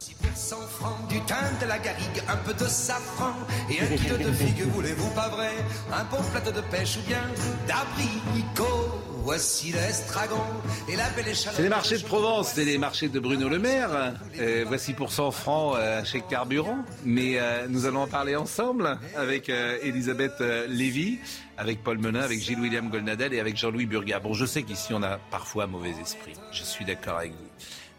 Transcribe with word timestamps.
6% 0.00 0.66
francs, 0.66 1.08
du 1.10 1.20
thym, 1.26 1.36
de 1.60 1.66
la 1.66 1.78
garrigue, 1.78 2.22
un 2.26 2.36
peu 2.36 2.54
de 2.54 2.64
safran 2.66 3.34
et 3.68 3.82
un 3.82 3.96
kilo 3.98 4.16
de 4.16 4.32
figues, 4.32 4.62
voulez-vous 4.72 5.10
pas 5.10 5.28
vrai? 5.28 5.50
Un 5.92 6.04
bon 6.04 6.22
plateau 6.30 6.52
de 6.52 6.62
pêche 6.62 6.96
ou 6.96 7.06
bien 7.06 7.20
d'abricot? 7.68 8.88
Voici. 9.22 9.74
C'est 9.74 11.62
les 11.62 11.68
marchés 11.68 11.98
de 11.98 12.04
Provence, 12.04 12.52
c'est 12.54 12.64
les 12.64 12.78
marchés 12.78 13.08
de 13.10 13.20
Bruno 13.20 13.50
Le 13.50 13.58
Maire. 13.58 14.14
Euh, 14.38 14.64
voici 14.66 14.94
pour 14.94 15.12
100 15.12 15.30
francs 15.32 15.76
euh, 15.76 16.02
chez 16.02 16.22
Carburant. 16.22 16.78
Mais 17.04 17.38
euh, 17.38 17.66
nous 17.68 17.84
allons 17.84 18.00
en 18.00 18.06
parler 18.06 18.34
ensemble 18.34 18.98
avec 19.14 19.50
euh, 19.50 19.76
Elisabeth 19.82 20.40
Lévy, 20.68 21.18
avec 21.58 21.82
Paul 21.82 21.98
Menin, 21.98 22.20
avec 22.20 22.40
Gilles-William 22.40 22.88
Golnadel 22.88 23.34
et 23.34 23.40
avec 23.40 23.58
Jean-Louis 23.58 23.84
Burga. 23.84 24.18
Bon, 24.20 24.32
je 24.32 24.46
sais 24.46 24.62
qu'ici 24.62 24.94
on 24.94 25.02
a 25.02 25.18
parfois 25.30 25.66
mauvais 25.66 25.94
esprit. 26.00 26.32
Je 26.50 26.64
suis 26.64 26.86
d'accord 26.86 27.18
avec 27.18 27.32
vous. 27.32 27.48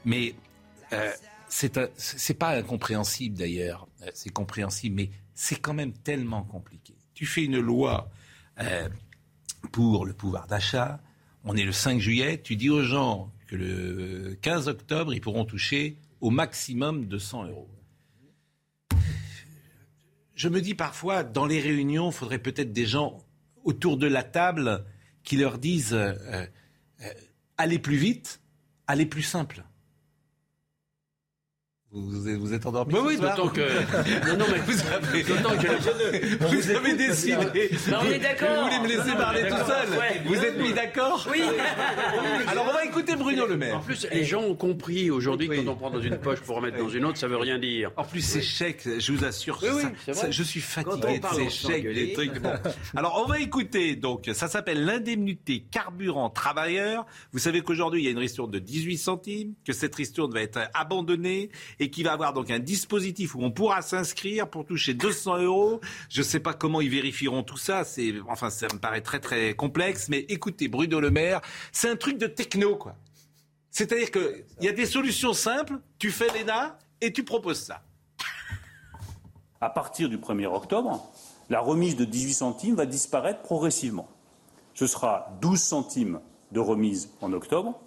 Mais 0.06 0.34
c'est 1.52 2.34
pas 2.34 2.58
incompréhensible 2.58 3.38
d'ailleurs. 3.38 3.88
Euh, 4.02 4.10
C'est 4.14 4.30
compréhensible, 4.30 4.96
mais 4.96 5.10
c'est 5.34 5.58
quand 5.58 5.74
même 5.74 5.94
tellement 5.94 6.44
compliqué. 6.44 6.96
Tu 7.14 7.26
fais 7.26 7.44
une 7.44 7.60
loi 7.60 8.10
euh, 8.60 8.88
pour 9.72 10.06
le 10.06 10.14
pouvoir 10.14 10.48
d'achat. 10.48 11.02
On 11.44 11.56
est 11.56 11.66
le 11.66 11.72
5 11.72 12.00
juillet. 12.00 12.42
Tu 12.42 12.56
dis 12.56 12.70
aux 12.70 12.84
gens 12.84 13.32
que 13.48 13.56
le 13.56 14.38
15 14.42 14.70
octobre, 14.70 15.14
ils 15.14 15.22
pourront 15.22 15.46
toucher 15.46 15.98
au 16.22 16.30
maximum 16.30 17.06
200 17.06 17.48
euros. 17.48 17.70
Je 20.36 20.50
me 20.50 20.62
dis 20.62 20.74
parfois, 20.74 21.24
dans 21.24 21.46
les 21.46 21.60
réunions, 21.60 22.10
il 22.10 22.14
faudrait 22.14 22.40
peut-être 22.40 22.72
des 22.72 22.86
gens 22.86 23.24
autour 23.64 23.98
de 23.98 24.08
la 24.08 24.24
table 24.24 24.86
qui 25.24 25.38
leur 25.38 25.60
disent 25.60 25.94
euh, 25.94 26.46
allez 27.58 27.78
plus 27.78 27.98
vite, 27.98 28.42
allez 28.88 29.06
plus 29.06 29.22
simple. 29.22 29.64
Vous, 31.94 32.30
êtes- 32.30 32.38
vous 32.38 32.54
êtes 32.54 32.66
endormi 32.66 32.94
Oui, 32.94 33.18
ce 33.18 33.22
oui, 33.22 33.28
d'autant 33.30 33.50
que. 33.50 33.60
Non, 34.30 34.38
non, 34.38 34.46
mais 34.50 34.60
Vous 34.60 34.80
avez, 34.94 35.24
d'autant 35.24 35.58
que. 35.58 36.46
vous 36.56 36.72
avez 36.72 36.94
décidé. 36.94 37.70
Bah, 37.90 38.00
on 38.02 38.06
est 38.10 38.18
d'accord. 38.20 38.48
Vous 38.50 38.64
voulez 38.64 38.80
me 38.80 38.88
laisser 38.88 39.12
parler 39.18 39.42
tout 39.50 39.58
seul 39.58 39.90
Ouais. 40.00 40.22
Vous 40.26 40.36
êtes 40.36 40.58
mis 40.58 40.72
d'accord 40.72 41.28
Oui. 41.30 41.42
Alors 42.48 42.68
on 42.70 42.74
va 42.74 42.86
écouter 42.86 43.18
Bruno 43.18 43.46
Le 43.46 43.58
Maire. 43.58 43.76
En 43.78 43.82
plus, 43.82 44.08
les 44.10 44.24
gens 44.24 44.42
ont 44.42 44.56
compris 44.56 45.12
aujourd'hui 45.12 45.50
que 45.50 45.56
quand 45.58 45.72
on 45.72 45.76
prend 45.76 45.90
dans 45.92 46.00
une 46.02 46.18
poche 46.18 46.40
pour 46.40 46.56
remettre 46.56 46.78
dans 46.78 46.88
une 46.88 47.04
autre, 47.04 47.18
ça 47.18 47.28
veut 47.28 47.36
rien 47.36 47.60
dire. 47.60 47.92
En 47.98 48.06
plus, 48.06 48.22
ces 48.22 48.42
chèques, 48.42 48.88
je 49.00 49.12
vous 49.12 49.26
assure, 49.26 49.60
Oui, 49.62 49.70
oui, 49.76 49.82
ça- 49.82 49.90
c'est 50.06 50.14
ça- 50.14 50.22
vrai. 50.22 50.32
je 50.32 50.44
suis 50.44 50.62
fatigué 50.62 51.20
de 51.20 51.26
ces 51.36 51.50
chèques, 51.50 51.94
des 51.94 52.14
trucs. 52.14 52.40
Bon. 52.40 52.54
Alors, 52.96 53.22
on 53.26 53.28
va 53.30 53.40
écouter. 53.42 53.98
Donc, 53.98 54.30
ça 54.34 54.48
s'appelle 54.48 54.86
l'indemnité 54.86 55.66
carburant 55.70 56.30
travailleur. 56.30 57.06
Vous 57.34 57.40
savez 57.40 57.60
qu'aujourd'hui, 57.62 58.02
il 58.02 58.06
y 58.06 58.08
a 58.08 58.12
une 58.12 58.18
ristourne 58.18 58.50
de 58.50 58.60
18 58.60 58.98
centimes, 58.98 59.56
que 59.66 59.74
cette 59.74 59.94
ristourne 59.96 60.32
va 60.34 60.42
être 60.42 60.60
abandonnée 60.74 61.50
et 61.82 61.90
qu'il 61.90 62.04
va 62.04 62.14
avoir 62.14 62.32
donc 62.32 62.52
un 62.52 62.60
dispositif 62.60 63.34
où 63.34 63.42
on 63.42 63.50
pourra 63.50 63.82
s'inscrire 63.82 64.48
pour 64.48 64.66
toucher 64.66 64.94
200 64.94 65.40
euros. 65.40 65.82
Je 66.10 66.22
ne 66.22 66.24
sais 66.24 66.40
pas 66.40 66.54
comment 66.54 66.80
ils 66.80 66.92
vérifieront 66.92 67.42
tout 67.42 67.58
ça. 67.58 67.84
C'est, 67.84 68.14
enfin, 68.30 68.52
ça 68.52 68.68
me 68.72 68.78
paraît 68.78 69.02
très 69.02 69.20
très 69.20 69.56
complexe. 69.56 70.08
Mais 70.08 70.20
écoutez, 70.30 70.68
Bruno 70.68 71.00
Le 71.00 71.10
Maire, 71.10 71.42
c'est 71.72 71.90
un 71.90 71.96
truc 71.96 72.20
de 72.20 72.28
techno, 72.28 72.76
quoi. 72.76 72.96
C'est-à-dire 73.72 74.12
qu'il 74.12 74.46
y 74.62 74.68
a 74.68 74.74
des 74.74 74.86
solutions 74.86 75.34
simples. 75.34 75.80
Tu 75.98 76.12
fais 76.12 76.28
l'ENA 76.28 76.78
et 77.02 77.12
tu 77.12 77.24
proposes 77.24 77.62
ça. 77.62 77.82
à 79.60 79.72
partir 79.72 80.08
du 80.08 80.20
1er 80.20 80.46
octobre, 80.46 81.12
la 81.50 81.62
remise 81.62 81.96
de 81.96 82.06
18 82.06 82.34
centimes 82.34 82.76
va 82.76 82.86
disparaître 82.86 83.42
progressivement. 83.42 84.08
Ce 84.76 84.86
sera 84.86 85.36
12 85.42 85.60
centimes 85.60 86.22
de 86.52 86.60
remise 86.60 87.10
en 87.22 87.34
octobre, 87.34 87.80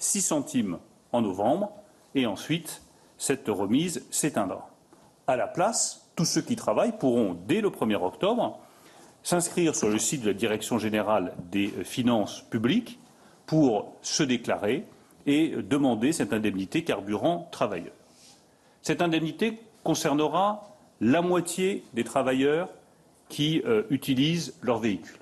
6 0.00 0.20
centimes 0.20 0.78
en 1.12 1.22
novembre, 1.22 1.72
et 2.14 2.26
ensuite, 2.26 2.82
cette 3.18 3.48
remise 3.48 4.06
s'éteindra. 4.10 4.70
À 5.26 5.36
la 5.36 5.46
place, 5.46 6.08
tous 6.16 6.24
ceux 6.24 6.40
qui 6.40 6.56
travaillent 6.56 6.96
pourront, 6.96 7.36
dès 7.46 7.60
le 7.60 7.68
1er 7.68 8.02
octobre, 8.02 8.58
s'inscrire 9.22 9.74
sur 9.74 9.88
le 9.88 9.98
site 9.98 10.22
de 10.22 10.28
la 10.28 10.34
Direction 10.34 10.78
générale 10.78 11.34
des 11.50 11.68
finances 11.84 12.42
publiques 12.48 12.98
pour 13.46 13.92
se 14.00 14.22
déclarer 14.22 14.84
et 15.26 15.48
demander 15.48 16.12
cette 16.12 16.32
indemnité 16.32 16.84
carburant 16.84 17.48
travailleur. 17.50 17.92
Cette 18.82 19.02
indemnité 19.02 19.60
concernera 19.84 20.76
la 21.00 21.20
moitié 21.20 21.84
des 21.92 22.04
travailleurs 22.04 22.70
qui 23.28 23.62
euh, 23.66 23.82
utilisent 23.90 24.54
leur 24.62 24.78
véhicule. 24.78 25.18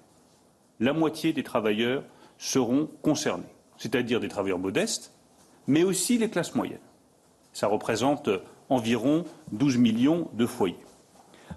La 0.78 0.93
moitié 0.93 1.33
des 1.33 1.43
travailleurs 1.43 2.05
seront 2.39 2.89
concernés, 3.03 3.45
c'est-à-dire 3.78 4.21
des 4.21 4.28
travailleurs 4.28 4.59
modestes, 4.59 5.13
mais 5.67 5.83
aussi 5.83 6.19
les 6.19 6.31
classes 6.31 6.55
moyennes. 6.55 6.78
Ça 7.56 7.69
représente 7.69 8.28
environ 8.69 9.25
12 9.53 9.78
millions 9.78 10.28
de 10.34 10.44
foyers. 10.44 10.77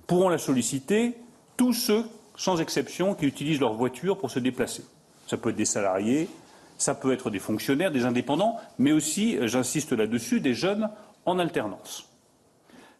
Pourront 0.07 0.29
la 0.29 0.37
solliciter 0.37 1.17
tous 1.57 1.73
ceux, 1.73 2.05
sans 2.37 2.61
exception, 2.61 3.15
qui 3.15 3.25
utilisent 3.25 3.59
leur 3.59 3.73
voiture 3.73 4.17
pour 4.17 4.31
se 4.31 4.39
déplacer. 4.39 4.85
Ça 5.27 5.35
peut 5.35 5.49
être 5.49 5.57
des 5.57 5.65
salariés, 5.65 6.29
ça 6.77 6.95
peut 6.95 7.11
être 7.11 7.29
des 7.29 7.39
fonctionnaires, 7.39 7.91
des 7.91 8.05
indépendants, 8.05 8.55
mais 8.77 8.93
aussi, 8.93 9.39
j'insiste 9.45 9.91
là-dessus, 9.91 10.39
des 10.39 10.53
jeunes 10.53 10.89
en 11.25 11.38
alternance. 11.38 12.07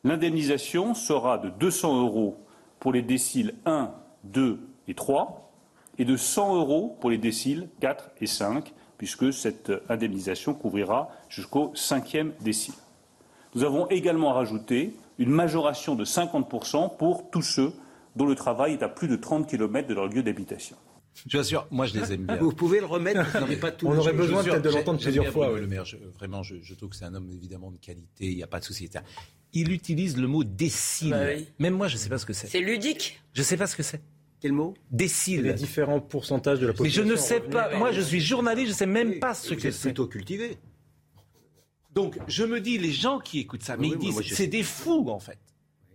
L'indemnisation 0.04 0.94
sera 0.94 1.38
de 1.38 1.48
200 1.52 2.02
euros 2.02 2.36
pour 2.82 2.92
les 2.92 3.02
déciles 3.02 3.56
1, 3.66 3.92
2 4.26 4.60
et 4.90 4.94
3 4.94 5.50
et 6.00 6.04
de 6.04 6.18
100 6.18 6.54
euros 6.54 6.98
pour 7.00 7.12
les 7.12 7.18
déciles 7.18 7.70
4 7.80 8.10
et 8.20 8.28
5, 8.28 8.74
puisque 8.98 9.32
cette 9.32 9.72
indemnisation 9.88 10.54
couvrira 10.54 11.08
jusqu'au 11.30 11.72
cinquième 11.76 12.34
décile. 12.42 12.74
Nous 13.56 13.64
avons 13.64 13.88
également 13.90 14.34
rajouté 14.34 14.94
une 15.18 15.30
majoration 15.32 15.96
de 15.96 16.06
50% 16.06 16.98
pour 16.98 17.30
tous 17.32 17.42
ceux 17.42 17.74
dont 18.16 18.26
le 18.26 18.36
travail 18.36 18.74
est 18.74 18.84
à 18.84 18.90
plus 18.90 19.08
de 19.08 19.16
30 19.16 19.48
km 19.50 19.88
de 19.88 19.94
leur 19.94 20.08
lieu 20.08 20.24
d'habitation. 20.24 20.76
Je 21.28 21.36
vous 21.38 21.42
assure, 21.42 21.68
moi 21.72 21.86
je 21.86 21.98
les 22.00 22.14
aime 22.14 22.26
bien. 22.28 22.36
Vous 22.38 22.54
pouvez 22.54 22.80
le 22.80 22.86
remettre, 22.86 23.22
vous 23.34 23.40
n'avez 23.40 23.58
pas 23.58 23.72
tout. 23.72 23.88
On 23.88 23.98
aurait 23.98 24.14
besoin 24.14 24.44
peut-être 24.44 24.62
de 24.62 24.70
l'entendre 24.70 25.00
plusieurs 25.02 25.26
fois. 25.28 25.48
Bruno 25.48 25.56
oui. 25.56 25.62
Le 25.62 25.68
Maire, 25.68 25.86
je- 25.86 25.98
vraiment, 26.18 26.44
je, 26.44 26.56
je 26.62 26.74
trouve 26.76 26.90
que 26.90 26.96
c'est 26.96 27.06
un 27.06 27.14
homme 27.14 27.30
évidemment 27.32 27.72
de 27.72 27.78
qualité, 27.78 28.26
il 28.26 28.36
n'y 28.36 28.44
a 28.44 28.48
pas 28.48 28.60
de 28.60 28.66
souci. 28.66 28.90
Il 29.54 29.72
utilise 29.72 30.16
le 30.18 30.28
mot 30.28 30.44
décile. 30.44 31.10
Bah 31.10 31.24
oui. 31.36 31.48
Même 31.58 31.74
moi, 31.74 31.88
je 31.88 31.96
ne 31.96 32.00
sais 32.00 32.10
pas 32.10 32.20
ce 32.20 32.26
que 32.26 32.34
c'est. 32.34 32.48
C'est 32.48 32.60
ludique. 32.62 33.20
Je 33.34 33.42
ne 33.42 33.46
sais 33.46 33.58
pas 33.58 33.66
ce 33.68 33.76
que 33.76 33.84
c'est. 33.84 34.00
Quel 34.40 34.54
mot? 34.54 34.76
Les 34.92 34.98
Décile. 34.98 35.54
différents 35.56 36.00
pourcentages 36.00 36.60
de 36.60 36.68
la 36.68 36.72
Mais 36.72 36.78
population. 36.78 37.04
je 37.04 37.10
ne 37.12 37.16
sais 37.18 37.40
pas. 37.42 37.76
Moi, 37.76 37.92
je 37.92 38.00
suis 38.00 38.22
journaliste, 38.22 38.68
je 38.68 38.72
ne 38.74 38.78
sais 38.78 38.86
même 38.86 39.10
Oui, 39.10 39.20
pas 39.20 39.34
ce 39.34 39.54
vous 39.54 39.60
que 39.60 39.72
c'est. 39.72 39.90
plutôt 39.90 40.08
cultivé. 40.08 40.58
Donc, 41.94 42.18
je 42.28 42.44
me 42.44 42.62
dis, 42.62 42.78
les 42.78 42.92
gens 42.92 43.20
qui 43.20 43.40
écoutent 43.40 43.64
ça, 43.64 43.78
mais 43.78 43.88
Oui, 43.88 43.94
ils 43.94 44.00
disent, 44.00 44.22
je 44.22 44.36
c'est 44.36 44.48
des 44.48 44.64
fous, 44.64 45.10
en 45.10 45.20
fait. 45.20 45.40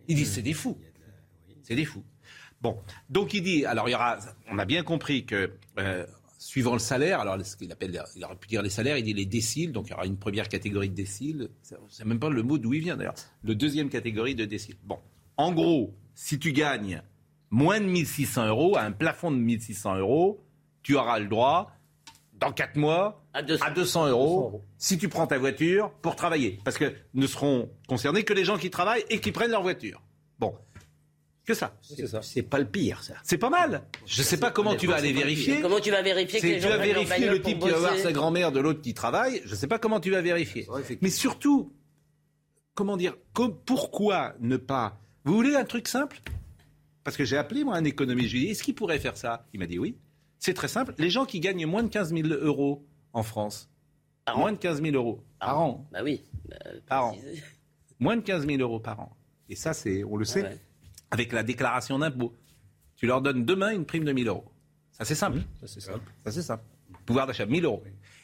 Ils 0.08 0.16
disent, 0.16 0.32
c'est 0.32 0.42
des 0.42 0.52
fous. 0.52 0.76
C'est 1.62 1.76
des 1.76 1.84
fous. 1.84 2.04
Bon, 2.60 2.78
donc 3.10 3.34
il 3.34 3.42
dit, 3.42 3.66
alors 3.66 3.90
il 3.90 3.92
y 3.92 3.94
aura, 3.94 4.18
on 4.50 4.58
a 4.58 4.64
bien 4.64 4.82
compris 4.82 5.26
que 5.26 5.52
euh, 5.78 6.06
suivant 6.38 6.72
le 6.72 6.78
salaire, 6.78 7.20
alors 7.20 7.44
ce 7.44 7.56
qu'il 7.56 7.70
appelle, 7.70 8.02
il 8.16 8.24
aurait 8.24 8.36
pu 8.36 8.48
dire 8.48 8.62
les 8.62 8.70
salaires, 8.70 8.96
il 8.96 9.04
dit 9.04 9.12
les 9.12 9.26
déciles, 9.26 9.70
donc 9.70 9.88
il 9.88 9.90
y 9.90 9.92
aura 9.92 10.06
une 10.06 10.16
première 10.16 10.48
catégorie 10.48 10.88
de 10.88 10.94
déciles, 10.94 11.50
c'est 11.62 12.06
même 12.06 12.18
pas 12.18 12.30
le 12.30 12.42
mot 12.42 12.56
d'où 12.56 12.72
il 12.72 12.80
vient 12.80 12.96
d'ailleurs, 12.96 13.14
le 13.42 13.54
deuxième 13.54 13.90
catégorie 13.90 14.34
de 14.34 14.46
déciles. 14.46 14.76
Bon, 14.84 14.98
en 15.36 15.52
gros, 15.52 15.94
si 16.14 16.38
tu 16.38 16.52
gagnes 16.52 17.02
moins 17.50 17.80
de 17.80 17.86
1600 17.86 18.48
euros, 18.48 18.78
à 18.78 18.82
un 18.82 18.92
plafond 18.92 19.30
de 19.30 19.36
1600 19.36 19.98
euros, 19.98 20.42
tu 20.82 20.96
auras 20.96 21.18
le 21.18 21.28
droit, 21.28 21.73
dans 22.40 22.52
4 22.52 22.76
mois, 22.76 23.24
À 23.32 23.42
200. 23.42 23.64
à 23.64 23.70
200 23.70 24.08
euros, 24.08 24.62
si 24.78 24.98
tu 24.98 25.08
prends 25.08 25.26
ta 25.26 25.38
voiture 25.38 25.90
pour 26.02 26.16
travailler. 26.16 26.58
Parce 26.64 26.78
que 26.78 26.92
ne 27.14 27.26
seront 27.26 27.70
concernés 27.88 28.24
que 28.24 28.32
les 28.32 28.44
gens 28.44 28.58
qui 28.58 28.70
travaillent 28.70 29.04
et 29.10 29.20
qui 29.20 29.32
prennent 29.32 29.50
leur 29.52 29.62
voiture. 29.62 30.02
Bon, 30.38 30.54
que 31.46 31.54
ça. 31.54 31.76
C'est 32.22 32.42
pas 32.42 32.58
le 32.58 32.66
pire, 32.66 33.02
ça. 33.02 33.14
C'est 33.22 33.38
pas 33.38 33.50
mal. 33.50 33.82
Je 34.06 34.22
sais 34.22 34.38
pas 34.38 34.50
comment 34.50 34.74
tu 34.74 34.86
vas 34.86 34.96
aller 34.96 35.12
vérifier. 35.12 35.60
Comment 35.60 35.80
tu 35.80 35.90
vas 35.90 36.02
vérifier 36.02 36.40
que 36.40 36.46
tu 36.54 36.60
gens 36.60 36.68
vas 36.70 36.78
vérifier 36.78 37.28
le 37.28 37.40
type 37.42 37.58
qui 37.60 37.68
va 37.70 37.78
voir 37.78 37.96
sa 37.98 38.12
grand-mère 38.12 38.50
de 38.52 38.60
l'autre 38.60 38.80
qui 38.80 38.94
travaille. 38.94 39.42
Je 39.44 39.54
sais 39.54 39.66
pas 39.68 39.78
comment 39.78 40.00
tu 40.00 40.10
vas 40.10 40.22
vérifier. 40.22 40.66
Mais 41.02 41.10
surtout, 41.10 41.72
comment 42.74 42.96
dire, 42.96 43.14
com- 43.32 43.56
pourquoi 43.64 44.34
ne 44.40 44.56
pas? 44.56 44.98
Vous 45.24 45.34
voulez 45.34 45.54
un 45.54 45.64
truc 45.64 45.86
simple? 45.88 46.20
Parce 47.04 47.16
que 47.16 47.24
j'ai 47.24 47.36
appelé 47.36 47.64
moi 47.64 47.76
un 47.76 47.84
économiste. 47.84 48.28
Je 48.30 48.34
lui 48.36 48.42
ai 48.42 48.46
dit 48.46 48.50
est-ce 48.52 48.62
qu'il 48.62 48.74
pourrait 48.74 48.98
faire 48.98 49.16
ça? 49.16 49.46
Il 49.52 49.60
m'a 49.60 49.66
dit 49.66 49.78
oui. 49.78 49.96
C'est 50.38 50.54
très 50.54 50.68
simple. 50.68 50.94
Les 50.98 51.10
gens 51.10 51.24
qui 51.24 51.40
gagnent 51.40 51.66
moins 51.66 51.82
de 51.82 51.88
15 51.88 52.12
000 52.14 52.28
euros 52.28 52.84
en 53.12 53.22
France, 53.22 53.70
Par 54.24 54.36
an 54.36 54.40
moins 54.40 54.52
de 54.52 54.58
15 54.58 54.82
000 54.82 54.94
euros 54.94 55.20
Par 55.38 55.58
an. 55.60 55.86
Bah 55.92 56.00
oui. 56.02 56.22
Bah, 56.48 56.56
Par 56.86 57.06
an. 57.06 57.16
Moins 58.00 58.16
de 58.16 58.22
15 58.22 58.46
000 58.46 58.60
euros 58.60 58.80
par 58.80 58.98
an. 59.00 59.16
Et 59.48 59.54
ça, 59.54 59.72
c'est, 59.72 60.02
on 60.04 60.16
le 60.16 60.24
sait, 60.24 60.42
Ah 60.44 60.48
ouais. 60.50 60.58
avec 61.12 61.32
la 61.32 61.42
déclaration 61.44 61.98
d'impôt. 61.98 62.34
Tu 62.96 63.06
leur 63.06 63.22
donnes 63.22 63.44
demain 63.44 63.70
une 63.70 63.86
prime 63.86 64.04
de 64.04 64.12
1000 64.12 64.26
euros. 64.28 64.44
Ça, 64.90 65.04
c'est 65.04 65.14
simple. 65.14 65.38
Ça, 65.60 65.66
c'est 65.68 65.80
simple. 65.80 66.00
Ça, 66.24 66.32
c'est 66.32 66.42
simple. 66.42 66.64
Pouvoir 67.06 67.26
d'achat, 67.26 67.46
1000 67.46 67.64
euros. 67.64 67.82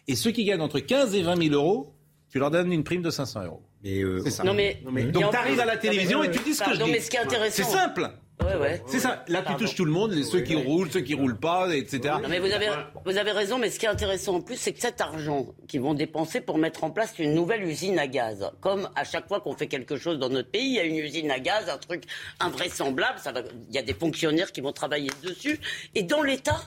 Et 0.09 0.17
ceux 0.17 0.33
qui 0.33 0.45
gagnent 0.45 0.61
entre 0.61 0.81
15 0.81 1.15
et 1.15 1.23
20 1.23 1.37
000 1.51 1.55
euros, 1.55 1.95
tu 2.29 2.39
leur 2.41 2.51
donnes 2.51 2.73
une 2.73 2.83
prime 2.85 3.01
de 3.03 3.11
500 3.11 3.45
euros. 3.45 3.63
Mais 3.83 4.03
euh, 4.03 4.21
C'est 4.25 4.31
ça. 4.31 4.45
Non 4.45 4.55
mais, 4.55 4.83
Donc, 5.13 5.31
tu 5.31 5.37
arrives 5.37 5.61
à 5.61 5.65
la 5.67 5.77
télévision 5.77 6.23
et 6.25 6.31
tu 6.31 6.41
dis 6.43 6.55
ce 6.55 6.65
que 6.65 6.75
je 6.75 6.83
dis. 6.83 6.91
mais 6.91 7.01
ce 7.01 7.11
qui 7.11 7.17
est 7.17 7.21
intéressant. 7.21 7.57
C'est 7.65 7.71
simple. 7.71 8.11
Ouais, 8.45 8.57
ouais. 8.57 8.83
C'est 8.87 8.99
ça. 9.01 9.25
Là, 9.29 9.43
tu 9.47 9.55
touches 9.57 9.75
tout 9.75 9.85
le 9.85 9.91
monde, 9.93 10.13
les- 10.13 10.25
ceux 10.25 10.41
qui 10.41 10.55
roulent, 10.57 10.91
ceux 10.91 11.01
qui 11.01 11.15
roulent 11.15 11.39
pas, 11.39 11.75
etc. 11.75 12.15
Non 12.23 12.29
mais 12.29 12.39
vous 12.39 12.51
avez, 12.53 12.69
vous 13.05 13.17
avez 13.17 13.31
raison, 13.33 13.59
mais 13.59 13.71
ce 13.71 13.79
qui 13.79 13.87
est 13.87 13.89
intéressant 13.91 14.35
en 14.37 14.41
plus, 14.41 14.57
c'est 14.57 14.73
que 14.73 14.81
cet 14.81 15.01
argent 15.01 15.47
qu'ils 15.69 15.81
vont 15.81 15.95
dépenser 15.95 16.41
pour 16.41 16.59
mettre 16.59 16.85
en 16.85 16.91
place 16.91 17.13
une 17.19 17.35
nouvelle 17.35 17.63
usine 17.65 17.99
à 17.99 18.07
gaz, 18.07 18.51
comme 18.61 18.89
à 18.97 19.05
chaque 19.05 19.29
fois 19.29 19.41
qu'on 19.41 19.55
fait 19.55 19.67
quelque 19.67 19.97
chose 19.97 20.19
dans 20.19 20.29
notre 20.29 20.51
pays, 20.51 20.67
il 20.69 20.75
y 20.75 20.81
a 20.81 20.85
une 20.85 20.97
usine 20.97 21.31
à 21.31 21.39
gaz, 21.39 21.69
un 21.69 21.79
truc 21.79 22.05
invraisemblable, 22.41 23.19
ça 23.19 23.33
va, 23.33 23.43
il 23.69 23.75
y 23.75 23.79
a 23.79 23.83
des 23.83 23.95
fonctionnaires 23.95 24.53
qui 24.53 24.61
vont 24.61 24.73
travailler 24.73 25.11
dessus, 25.23 25.59
et 25.95 26.03
dans 26.03 26.23
l'État, 26.23 26.61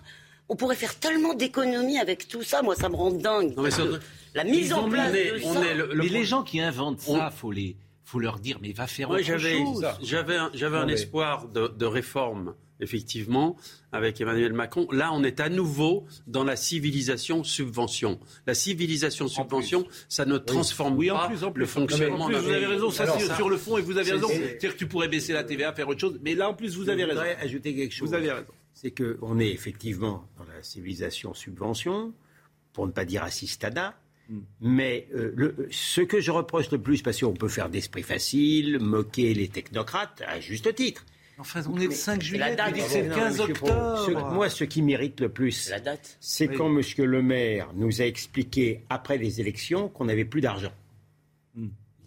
on 0.49 0.55
pourrait 0.55 0.75
faire 0.75 0.95
tellement 0.99 1.33
d'économies 1.33 1.97
avec 1.99 2.27
tout 2.27 2.43
ça, 2.43 2.61
moi 2.61 2.75
ça 2.75 2.89
me 2.89 2.95
rend 2.95 3.11
dingue. 3.11 3.55
Non, 3.55 3.63
mais 3.63 3.69
la 4.35 4.43
mise 4.43 4.73
en 4.73 4.89
place 4.89 5.11
on 5.11 5.15
est- 5.15 5.31
de 5.39 5.45
on 5.45 5.53
ça, 5.53 5.65
est 5.65 5.73
le- 5.73 5.87
le 5.93 6.03
mais 6.03 6.09
les 6.09 6.25
gens 6.25 6.43
qui 6.43 6.59
inventent 6.59 6.99
ça, 7.01 7.31
faut 7.31 7.51
les, 7.51 7.75
faut 8.05 8.19
leur 8.19 8.39
dire, 8.39 8.59
mais 8.61 8.73
va 8.73 8.87
faire 8.87 9.09
Oui, 9.09 9.17
autre 9.17 9.25
j'avais, 9.25 9.57
chose. 9.57 9.85
j'avais 10.01 10.35
un, 10.37 10.51
j'avais 10.53 10.91
espoir 10.93 11.47
de, 11.47 11.67
de 11.67 11.85
réforme, 11.85 12.53
effectivement, 12.79 13.55
avec 13.91 14.19
Emmanuel 14.19 14.51
Macron. 14.53 14.87
Là, 14.91 15.11
on 15.13 15.23
est 15.23 15.39
à 15.39 15.47
nouveau 15.49 16.05
dans 16.27 16.43
la 16.43 16.55
civilisation 16.55 17.43
subvention. 17.43 18.19
La 18.45 18.53
civilisation 18.53 19.27
subvention, 19.27 19.87
ça 20.09 20.25
ne 20.25 20.37
transforme 20.37 20.97
Oui, 20.97 21.09
en 21.11 21.17
pas 21.17 21.27
plus, 21.27 21.43
en 21.43 21.51
plus. 21.51 21.61
le 21.61 21.65
fonctionnement 21.65 22.25
En 22.25 22.27
plus, 22.27 22.35
vous 22.37 22.49
avez 22.49 22.65
raison, 22.65 22.89
ça, 22.91 23.03
Alors, 23.03 23.19
c'est 23.19 23.27
ça- 23.27 23.35
sur 23.37 23.49
le 23.49 23.57
fond, 23.57 23.77
et 23.77 23.81
vous 23.81 23.97
avez 23.97 24.05
c'est- 24.07 24.11
raison. 24.13 24.27
c'est- 24.27 24.35
C'est-à-dire 24.43 24.73
que 24.73 24.79
tu 24.79 24.87
pourrais 24.87 25.07
baisser 25.07 25.31
la 25.33 25.43
TVA, 25.43 25.71
faire 25.73 25.87
autre 25.87 25.99
chose. 26.01 26.19
Mais 26.23 26.35
là, 26.35 26.49
en 26.49 26.53
plus, 26.53 26.75
vous 26.75 26.89
avez 26.89 27.03
je 27.03 27.07
raison. 27.07 27.19
voudrais 27.21 27.37
ajouter 27.37 27.73
quelque 27.75 27.93
chose. 27.93 28.09
Vous 28.09 28.15
avez 28.15 28.31
raison. 28.31 28.47
C'est 28.73 28.91
qu'on 28.91 29.39
est 29.39 29.49
effectivement 29.51 30.27
dans 30.37 30.43
la 30.45 30.61
civilisation 30.63 31.33
subvention, 31.33 32.13
pour 32.73 32.85
ne 32.87 32.91
pas 32.91 33.05
dire 33.05 33.23
assistanat. 33.23 33.95
Hmm. 34.29 34.39
Mais 34.61 35.07
euh, 35.15 35.33
le- 35.35 35.67
ce 35.71 36.01
que 36.01 36.21
je 36.21 36.31
reproche 36.31 36.71
le 36.71 36.77
plus, 36.77 37.01
parce 37.01 37.19
qu'on 37.19 37.33
peut 37.33 37.49
faire 37.49 37.69
d'esprit 37.69 38.03
facile, 38.03 38.79
moquer 38.79 39.33
les 39.33 39.49
technocrates, 39.49 40.21
à 40.27 40.39
juste 40.39 40.73
titre. 40.75 41.05
Enfin, 41.39 41.61
on 41.69 41.77
est 41.79 41.85
le 41.87 41.91
5 41.91 42.15
la 42.17 42.19
juillet, 42.23 42.55
date. 42.55 42.73
dis 42.73 42.79
que 42.79 42.85
c'est 42.85 43.01
le 43.01 43.09
Non, 43.09 43.15
15 43.15 43.39
monsieur 43.39 43.53
Pro, 43.55 43.67
octobre. 43.67 44.05
ce- 44.29 44.33
moi, 44.35 44.49
ce 44.49 44.63
qui 44.63 44.81
mérite 44.83 45.19
le 45.19 45.29
plus, 45.29 45.51
c'est 45.51 45.71
la 45.71 45.79
date. 45.79 46.17
c'est 46.21 46.47
Oui. 46.47 46.55
quand 46.55 46.67
M. 46.67 46.81
Le 47.05 47.21
Maire 47.23 47.69
nous 47.75 48.01
a 48.01 48.05
expliqué, 48.05 48.81
après 48.89 49.17
les 49.17 49.41
élections, 49.41 49.89
qu'on 49.89 50.05
n'avait 50.05 50.25
plus 50.25 50.41
d'argent. 50.41 50.71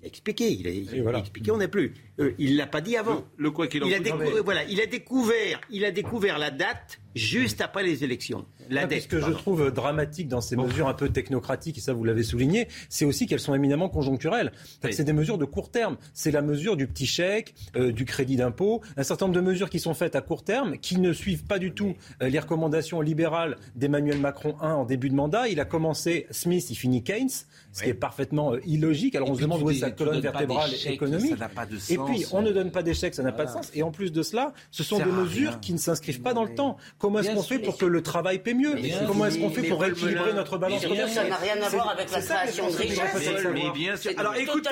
Il 0.06 0.11
a 0.11 0.12
expliqué, 0.12 0.53
il 0.53 0.67
a, 0.67 0.70
il 0.70 1.00
a 1.00 1.03
voilà. 1.03 1.19
expliqué, 1.19 1.50
on 1.50 1.56
n'a 1.56 1.67
plus. 1.69 1.94
Euh, 2.20 2.32
il 2.38 2.53
ne 2.53 2.58
l'a 2.58 2.67
pas 2.67 2.81
dit 2.81 2.97
avant. 2.97 3.25
Le 3.37 3.50
quoi 3.50 3.67
qu'il 3.67 3.82
en 3.82 3.87
Il 3.88 3.94
a, 3.94 3.99
coûte. 3.99 4.06
décou- 4.06 4.43
voilà, 4.44 4.64
il, 4.64 4.81
a 4.81 4.87
découvert, 4.87 5.61
il 5.70 5.85
a 5.85 5.91
découvert 5.91 6.38
la 6.38 6.50
date 6.50 6.99
juste 7.14 7.61
après 7.61 7.82
les 7.82 8.05
élections. 8.05 8.44
La 8.70 8.82
Ah, 8.82 8.87
dette. 8.87 9.03
Ce 9.03 9.08
que 9.08 9.20
je 9.20 9.31
trouve 9.31 9.70
dramatique 9.70 10.29
dans 10.29 10.41
ces 10.41 10.56
mesures 10.56 10.88
un 10.88 10.94
peu 10.94 11.08
technocratiques, 11.08 11.79
et 11.79 11.81
ça 11.81 11.93
vous 11.93 12.05
l'avez 12.05 12.23
souligné, 12.23 12.69
c'est 12.88 13.05
aussi 13.05 13.26
qu'elles 13.26 13.41
sont 13.41 13.55
éminemment 13.55 13.88
conjoncturelles. 13.88 14.53
Oui. 14.85 14.93
C'est 14.93 15.05
des 15.05 15.12
mesures 15.12 15.38
de 15.38 15.44
court 15.44 15.70
terme. 15.70 15.97
C'est 16.14 16.31
la 16.31 16.43
mesure 16.43 16.76
du 16.76 16.87
petit 16.87 17.06
chèque, 17.06 17.55
euh, 17.76 17.91
du 17.93 18.05
crédit 18.05 18.37
d'impôt, 18.37 18.82
un 18.97 19.03
certain 19.03 19.26
nombre 19.26 19.37
de 19.37 19.41
mesures 19.44 19.70
qui 19.70 19.79
sont 19.81 19.94
faites 19.94 20.14
à 20.17 20.20
court 20.20 20.44
terme, 20.44 20.79
qui 20.79 20.99
ne 20.99 21.12
suivent 21.12 21.44
pas 21.44 21.58
du 21.58 21.73
tout 21.73 21.94
euh, 22.23 22.29
les 22.29 22.38
recommandations 22.38 23.00
libérales 23.00 23.56
d'Emmanuel 23.76 24.19
Macron 24.20 24.56
I 24.62 24.67
en 24.67 24.85
début 24.85 25.08
de 25.11 25.14
mandat. 25.14 25.49
Il 25.49 25.61
a 25.61 25.64
commencé 25.64 26.26
Smith, 26.31 26.69
il 26.70 26.76
finit 26.76 27.03
Keynes, 27.03 27.29
ce 27.73 27.82
qui 27.82 27.91
est 27.91 27.94
parfaitement 27.94 28.55
euh, 28.55 28.61
illogique. 28.67 29.14
Alors 29.14 29.29
Et 29.29 29.32
on 29.32 29.35
se 29.37 29.41
demande 29.41 29.62
où 29.62 29.70
est 29.70 29.75
tu 29.75 29.85
colonne 29.96 30.20
vertébrale 30.20 30.70
économique. 30.87 31.31
ça 31.31 31.37
n'a 31.37 31.48
pas 31.48 31.66
de 31.66 31.76
Et 31.76 31.98
puis 31.98 32.26
on 32.32 32.43
ne 32.43 32.52
donne 32.52 32.70
pas 32.70 32.82
chèques, 32.93 33.14
ça 33.14 33.22
n'a 33.22 33.32
pas 33.32 33.44
de 33.46 33.50
sens. 33.50 33.70
Et 33.75 33.82
en 33.82 33.90
plus 33.90 34.12
de 34.12 34.22
cela, 34.22 34.52
ce 34.70 34.82
sont 34.84 34.98
des 34.98 35.04
mesures 35.06 35.50
rien. 35.50 35.58
qui 35.60 35.72
ne 35.72 35.78
s'inscrivent 35.78 36.22
pas 36.22 36.34
dans 36.34 36.44
le 36.44 36.54
temps. 36.54 36.76
Comment 36.98 37.20
est-ce 37.20 37.34
qu'on 37.34 37.43
fait 37.43 37.58
pour 37.58 37.76
que 37.76 37.87
le 37.87 38.02
travail 38.02 38.38
paie 38.40 38.54
mieux 38.54 38.75
Comment 39.06 39.26
est-ce 39.26 39.38
qu'on 39.38 39.50
fait 39.50 39.62
pour 39.64 39.81
rééquilibrer 39.81 40.32
notre 40.32 40.58
balance 40.58 40.82
ça 41.08 41.25
n'a 41.25 41.37
rien 41.37 41.62
à 41.62 41.69
voir 41.69 41.90
avec 41.90 42.10
la 42.10 42.20
ça 42.20 42.34
création 42.37 42.70
de 42.70 42.76
richesse. 42.76 44.08
Alors 44.16 44.34
écoutez, 44.37 44.70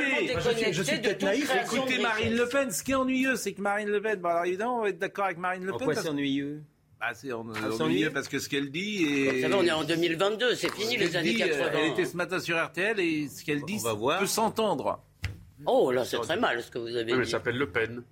je 0.73 0.82
suis 0.82 0.99
peut-être 1.00 1.23
naïf, 1.23 1.50
écoutez 1.65 1.99
Marine. 1.99 2.35
Le 2.35 2.49
Pen. 2.49 2.71
Ce 2.71 2.82
qui 2.82 2.93
est 2.93 2.94
ennuyeux, 2.97 3.37
c'est 3.37 3.53
que 3.53 3.61
Marine 3.61 3.88
Le 3.88 4.00
Pen, 4.00 4.19
bon, 4.21 4.29
alors 4.29 4.44
évidemment, 4.44 4.79
on 4.79 4.82
va 4.82 4.88
être 4.88 4.99
d'accord 4.99 5.26
avec 5.26 5.38
Marine 5.38 5.65
Le 5.65 5.73
En 5.75 5.79
Pen. 5.79 5.85
quoi 5.87 5.94
parce- 5.94 6.06
c'est 6.06 6.11
ennuyeux 6.12 6.62
Ah, 7.00 7.12
c'est 7.15 7.32
en- 7.32 7.44
c'est 7.76 7.82
ennuyeux 7.82 8.11
parce 8.11 8.29
que 8.29 8.38
ce 8.38 8.49
qu'elle 8.49 8.71
dit 8.71 9.05
est. 9.05 9.31
Vous 9.32 9.41
savez, 9.43 9.55
on 9.55 9.65
est 9.65 9.71
en 9.73 9.85
2022, 9.85 10.55
c'est 10.55 10.73
fini 10.73 10.94
Ce 10.94 11.00
les 11.00 11.17
années 11.17 11.35
dit, 11.35 11.43
euh, 11.43 11.47
80. 11.49 11.71
Elle 11.75 11.91
était 11.93 12.05
ce 12.06 12.17
matin 12.17 12.38
sur 12.41 12.56
RTL 12.62 12.99
et 13.00 13.29
ce 13.29 13.44
qu'elle 13.44 13.62
dit 13.65 13.79
va 13.79 13.93
voir. 13.93 14.21
peut 14.21 14.26
s'entendre. 14.26 15.00
Oh 15.67 15.91
là, 15.93 16.05
c'est 16.05 16.19
très 16.19 16.37
mal 16.37 16.62
ce 16.62 16.71
que 16.71 16.79
vous 16.79 16.89
avez 16.97 17.12
Oui, 17.12 17.19
mais 17.19 17.25
dit. 17.25 17.31
ça 17.31 17.39
s'appelle 17.39 17.56
Le 17.59 17.71
Pen. 17.71 18.03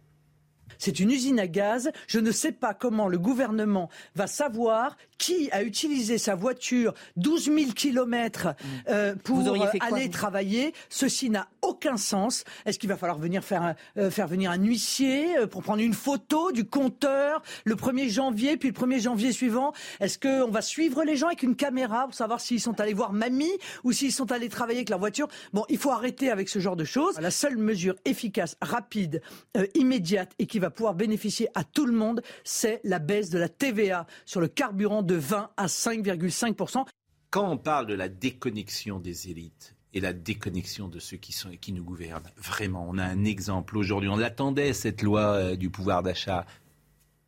C'est 0.79 0.99
une 0.99 1.11
usine 1.11 1.39
à 1.39 1.47
gaz. 1.47 1.93
Je 2.09 2.19
ne 2.19 2.33
sais 2.33 2.51
pas 2.51 2.75
comment 2.75 3.07
le 3.07 3.19
gouvernement 3.19 3.89
va 4.17 4.27
savoir 4.27 4.97
qui 5.19 5.49
a 5.53 5.63
utilisé 5.63 6.19
sa 6.19 6.35
voiture 6.35 6.95
12 7.17 7.45
000 7.45 7.73
kilomètres 7.73 8.49
euh, 8.89 9.15
pour 9.15 9.43
fait 9.71 9.79
quoi, 9.79 9.89
aller 9.97 10.11
travailler. 10.11 10.73
Ceci 10.89 11.31
n'a 11.31 11.47
aucun 11.63 11.97
sens. 11.97 12.45
Est-ce 12.67 12.79
qu'il 12.79 12.89
va 12.89 12.97
falloir 12.97 13.19
venir 13.19 13.45
faire, 13.45 13.75
euh, 13.97 14.11
faire 14.11 14.27
venir 14.27 14.51
un 14.51 14.63
huissier 14.63 15.39
euh, 15.39 15.47
pour 15.47 15.63
prendre 15.63 15.81
une 15.81 15.95
photo 15.95 16.53
du 16.53 16.65
compteur 16.65 17.43
le 17.65 17.75
1er 17.75 18.09
janvier, 18.09 18.57
puis 18.57 18.71
le 18.71 18.75
1er 18.75 19.01
janvier 19.01 19.33
suivant? 19.33 19.73
Est-ce 20.01 20.19
qu'on 20.19 20.51
va 20.51 20.63
suivre 20.63 21.05
les 21.05 21.17
gens 21.17 21.29
avec 21.29 21.43
une 21.43 21.57
caméra 21.57 22.05
pour 22.05 22.15
savoir 22.15 22.41
s'ils 22.41 22.61
sont 22.61 22.81
allés 22.81 22.95
voir 22.95 23.13
mamie 23.13 23.53
ou 23.85 23.93
s'ils 23.93 24.13
sont 24.13 24.31
allés 24.33 24.49
travailler 24.49 24.81
avec 24.81 24.91
leur 24.91 24.99
voiture? 24.99 25.29
Bon, 25.53 25.65
il 25.69 25.79
faut 25.79 25.91
arrêter 25.91 26.31
avec 26.31 26.49
ce 26.49 26.59
genre 26.59 26.77
de 26.77 26.85
choses. 26.85 27.19
La 27.21 27.31
seule 27.31 27.57
mesure 27.57 27.95
efficace, 28.05 28.57
rapide, 28.61 29.23
euh, 29.57 29.67
immédiate 29.75 30.33
et 30.39 30.47
qui 30.47 30.59
va 30.59 30.71
pouvoir 30.71 30.95
bénéficier 30.95 31.49
à 31.55 31.65
tout 31.65 31.87
le 31.87 31.93
monde, 31.93 32.23
c'est 32.45 32.81
la 32.85 32.99
baisse 32.99 33.31
de 33.31 33.39
la 33.39 33.49
TVA 33.49 34.07
sur 34.25 34.41
le 34.41 34.49
carburant 34.49 35.03
de 35.03 35.15
20 35.15 35.51
à 35.57 35.67
5,5% 35.67 36.85
Quand 37.31 37.51
on 37.51 37.57
parle 37.57 37.87
de 37.87 37.95
la 37.95 38.09
déconnexion 38.09 38.99
des 38.99 39.31
élites 39.31 39.77
et 39.95 40.01
la 40.01 40.13
déconnexion 40.13 40.89
de 40.89 40.99
ceux 40.99 41.17
qui, 41.17 41.33
sont, 41.33 41.51
qui 41.61 41.73
nous 41.73 41.85
gouvernent, 41.85 42.31
vraiment, 42.37 42.87
on 42.89 42.99
a 42.99 43.05
un 43.05 43.25
exemple 43.25 43.77
aujourd'hui. 43.77 44.09
On 44.09 44.17
l'attendait, 44.17 44.73
cette 44.73 45.03
loi 45.03 45.21
euh, 45.21 45.57
du 45.57 45.71
pouvoir 45.71 46.03
d'achat. 46.03 46.47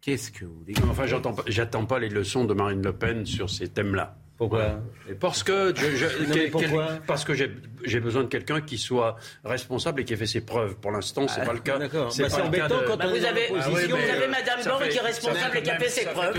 Qu'est-ce 0.00 0.30
que 0.30 0.44
vous 0.44 0.58
voulez 0.58 0.74
Enfin, 0.88 1.04
j'attends 1.46 1.86
pas 1.86 1.98
les 1.98 2.08
leçons 2.08 2.44
de 2.44 2.54
Marine 2.54 2.82
Le 2.82 2.92
Pen 2.92 3.24
sur 3.26 3.50
ces 3.50 3.68
thèmes-là. 3.68 4.16
Pourquoi 4.48 4.80
Parce 5.20 5.42
que, 5.42 5.72
je- 5.76 5.96
je- 5.96 6.06
mais 6.28 6.34
quel- 6.34 6.50
pourquoi 6.50 6.86
quel- 6.88 7.00
parce 7.06 7.24
que 7.24 7.32
j'ai 7.34 8.00
besoin 8.00 8.22
de 8.24 8.28
quelqu'un 8.28 8.60
qui 8.60 8.78
soit 8.78 9.16
responsable 9.44 10.00
et 10.00 10.04
qui 10.04 10.12
ait 10.12 10.16
fait 10.16 10.26
ses 10.26 10.40
preuves. 10.40 10.76
Pour 10.76 10.90
l'instant, 10.92 11.26
c'est 11.28 11.40
Ah, 11.42 11.46
pas 11.46 11.52
le 11.52 11.58
cas. 11.60 11.78
d'accord. 11.78 12.06
Bah, 12.06 12.10
c'est 12.10 12.28
cas 12.28 12.42
embêtant 12.42 12.80
de- 12.80 12.86
quand 12.86 12.96
Bah, 12.96 13.04
on 13.08 13.14
est 13.14 13.18
vous 13.18 13.24
avez. 13.26 13.46
Ah 13.48 13.52
oui, 13.68 13.82
vous 13.88 13.96
mais, 13.96 14.10
avez 14.10 14.24
euh, 14.24 14.28
Madame 14.28 14.60
ça 14.60 14.70
Borne 14.70 14.88
qui 14.88 14.96
est 14.96 15.00
responsable 15.00 15.56
et 15.58 15.62
qui 15.62 15.70
a 15.70 15.78
fait 15.78 15.88
ses 15.88 16.04
preuves. 16.06 16.34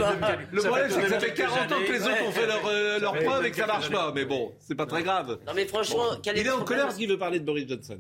Le 0.52 0.62
problème, 0.62 0.88
c'est 0.90 1.02
que 1.02 1.10
ça 1.10 1.20
fait 1.20 1.34
quelques 1.34 1.38
40 1.50 1.72
ans 1.72 1.76
que 1.88 1.92
les 1.92 2.02
autres 2.04 2.24
ont 2.28 2.32
fait 2.32 2.48
leur, 2.48 2.66
euh, 2.68 3.00
leur 3.00 3.14
Ça 3.14 3.20
fait 3.20 3.26
preuve 3.26 3.46
et 3.46 3.52
que 3.52 3.58
ça 3.58 3.68
marche 3.68 3.90
pas. 3.90 4.12
Mais 4.16 4.26
bon, 4.26 4.54
c'est 4.60 4.76
pas 4.76 4.86
très 4.86 5.04
grave. 5.04 5.38
Non 5.48 5.54
mais 5.56 5.66
franchement, 5.66 6.04
Il 6.36 6.46
est 6.46 6.50
en 6.52 6.64
colère 6.64 6.86
parce 6.86 6.98
qu'il 6.98 7.10
veut 7.10 7.18
parler 7.18 7.40
de 7.40 7.46
Boris 7.46 7.68
Johnson. 7.68 7.98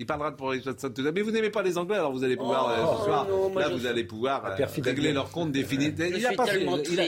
Il 0.00 0.06
parlera 0.06 0.30
de 0.30 0.36
Boris 0.36 0.64
Johnson 0.64 0.90
tout 0.94 1.02
à 1.02 1.04
l'heure. 1.04 1.12
Mais 1.14 1.20
vous 1.20 1.30
n'aimez 1.30 1.50
pas 1.50 1.62
les 1.62 1.76
Anglais, 1.76 1.96
alors 1.96 2.10
vous 2.10 2.24
allez 2.24 2.34
pouvoir, 2.36 2.66
Oh, 2.68 2.70
euh, 2.72 2.98
ce 2.98 3.04
soir, 3.04 3.28
non, 3.28 3.54
là, 3.54 3.68
vous 3.68 3.78
suis- 3.80 3.86
allez 3.86 4.04
pouvoir 4.04 4.44
euh, 4.46 4.66
régler 4.82 5.12
leur 5.12 5.30
compte 5.30 5.52
définitivement. 5.52 6.06
Il 6.16 6.24
a 6.24 6.28
suis 6.28 6.36
pas 6.36 6.46
tellement 6.46 6.78
il 6.78 6.98
a- 7.00 7.04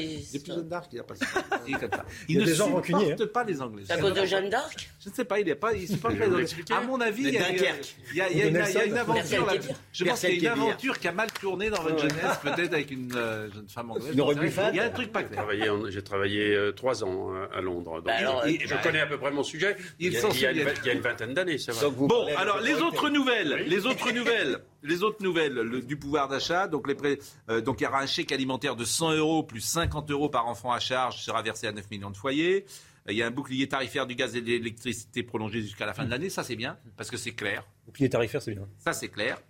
Jeanne 0.54 0.68
d'Arc, 0.68 0.88
il 0.92 1.00
a 1.00 1.02
pas 1.02 1.14
Il 1.66 1.74
est 1.74 1.78
comme 1.78 1.90
ça. 1.90 2.04
Il 2.28 2.36
a 2.36 2.40
ne 2.42 2.44
des 2.46 2.54
gens 2.54 2.66
supporte 2.66 2.90
hein. 2.92 3.26
pas 3.32 3.44
les 3.44 3.62
Anglais. 3.62 3.82
C'est 3.86 3.94
à 3.94 3.96
cause 3.98 4.12
de 4.12 4.26
Jeanne 4.26 4.50
d'Arc 4.50 4.90
Je 5.00 5.08
ne 5.08 5.14
sais 5.14 5.24
pas, 5.24 5.40
il 5.40 5.48
est 5.48 5.54
pas, 5.54 5.72
il 5.72 5.88
supporte 5.88 6.18
pas 6.18 6.26
les 6.26 6.32
Anglais. 6.34 6.46
À 6.70 6.80
mon 6.82 7.00
avis, 7.00 7.22
Les 7.22 7.28
il 7.30 7.34
y 7.34 7.38
a, 7.38 7.48
il 7.48 7.54
y 7.54 7.58
a- 7.58 7.62
Dunkerque. 7.62 7.96
il 8.10 8.16
y 8.16 8.20
a- 8.20 8.30
il 8.30 8.36
y 8.36 8.42
a 8.42 8.46
une, 8.46 8.50
il 8.50 8.58
y 8.74 8.76
a 8.76 8.84
une 8.84 8.92
Nelson. 8.92 9.10
aventure 9.12 9.46
là. 9.46 9.52
Je 9.92 10.04
pense 10.04 10.20
qu'il 10.20 10.42
y 10.42 10.46
a 10.46 10.54
une 10.54 10.60
aventure 10.60 10.98
qui 10.98 11.08
a 11.08 11.12
mal 11.12 11.32
tourné 11.32 11.70
dans 11.70 11.80
votre 11.82 11.98
jeunesse, 11.98 12.38
peut-être 12.42 12.74
avec 12.74 12.90
une 12.90 13.10
euh, 13.16 13.50
jeune 13.54 13.68
femme 13.68 13.90
anglaise. 13.92 14.08
Il 14.12 14.76
y 14.76 14.80
a 14.80 14.84
un 14.84 14.90
truc 14.90 15.10
pas 15.12 15.20
J'ai 15.22 15.26
clair. 15.28 15.90
j'ai 15.90 16.02
travaillé 16.02 16.54
euh, 16.54 16.72
trois 16.72 17.02
ans 17.04 17.30
à 17.54 17.62
Londres. 17.62 18.02
Bah 18.04 18.12
je 18.18 18.82
connais 18.82 19.00
à 19.00 19.06
peu 19.06 19.16
près 19.16 19.30
mon 19.30 19.42
sujet. 19.42 19.76
il 19.98 20.08
Il 20.08 20.12
y 20.12 20.16
a, 20.18 20.20
il 20.52 20.58
une, 20.60 20.68
il 20.84 21.00
vingtaine 21.00 21.32
d'années, 21.32 21.56
c'est 21.56 21.72
vrai. 21.72 21.86
Bon, 21.90 22.26
alors 22.36 22.60
les. 22.60 22.81
Autres 22.82 23.08
nouvelles, 23.08 23.64
les 23.66 23.86
autres 23.86 24.12
nouvelles, 24.12 24.62
les 24.82 25.02
autres 25.02 25.22
nouvelles 25.22 25.54
le- 25.54 25.80
du 25.82 25.96
pouvoir 25.96 26.28
d'achat. 26.28 26.68
Donc, 26.68 26.86
les 26.88 27.18
euh, 27.48 27.60
donc 27.60 27.80
il 27.80 27.84
y 27.84 27.86
aura 27.86 28.00
un 28.00 28.06
chèque 28.06 28.32
alimentaire 28.32 28.76
de 28.76 28.84
100 28.84 29.12
euros 29.14 29.42
plus 29.42 29.60
50 29.60 30.10
euros 30.10 30.28
par 30.28 30.46
enfant 30.48 30.72
à 30.72 30.80
charge 30.80 31.22
sera 31.22 31.40
versé 31.42 31.66
à 31.66 31.72
9 31.72 31.90
millions 31.90 32.10
de 32.10 32.16
foyers. 32.16 32.64
Il 33.08 33.16
y 33.16 33.22
a 33.22 33.26
un 33.26 33.30
bouclier 33.32 33.66
tarifaire 33.68 34.06
du 34.06 34.14
gaz 34.14 34.36
et 34.36 34.40
de 34.40 34.46
l'électricité 34.46 35.22
prolongé 35.24 35.60
jusqu'à 35.62 35.86
la 35.86 35.92
fin 35.94 36.04
de 36.04 36.10
l'année. 36.10 36.30
Ça 36.30 36.44
c'est 36.44 36.54
bien 36.56 36.78
parce 36.96 37.10
que 37.10 37.16
c'est 37.16 37.32
clair. 37.32 37.64
Bouclier 37.86 38.08
tarifaire, 38.08 38.40
c'est 38.42 38.52
bien. 38.54 38.68
Ça, 38.78 38.92
c'est 38.92 39.08
clair. 39.08 39.40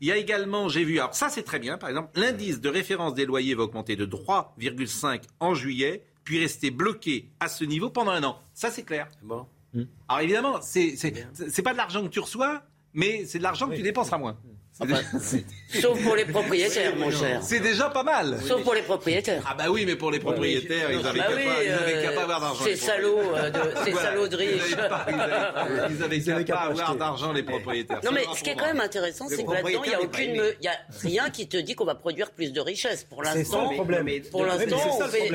Il 0.00 0.06
y 0.08 0.12
a 0.12 0.16
également, 0.16 0.68
j'ai 0.68 0.84
vu, 0.84 0.98
alors 1.00 1.14
ça 1.14 1.28
c'est 1.28 1.42
très 1.42 1.58
bien, 1.58 1.76
par 1.78 1.88
exemple, 1.88 2.10
l'indice 2.20 2.60
de 2.60 2.68
référence 2.68 3.14
des 3.14 3.26
loyers 3.26 3.54
va 3.56 3.64
augmenter 3.64 3.96
de 3.96 4.06
3,5 4.06 5.22
en 5.40 5.54
juillet, 5.54 6.04
puis 6.24 6.38
rester 6.38 6.70
bloqué 6.70 7.30
à 7.40 7.48
ce 7.48 7.64
niveau 7.64 7.90
pendant 7.90 8.12
un 8.12 8.22
an. 8.22 8.40
Ça 8.54 8.70
c'est 8.70 8.84
clair. 8.84 9.08
Bon. 9.22 9.46
Alors 10.08 10.20
évidemment, 10.22 10.60
c'est 10.62 11.62
pas 11.62 11.72
de 11.72 11.76
l'argent 11.76 12.02
que 12.02 12.08
tu 12.08 12.20
reçois, 12.20 12.62
mais 12.94 13.24
c'est 13.26 13.38
de 13.38 13.42
l'argent 13.42 13.68
que 13.68 13.74
tu 13.74 13.82
dépenseras 13.82 14.18
moins. 14.18 14.38
Sauf 15.80 16.02
pour 16.02 16.16
les 16.16 16.24
propriétaires, 16.24 16.94
mon 16.96 17.10
cher. 17.10 17.40
C'est 17.42 17.60
déjà 17.60 17.90
pas 17.90 18.02
mal. 18.04 18.38
Sauf 18.46 18.62
pour 18.62 18.74
les 18.74 18.82
propriétaires. 18.82 19.42
Ah 19.46 19.54
bah 19.58 19.64
oui, 19.70 19.84
mais 19.84 19.96
pour 19.96 20.10
les 20.10 20.20
propriétaires, 20.20 20.90
ils 20.92 21.04
avaient 21.06 21.18
Bah 21.18 21.24
qu'à 21.28 21.34
oui, 21.36 21.44
pas, 21.44 21.64
ils 21.64 21.70
avaient 21.70 22.02
qu'à 22.02 22.10
euh, 22.10 22.14
pas 22.14 22.22
avoir 22.22 22.40
d'argent. 22.40 22.64
Ces 22.64 22.76
salauds, 22.76 23.18
euh, 23.34 23.50
de, 23.50 23.58
ces 23.84 23.90
Voilà. 23.90 24.08
salauds 24.10 24.28
de 24.28 24.36
Ils 24.36 24.48
riches. 24.48 24.62
ils 25.90 26.02
avaient- 26.02 26.16
Ils 26.18 26.30
avaient 26.30 26.44
qu'à 26.44 26.54
pas 26.54 26.60
avoir 26.62 26.96
d'argent, 26.96 27.32
les 27.32 27.42
propriétaires. 27.42 28.00
Non 28.04 28.12
mais 28.12 28.24
ce 28.36 28.42
qui 28.42 28.50
est 28.50 28.54
quand 28.56 28.66
même 28.66 28.80
intéressant, 28.80 29.26
Le 29.28 29.36
c'est 29.36 29.44
que 29.44 29.50
là-dedans, 29.52 29.82
il 29.84 29.88
n'y 29.88 29.94
a 29.94 30.00
aucune, 30.00 30.42
il 30.60 30.64
y 30.64 31.08
rien 31.08 31.30
qui 31.30 31.48
te 31.48 31.56
dit 31.56 31.74
qu'on 31.74 31.84
va 31.84 31.94
produire 31.96 32.30
plus 32.30 32.52
de 32.52 32.60
richesses. 32.60 33.04
Pour 33.04 33.22
l'instant, 33.22 33.70
le 33.70 33.74
problème. 33.76 34.04
mais- 34.04 34.20
pour 34.20 34.44
l'instant, 34.46 34.78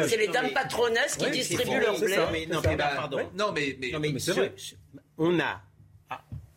c'est 0.08 0.18
les 0.18 0.28
dames 0.28 0.52
patronesses 0.54 1.16
qui 1.18 1.30
distribuent 1.32 1.80
leur 1.82 2.00
blé. 2.00 2.16
non, 2.50 2.62
mais 2.64 2.78
pardon. 2.78 3.20
Non 3.38 3.52
mais, 3.54 3.78
on 5.18 5.40
a. 5.40 5.62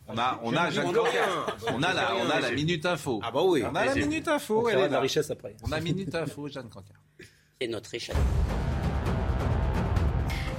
on 0.07 0.17
a, 0.17 0.39
on 0.43 0.53
a, 0.55 0.69
Jacques 0.69 0.85
On 0.85 0.91
a 0.91 0.93
Cancar. 0.93 1.11
rien. 1.11 1.75
on 1.75 1.83
a 1.83 1.93
la, 1.93 2.15
on 2.15 2.29
a 2.29 2.39
la 2.39 2.51
minute 2.51 2.85
info. 2.85 3.19
Ah 3.23 3.31
bah 3.31 3.41
oui. 3.43 3.63
On 3.69 3.75
a 3.75 3.85
la 3.85 3.95
minute 3.95 4.27
info, 4.27 4.63
On 4.63 4.69
elle 4.69 4.79
est 4.79 4.87
de 4.87 4.93
la 4.93 4.99
richesse 5.01 5.29
après. 5.31 5.55
On 5.63 5.71
a 5.71 5.79
minute 5.79 6.13
info, 6.15 6.47
Jeanne 6.47 6.69
Cancar. 6.69 6.97
C'est 7.59 7.67
notre 7.67 7.89
richesse. 7.89 8.15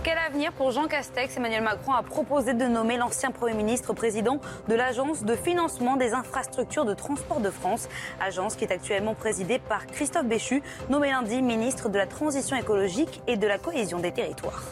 Quel 0.05 0.17
avenir 0.17 0.53
pour 0.53 0.71
Jean 0.71 0.87
Castex? 0.87 1.37
Emmanuel 1.37 1.63
Macron 1.63 1.93
a 1.93 2.05
proposé 2.05 2.55
de 2.55 2.65
nommer 2.67 2.97
l'ancien 2.97 3.33
Premier 3.33 3.55
ministre 3.55 3.93
président 3.93 4.39
de 4.69 4.75
l'Agence 4.75 5.25
de 5.25 5.35
financement 5.35 5.97
des 5.97 6.15
infrastructures 6.15 6.85
de 6.85 6.95
transport 6.95 7.41
de 7.41 7.51
France, 7.51 7.89
agence 8.21 8.55
qui 8.55 8.65
est 8.65 8.73
actuellement 8.73 9.15
présidée 9.15 9.59
par 9.59 9.87
Christophe 9.89 10.27
Béchu, 10.27 10.63
nommé 10.89 11.11
lundi 11.11 11.43
ministre 11.43 11.89
de 11.89 11.99
la 11.99 12.07
Transition 12.07 12.57
écologique 12.57 13.21
et 13.27 13.37
de 13.37 13.47
la 13.47 13.59
cohésion 13.59 13.99
des 13.99 14.13
territoires. 14.13 14.63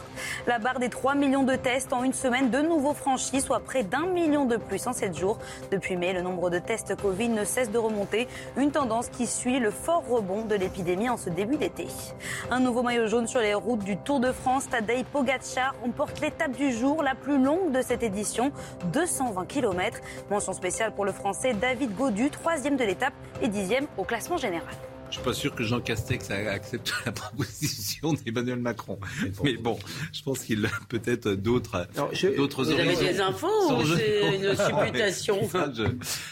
La 0.46 0.58
barre 0.58 0.78
des 0.78 0.88
3 0.88 1.16
millions 1.16 1.42
de 1.42 1.56
tests 1.56 1.92
en 1.92 2.04
une 2.04 2.12
semaine 2.12 2.50
de 2.50 2.60
nouveau 2.60 2.94
franchie, 2.94 3.40
soit 3.40 3.60
près 3.60 3.82
d'un 3.82 4.06
million 4.06 4.44
de 4.44 4.56
plus 4.56 4.86
en 4.86 4.92
7 4.92 5.16
jours. 5.16 5.38
Depuis 5.72 5.96
mai, 5.96 6.12
le 6.12 6.22
nombre 6.22 6.50
de 6.50 6.60
tests 6.60 6.94
Covid 6.94 7.30
ne 7.30 7.44
cesse 7.44 7.70
de 7.70 7.78
remonter, 7.78 8.28
une 8.56 8.70
tendance 8.70 9.08
qui 9.08 9.26
suit 9.26 9.58
le 9.58 9.72
fort 9.72 10.04
rebond 10.08 10.42
de 10.42 10.54
l'épidémie 10.54 11.10
en 11.10 11.16
ce 11.16 11.30
début 11.30 11.56
d'été. 11.56 11.88
Un 12.50 12.60
nouveau 12.60 12.82
maillot 12.82 13.08
jaune 13.08 13.26
sur 13.26 13.40
les 13.40 13.54
routes 13.54 13.84
du 13.84 13.96
Tour 13.96 14.20
de 14.20 14.30
France, 14.30 14.68
Tadej 14.68 15.04
Pogacar 15.16 15.74
remporte 15.80 16.20
l'étape 16.20 16.52
du 16.52 16.70
jour, 16.72 17.02
la 17.02 17.14
plus 17.14 17.42
longue 17.42 17.72
de 17.72 17.80
cette 17.80 18.02
édition, 18.02 18.52
220 18.92 19.46
km. 19.46 19.98
Mention 20.30 20.52
spéciale 20.52 20.92
pour 20.94 21.06
le 21.06 21.12
Français 21.12 21.54
David 21.54 21.96
Godu, 21.96 22.28
troisième 22.28 22.76
de 22.76 22.84
l'étape 22.84 23.14
et 23.40 23.48
dixième 23.48 23.86
au 23.96 24.04
classement 24.04 24.36
général. 24.36 24.74
Je 25.08 25.14
suis 25.16 25.24
pas 25.24 25.32
sûr 25.32 25.54
que 25.54 25.62
Jean 25.64 25.80
Castex 25.80 26.30
a 26.30 26.34
accepté 26.50 26.90
la 27.06 27.12
proposition 27.12 28.12
d'Emmanuel 28.12 28.58
Macron. 28.58 28.98
Mais 29.42 29.56
bon, 29.56 29.78
je 30.12 30.22
pense 30.22 30.40
qu'il 30.40 30.66
a 30.66 30.70
peut-être 30.88 31.30
d'autres 31.30 31.86
d'autres 32.36 32.64
Vous 32.64 32.70
avez 32.72 32.96
des 32.96 33.20
infos 33.20 33.46
ou 33.76 33.86
c'est 33.86 34.36
une 34.36 34.54
supputation 34.56 35.48
Ça, 35.48 35.72
je- 35.74 35.84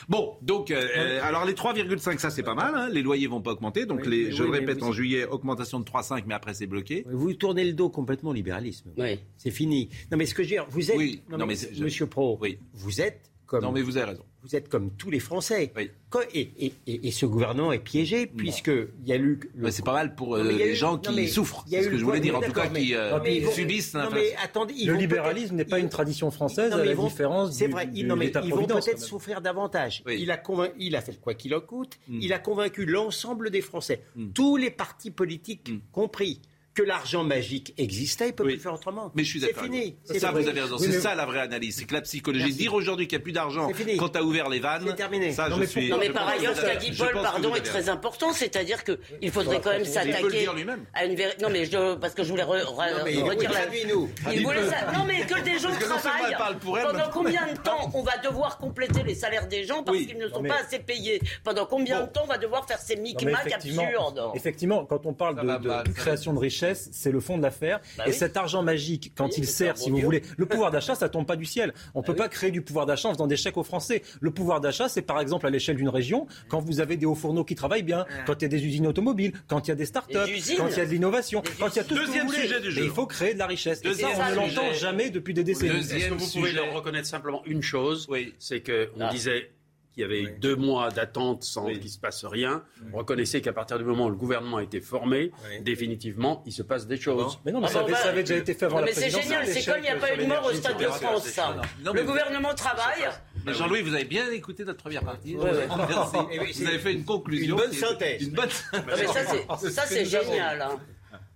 Bon, 0.08 0.36
donc, 0.42 0.70
euh, 0.70 0.86
euh, 0.96 1.20
alors 1.22 1.44
les 1.44 1.54
3,5, 1.54 2.18
ça 2.18 2.30
c'est 2.30 2.42
pas 2.42 2.54
mal. 2.54 2.74
Hein. 2.74 2.88
Les 2.92 3.02
loyers 3.02 3.26
vont 3.26 3.40
pas 3.40 3.52
augmenter. 3.52 3.86
Donc, 3.86 4.00
Oui, 4.04 4.10
les, 4.10 4.32
je 4.32 4.42
oui, 4.42 4.48
le 4.50 4.58
répète, 4.58 4.80
vous- 4.80 4.88
en 4.88 4.92
juillet, 4.92 5.24
augmentation 5.24 5.78
de 5.80 5.84
3,5, 5.84 6.24
mais 6.26 6.34
après 6.34 6.52
c'est 6.54 6.66
bloqué. 6.66 7.04
Vous 7.10 7.32
tournez 7.34 7.64
le 7.64 7.72
dos 7.72 7.88
complètement 7.88 8.30
au 8.30 8.34
libéralisme. 8.34 8.90
Oui. 8.98 9.20
C'est 9.38 9.50
fini. 9.52 9.88
Non, 10.10 10.18
mais 10.18 10.26
ce 10.26 10.34
que 10.34 10.42
je 10.42 10.48
veux 10.48 10.54
dire, 10.56 10.66
vous 10.68 10.90
êtes. 10.90 10.96
Oui, 10.98 11.22
non, 11.30 11.46
mais 11.46 11.54
c'est- 11.56 11.74
je- 11.74 11.82
Monsieur 11.84 12.06
Pro, 12.06 12.38
Oui. 12.42 12.58
vous 12.74 13.00
êtes 13.00 13.30
comme. 13.46 13.62
Non, 13.62 13.72
mais 13.72 13.82
vous 13.82 13.96
avez 13.96 14.10
raison. 14.10 14.24
Vous 14.44 14.54
êtes 14.54 14.68
comme 14.68 14.90
tous 14.90 15.10
les 15.10 15.20
Français. 15.20 15.72
Oui. 15.74 15.90
Et, 16.32 16.50
et- 16.66 16.72
et- 16.86 17.08
et 17.08 17.10
ce 17.10 17.24
gouvernement 17.26 17.72
est 17.72 17.78
piégé, 17.78 18.26
puisqu'il 18.26 18.88
y 19.06 19.12
a 19.12 19.16
eu. 19.16 19.40
le- 19.54 19.70
c'est 19.70 19.84
pas 19.84 19.94
mal 19.94 20.14
pour 20.14 20.36
euh, 20.36 20.44
les 20.44 20.72
eu- 20.72 20.74
gens 20.76 20.98
qui 20.98 21.12
mais 21.14 21.26
souffrent. 21.26 21.64
C'est 21.68 21.82
ce 21.82 21.88
que 21.88 21.96
je 21.96 22.04
voulais 22.04 22.20
dire, 22.20 22.36
en 22.36 22.40
tout 22.42 22.52
cas, 22.52 22.68
qui 22.68 22.94
euh, 22.94 23.18
mais 23.24 23.38
ils 23.38 23.44
vont- 23.46 23.50
subissent 23.50 23.94
Non, 23.94 24.10
mais 24.12 24.34
attendez, 24.44 24.74
Le 24.84 24.92
libéralisme 24.94 25.56
n'est 25.56 25.64
pas 25.64 25.78
une 25.78 25.88
tradition 25.88 26.30
française, 26.30 26.70
Non, 26.70 26.76
à 26.76 26.80
mais 26.80 26.84
la 26.84 26.90
ils 26.92 26.96
vont- 26.96 27.08
différence 27.08 27.52
C'est 27.52 27.66
vrai, 27.68 27.86
du- 27.86 28.00
ils, 28.00 28.06
non, 28.06 28.16
mais 28.16 28.28
de 28.30 28.40
ils 28.44 28.54
vont 28.54 28.66
peut-être 28.66 29.00
souffrir 29.00 29.40
davantage. 29.40 30.02
Oui. 30.06 30.18
Il, 30.20 30.30
a 30.30 30.36
convain- 30.36 30.68
il 30.78 30.94
a 30.94 31.00
fait 31.00 31.12
le 31.12 31.18
quoi 31.18 31.34
qu'il 31.34 31.54
en 31.54 31.60
coûte. 31.60 31.98
Mm. 32.06 32.18
Il 32.22 32.32
a 32.32 32.38
convaincu 32.38 32.84
l'ensemble 32.86 33.50
des 33.50 33.62
Français, 33.62 34.02
tous 34.34 34.56
les 34.56 34.70
partis 34.70 35.10
politiques 35.10 35.70
Mm. 35.70 35.78
compris, 35.90 36.40
que 36.74 36.82
l'argent 36.82 37.22
magique 37.24 37.72
existait. 37.78 38.24
Il 38.24 38.28
ne 38.28 38.32
peut 38.32 38.44
Oui. 38.44 38.54
plus 38.54 38.62
faire 38.62 38.74
autrement. 38.74 39.12
Mais 39.14 39.22
je 39.24 39.28
suis 39.30 39.40
C'est 39.40 39.46
d'accord. 39.48 39.64
fini. 39.64 39.96
Ça, 40.04 40.14
C'est 40.14 40.26
vous 40.26 40.38
fini. 40.38 40.48
avez 40.50 40.60
raison. 40.60 40.76
Oui, 40.76 40.82
C'est 40.86 40.88
mais- 40.96 41.00
ça 41.00 41.14
la 41.14 41.24
vraie 41.24 41.40
analyse. 41.40 41.76
C'est 41.76 41.84
que 41.84 41.94
la 41.94 42.00
psychologie. 42.00 42.44
Merci. 42.46 42.58
Dire 42.58 42.74
aujourd'hui 42.74 43.06
qu'il 43.06 43.16
n'y 43.16 43.22
a 43.22 43.24
plus 43.24 43.32
d'argent 43.32 43.68
C'est 43.68 43.74
fini. 43.84 43.96
quand 43.96 44.08
tu 44.08 44.18
as 44.18 44.22
ouvert 44.24 44.48
les 44.48 44.58
vannes. 44.60 44.84
C'est 44.88 44.96
terminé. 44.96 45.32
Ça, 45.32 45.48
Non, 45.48 45.56
je 45.56 45.60
mais 45.60 45.66
suis. 45.66 45.88
Non 45.88 45.98
mais 45.98 46.06
je 46.08 46.12
par 46.12 46.28
ailleurs, 46.28 46.54
ce 46.56 46.60
vous 46.60 46.66
qu'a 46.66 46.76
dit 46.76 46.90
Paul, 46.92 47.12
pardon, 47.12 47.50
vous 47.50 47.56
est 47.56 47.60
très 47.60 47.88
important, 47.88 48.32
c'est-à-dire 48.32 48.82
qu'il 48.82 49.30
faudrait 49.30 49.60
quand 49.60 49.70
même 49.70 49.82
Il 49.84 49.90
peut 49.92 50.00
le 50.00 50.12
s'attaquer 50.12 50.38
dire 50.40 50.52
lui-même. 50.54 50.84
à 50.94 51.04
une 51.04 51.14
véritable... 51.14 51.42
Non 51.42 51.48
mais 51.50 51.64
je... 51.64 51.94
parce 51.94 52.14
que 52.14 52.24
je 52.24 52.30
voulais 52.30 52.42
re- 52.42 52.64
re- 52.64 52.98
Non, 52.98 53.04
mais 53.04 53.22
redire 53.22 53.52
la... 53.52 53.60
traduis-nous. 53.60 54.10
Il 54.32 54.42
voulait 54.44 54.68
ça- 54.68 54.90
Non 54.92 55.04
mais 55.06 55.20
que 55.26 55.40
des 55.42 55.58
gens 55.58 55.70
travaillent. 55.70 56.36
Pendant 56.60 57.10
combien 57.12 57.46
de 57.52 57.56
temps 57.58 57.90
on 57.94 58.02
va 58.02 58.18
devoir 58.18 58.58
compléter 58.58 59.02
les 59.04 59.14
salaires 59.14 59.46
des 59.46 59.64
gens 59.64 59.82
parce 59.84 59.98
qu'ils 59.98 60.18
ne 60.18 60.28
sont 60.28 60.42
pas 60.42 60.56
assez 60.64 60.80
payés? 60.80 61.20
Pendant 61.44 61.66
combien 61.66 62.00
de 62.02 62.06
temps 62.06 62.22
on 62.24 62.28
va 62.28 62.38
devoir 62.38 62.66
faire 62.66 62.78
ces 62.80 62.96
micmacs 62.96 63.52
absurdes? 63.52 64.20
effectivement, 64.34 64.84
quand 64.84 65.06
on 65.06 65.12
parle 65.12 65.36
Ça 65.36 65.58
de, 65.58 65.68
ça 65.68 65.84
création 65.94 66.32
de 66.32 66.38
richesse, 66.38 66.63
c'est 66.74 67.10
le 67.10 67.20
fond 67.20 67.36
de 67.36 67.42
l'affaire. 67.42 67.80
Bah 67.98 68.04
et 68.06 68.10
oui. 68.10 68.14
cet 68.16 68.36
argent 68.36 68.62
magique, 68.62 69.12
quand 69.14 69.26
Oui, 69.26 69.34
il 69.38 69.46
sert, 69.46 69.76
si 69.76 69.90
vous 69.90 69.98
voulez, 69.98 70.22
le 70.38 70.46
pouvoir 70.54 70.70
d'achat, 70.70 70.94
ça 70.94 71.08
tombe 71.08 71.26
pas 71.26 71.36
du 71.36 71.44
ciel. 71.44 71.74
On 71.94 72.02
peut 72.02 72.12
oui. 72.12 72.18
pas 72.18 72.28
créer 72.28 72.50
du 72.50 72.62
pouvoir 72.62 72.86
d'achat 72.86 73.08
en 73.08 73.12
faisant 73.12 73.26
des 73.26 73.36
chèques 73.36 73.56
aux 73.56 73.62
Français. 73.64 74.02
Le 74.20 74.30
pouvoir 74.30 74.60
d'achat, 74.60 74.88
c'est 74.88 75.02
par 75.02 75.20
exemple 75.20 75.46
à 75.46 75.50
l'échelle 75.50 75.76
d'une 75.76 75.88
région, 75.88 76.26
quand 76.48 76.60
vous 76.60 76.80
avez 76.80 76.96
des 76.96 77.06
hauts 77.06 77.14
fourneaux 77.14 77.44
qui 77.44 77.54
travaillent 77.54 77.82
bien, 77.82 78.06
quand 78.26 78.34
il 78.40 78.42
y 78.42 78.46
a 78.46 78.48
des 78.48 78.64
usines 78.64 78.86
automobiles, 78.86 79.32
quand 79.48 79.66
il 79.66 79.70
y 79.70 79.72
a 79.72 79.76
des 79.76 79.84
start-up, 79.86 80.28
quand 80.56 80.68
il 80.68 80.76
y 80.78 80.80
a 80.80 80.86
de 80.86 80.90
l'innovation, 80.90 81.42
quand 81.58 81.68
il 81.74 81.76
y 81.76 81.80
a 81.80 81.84
tout 81.84 81.94
ce 81.96 82.00
que 82.00 82.06
Deuxième 82.06 82.26
vous 82.28 82.32
sujet 82.32 82.60
du 82.60 82.68
il 82.84 82.90
faut 82.90 83.06
créer 83.06 83.34
de 83.34 83.38
la 83.38 83.46
richesse. 83.46 83.80
Et 83.80 83.84
ça, 83.84 83.88
Deuxième 83.90 84.10
on 84.20 84.30
ne 84.30 84.34
l'entend 84.36 84.72
jamais 84.74 85.10
depuis 85.10 85.34
des 85.34 85.42
décennies. 85.44 85.70
Deuxième 85.74 85.98
Est-ce 86.00 86.08
que 86.10 86.14
vous 86.14 86.30
pouvez 86.40 86.52
leur 86.52 86.72
reconnaître 86.72 87.08
simplement 87.08 87.42
une 87.46 87.62
chose? 87.62 88.06
Oui. 88.08 88.34
C'est 88.38 88.60
qu'on 88.62 89.00
Ah. 89.00 89.08
disait 89.10 89.50
qu'il 89.94 90.02
y 90.02 90.04
avait 90.04 90.20
eu 90.22 90.30
deux 90.38 90.56
mois 90.56 90.90
d'attente 90.90 91.44
sans 91.44 91.66
Oui. 91.66 91.78
qu'il 91.80 91.88
se 91.90 91.98
passe 91.98 92.24
rien. 92.24 92.62
Reconnaissez 92.92 93.40
qu'à 93.40 93.52
partir 93.52 93.78
du 93.78 93.84
moment 93.84 94.06
où 94.06 94.10
le 94.10 94.16
gouvernement 94.16 94.58
a 94.58 94.62
été 94.62 94.80
formé, 94.80 95.30
définitivement, 95.60 96.42
il 96.46 96.52
se 96.52 96.62
passe 96.62 96.86
des 96.86 96.96
choses. 96.98 97.38
Mais 97.44 97.52
non, 97.52 97.60
mais 97.60 97.66
Ah 97.68 97.72
ça, 97.72 97.78
bon, 97.78 97.84
avait, 97.84 97.92
bah, 97.92 97.98
ça 97.98 98.08
avait 98.10 98.22
déjà 98.22 98.36
été 98.36 98.54
fait 98.54 98.66
avant 98.66 98.76
Non, 98.76 98.80
la 98.80 98.86
mais 98.86 98.92
c'est 98.92 99.10
génial, 99.10 99.46
c'est 99.46 99.64
comme 99.64 99.78
il 99.78 99.82
n'y 99.82 99.88
a 99.88 99.96
pas 99.96 100.14
eu 100.14 100.18
de 100.18 100.26
mort 100.26 100.44
au 100.46 100.52
Stade 100.52 100.78
de. 100.78 100.84
France, 100.84 101.24
ça. 101.28 101.56
Non, 101.84 101.92
Le 101.92 102.02
gouvernement 102.02 102.54
travaille. 102.54 103.08
Mais 103.46 103.54
Jean-Louis, 103.54 103.82
vous 103.82 103.94
avez 103.94 104.04
bien 104.04 104.30
écouté 104.30 104.64
notre 104.64 104.82
première 104.82 105.02
partie. 105.04 105.36
Ouais, 105.36 105.50
ouais. 105.50 105.66
Merci. 105.88 106.62
Vous 106.62 106.68
avez 106.68 106.78
fait 106.78 106.92
une 106.92 107.04
conclusion. 107.04 107.56
Une 107.56 107.62
bonne 107.62 107.72
synthèse. 107.72 108.22
Une 108.22 108.30
bonne 108.32 108.48
Non, 108.72 108.80
mais 108.86 109.06
ça, 109.06 109.20
c'est, 109.58 109.70
ça, 109.70 109.82
c'est 109.86 110.04
génial. 110.04 110.66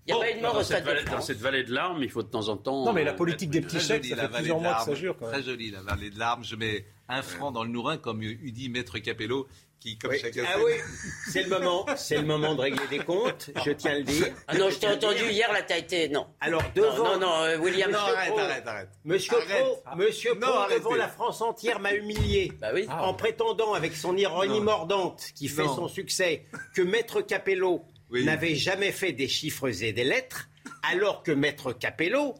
Il 0.09 0.15
n'y 0.15 0.15
a 0.15 0.17
Bon, 0.17 0.21
pas 0.23 0.31
eu 0.31 0.35
de 0.37 0.41
mort 0.43 0.55
Dans 0.55 0.61
au 0.61 0.63
de 0.63 1.11
dans 1.11 1.21
cette 1.21 1.39
vallée 1.39 1.65
de 1.65 1.73
larmes, 1.75 2.03
il 2.03 2.11
faut 2.11 2.23
de 2.23 2.29
temps 2.29 2.49
en 2.49 2.57
temps. 2.57 2.85
Non, 2.87 2.93
mais 2.95 3.05
la 3.05 3.13
euh, 3.13 3.15
politique 3.17 3.51
des 3.51 3.61
petits 3.61 3.79
chèques, 3.79 4.07
ça 4.07 4.17
la 4.17 4.23
fait 4.23 4.29
vallée 4.29 4.37
plusieurs 4.39 4.59
de 4.59 4.63
mois 4.63 4.75
que 4.79 4.85
ça 4.85 4.95
jure. 4.95 5.17
Quand 5.19 5.27
même. 5.27 5.35
Très 5.35 5.43
jolie, 5.43 5.71
la 5.71 5.83
vallée 5.83 6.09
de 6.11 6.19
larmes. 6.19 6.45
Je 6.45 6.57
mets 6.57 6.87
un 7.11 7.21
franc 7.21 7.53
dans 7.53 7.63
le 7.63 7.69
Nourin, 7.69 7.99
comme 7.99 8.23
eût 8.23 8.51
dit 8.53 8.71
Maître 8.71 8.99
Capello, 9.01 9.47
qui, 9.81 9.99
comme 9.99 10.11
Oui. 10.13 10.19
chacun 10.19 10.45
Ah 10.47 10.57
oui, 10.65 10.73
c'est 11.31 11.43
le 11.43 11.51
moment, 11.51 11.85
c'est 11.97 12.17
le 12.17 12.23
moment 12.25 12.55
de 12.55 12.63
régler 12.63 12.87
des 12.89 12.99
comptes, 13.01 13.51
je 13.65 13.71
tiens 13.73 13.93
à 13.93 13.99
le 13.99 14.05
dire. 14.05 14.27
Ah 14.49 14.57
non, 14.57 14.71
je 14.71 14.79
t'ai 14.79 14.89
entendu 14.89 15.25
hier, 15.31 15.53
là, 15.53 15.61
t'as 15.63 15.77
été. 15.79 16.09
Non. 16.09 16.27
Alors 16.41 16.63
Non, 16.63 16.69
devant, 16.75 17.05
non, 17.13 17.19
non, 17.21 17.43
euh, 17.45 17.59
William. 17.59 17.91
Non, 17.91 17.99
Monsieur 17.99 18.15
arrête, 18.17 18.31
Pro. 18.31 18.39
arrête, 18.41 18.67
arrête. 18.67 18.89
Monsieur 19.05 19.37
Arrête. 19.37 19.63
Pro, 19.63 19.97
Monsieur 19.97 20.35
Non, 20.35 20.41
Pro, 20.41 20.51
arrêtez. 20.57 20.81
devant 20.81 20.95
la 20.95 21.09
France 21.09 21.41
entière 21.43 21.81
m'a 21.81 21.93
humilié. 21.93 22.53
Bah 22.61 22.71
oui. 22.75 22.87
En 22.91 23.13
prétendant 23.15 23.75
avec 23.75 23.95
son 23.95 24.17
ironie 24.17 24.59
Non. 24.59 24.65
mordante 24.65 25.27
qui 25.35 25.49
fait 25.49 25.65
Non. 25.65 25.77
son 25.77 25.89
succès 25.89 26.47
que 26.75 26.81
Maître 26.83 27.21
Capello 27.21 27.85
Oui. 28.11 28.25
n'avait 28.25 28.55
jamais 28.55 28.93
fait 28.93 29.13
des 29.13 29.29
chiffres 29.29 29.69
et 29.83 29.93
des 29.93 30.05
lettres, 30.05 30.49
alors 30.83 31.23
que 31.23 31.33
Maître 31.33 31.73
Capello 31.73 32.35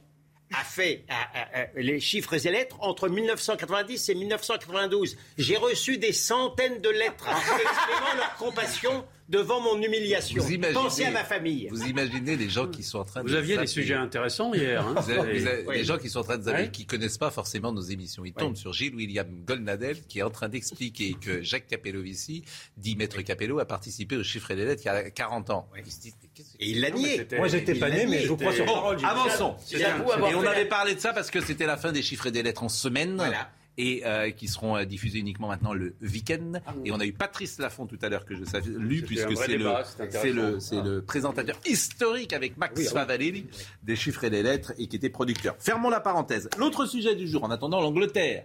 a 0.55 0.65
fait 0.65 1.05
a- 1.09 1.15
a- 1.39 1.61
a- 1.63 1.67
les 1.77 2.01
chiffres 2.01 2.47
et 2.47 2.51
lettres 2.51 2.77
entre 2.81 3.09
1990 3.09 4.09
et 4.09 4.15
1992. 4.15 5.17
J'ai 5.37 5.57
reçu 5.59 5.99
des 5.99 6.13
centaines 6.13 6.81
de 6.81 6.89
lettres 6.89 7.29
exprimant 7.61 8.15
leur 8.17 8.35
compassion 8.37 9.05
devant 9.29 9.61
mon 9.61 9.81
humiliation. 9.83 10.43
Vous 10.43 10.51
imaginez- 10.53 10.75
Pensez 10.75 11.05
à 11.05 11.11
ma 11.11 11.25
famille. 11.25 11.69
Vous 11.71 11.85
imaginez 11.87 12.37
les 12.37 12.49
gens 12.49 12.67
qui 12.67 12.83
sont 12.83 12.99
en 12.99 13.05
train 13.05 13.23
de 13.23 13.29
Vous 13.29 13.35
aviez 13.35 13.57
des 13.59 13.67
sujets 13.67 13.95
intéressants 13.95 14.55
hier. 14.55 14.87
hein. 14.87 14.95
Vous 15.01 15.11
avez, 15.11 15.39
vous 15.39 15.47
avez 15.47 15.65
Oui. 15.67 15.77
des 15.79 15.85
gens 15.85 15.99
qui 15.99 16.09
sont 16.09 16.21
en 16.21 16.25
train 16.25 16.39
de 16.39 16.45
zapper, 16.45 16.63
Ouais. 16.63 16.71
qui 16.71 16.87
connaissent 16.87 17.19
pas 17.19 17.31
forcément 17.31 17.73
nos 17.73 17.83
émissions. 17.83 18.25
Ils 18.25 18.33
tombent 18.33 18.57
sur 18.57 18.73
Gilles 18.73 18.95
William 18.95 19.29
Goldnadel, 19.47 19.99
qui 20.09 20.21
est 20.21 20.23
en 20.23 20.31
train 20.31 20.49
d'expliquer 20.49 21.15
que 21.21 21.43
Jacques 21.43 21.67
Capello-Vici, 21.67 22.45
dit 22.77 22.97
Maître 22.97 23.21
Capello, 23.23 23.59
a 23.59 23.65
participé 23.65 24.17
au 24.17 24.23
chiffre 24.23 24.51
et 24.51 24.57
les 24.57 24.65
lettres 24.65 24.83
il 24.85 24.87
y 24.87 24.91
a 24.91 25.11
40 25.11 25.51
ans. 25.51 25.69
Ils 25.85 25.93
se 25.93 26.01
disent, 26.01 26.17
mais 26.23 26.29
qu'est-ce 26.35 26.53
que- 26.53 26.63
Et 26.63 26.71
il 26.71 26.81
l'a 26.81 26.91
nié. 26.91 27.27
Moi, 27.37 27.49
j'étais 27.49 27.75
pas 27.75 27.91
né, 27.91 28.07
mais 28.07 28.23
je 28.23 28.29
vous 28.29 28.37
crois 28.37 28.53
sur 28.53 28.65
parole. 28.65 28.97
Avançons. 29.05 29.57
Et 29.73 30.35
on 30.35 30.43
avait 30.47 30.65
parlé 30.67 30.95
de 30.95 31.01
ça 31.01 31.13
parce 31.13 31.31
que 31.31 31.41
c'était 31.41 31.67
la 31.67 31.77
fin 31.77 31.93
des 31.93 32.03
chiffres 32.03 32.27
et 32.27 32.31
des 32.31 32.43
lettres 32.43 32.63
en 32.63 32.69
semaine. 32.69 33.17
Voilà. 33.17 33.51
Et 33.81 34.03
euh, 34.05 34.31
qui 34.33 34.49
seront 34.49 34.77
euh, 34.77 34.85
diffusés 34.85 35.21
uniquement 35.21 35.47
maintenant 35.49 35.73
le 35.73 35.95
week-end. 36.03 36.55
Et 36.85 36.91
on 36.91 36.99
a 36.99 37.07
eu 37.07 37.13
Patrice 37.13 37.59
Laffont 37.61 37.87
tout 37.87 37.99
à 38.03 38.09
l'heure 38.09 38.25
que 38.25 38.35
je 38.35 38.45
savais 38.45 38.71
un 38.75 39.07
puisque 39.07 39.37
c'est 39.37 39.57
le, 39.57 40.83
le 40.83 41.01
présentateur 41.03 41.59
historique 41.65 42.33
avec 42.33 42.57
Max 42.57 42.75
Oui, 42.77 42.89
ah 42.95 43.07
oui. 43.09 43.47
Des 43.85 43.95
chiffres 43.95 44.25
et 44.25 44.31
des 44.31 44.43
lettres 44.43 44.73
et 44.79 44.89
qui 44.89 44.97
était 44.97 45.11
producteur. 45.11 45.55
Fermons 45.61 45.91
la 45.91 46.01
parenthèse. 46.01 46.51
L'autre 46.59 46.87
sujet 46.87 47.15
du 47.15 47.29
jour, 47.29 47.45
en 47.45 47.51
attendant 47.53 47.81
l'Angleterre. 47.81 48.45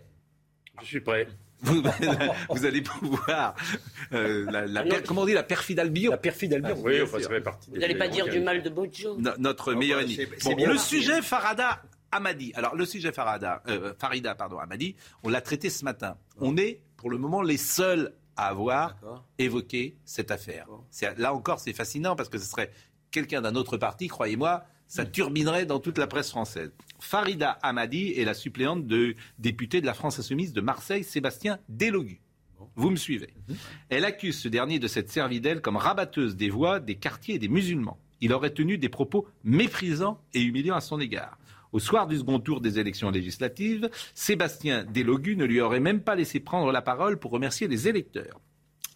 Je 0.81 0.85
suis 0.85 1.01
prêt. 1.01 1.27
Vous, 1.63 1.81
vous 2.49 2.65
allez 2.65 2.81
pouvoir 2.81 3.55
euh, 4.11 4.45
la, 4.51 4.65
la 4.67 4.81
Ah 4.81 4.83
non, 4.83 4.89
per- 4.95 5.03
comment 5.07 5.21
on 5.21 5.25
dit 5.25 5.31
la 5.33 5.43
perfide 5.43 5.79
Albion. 5.79 6.11
La 6.11 6.17
perfide 6.17 6.53
Albion. 6.55 6.75
Oui, 6.83 7.01
enfin, 7.01 7.21
ça 7.21 7.29
fait 7.29 7.39
partie. 7.39 7.69
Vous 7.71 7.77
n'allez 7.77 7.95
pas 7.95 8.09
dire 8.09 8.27
du 8.27 8.41
mal 8.41 8.61
de 8.61 8.69
Bojo. 8.69 9.15
No- 9.17 9.31
notre 9.39 9.73
meilleur 9.73 9.99
bah, 10.01 10.03
ennemi. 10.05 10.27
Bon, 10.43 10.55
le 10.67 10.77
sujet 10.77 11.21
Farada 11.21 11.81
Amadi. 12.13 12.51
Alors 12.55 12.75
le 12.75 12.85
sujet 12.85 13.11
Farada, 13.11 13.63
euh, 13.67 13.93
Farida 13.99 14.35
pardon 14.35 14.59
Amadi, 14.59 14.95
on 15.23 15.29
l'a 15.29 15.41
traité 15.41 15.69
ce 15.69 15.83
matin. 15.83 16.17
On 16.39 16.57
est 16.57 16.81
pour 16.95 17.09
le 17.09 17.17
moment 17.17 17.41
les 17.41 17.57
seuls 17.57 18.13
à 18.35 18.47
avoir 18.47 18.95
évoqué 19.37 19.97
cette 20.05 20.31
affaire. 20.31 20.67
Là 21.17 21.33
encore, 21.33 21.59
c'est 21.59 21.73
fascinant 21.73 22.15
parce 22.15 22.29
que 22.29 22.37
ce 22.37 22.45
serait 22.45 22.71
quelqu'un 23.11 23.41
d'un 23.41 23.55
autre 23.55 23.77
parti, 23.77 24.07
croyez-moi, 24.07 24.63
ça 24.87 25.05
turbinerait 25.05 25.65
dans 25.65 25.79
toute 25.79 25.97
la 25.97 26.07
presse 26.07 26.29
française. 26.29 26.71
Farida 26.99 27.51
Hamadi 27.61 28.13
est 28.13 28.25
la 28.25 28.33
suppléante 28.33 28.85
de 28.87 29.15
député 29.39 29.81
de 29.81 29.85
la 29.85 29.93
France 29.93 30.19
Insoumise 30.19 30.53
de 30.53 30.61
Marseille, 30.61 31.03
Sébastien 31.03 31.59
Delogu. 31.69 32.21
Vous 32.75 32.89
me 32.89 32.95
suivez. 32.95 33.33
Elle 33.89 34.05
accuse 34.05 34.39
ce 34.39 34.47
dernier 34.47 34.79
de 34.79 34.87
s'être 34.87 35.09
servi 35.09 35.41
d'elle 35.41 35.61
comme 35.61 35.77
rabatteuse 35.77 36.35
des 36.35 36.49
voix 36.49 36.79
des 36.79 36.95
quartiers 36.95 37.35
et 37.35 37.39
des 37.39 37.49
musulmans. 37.49 37.99
Il 38.21 38.33
aurait 38.33 38.53
tenu 38.53 38.77
des 38.77 38.89
propos 38.89 39.27
méprisants 39.43 40.21
et 40.33 40.41
humiliants 40.41 40.75
à 40.75 40.81
son 40.81 40.99
égard. 40.99 41.37
Au 41.73 41.79
soir 41.79 42.07
du 42.07 42.17
second 42.17 42.39
tour 42.39 42.61
des 42.61 42.79
élections 42.79 43.09
législatives, 43.11 43.89
Sébastien 44.13 44.85
Delogu 44.85 45.35
ne 45.35 45.43
lui 45.45 45.59
aurait 45.59 45.79
même 45.79 46.01
pas 46.01 46.15
laissé 46.15 46.39
prendre 46.39 46.71
la 46.71 46.81
parole 46.81 47.17
pour 47.19 47.31
remercier 47.31 47.67
les 47.67 47.87
électeurs. 47.87 48.39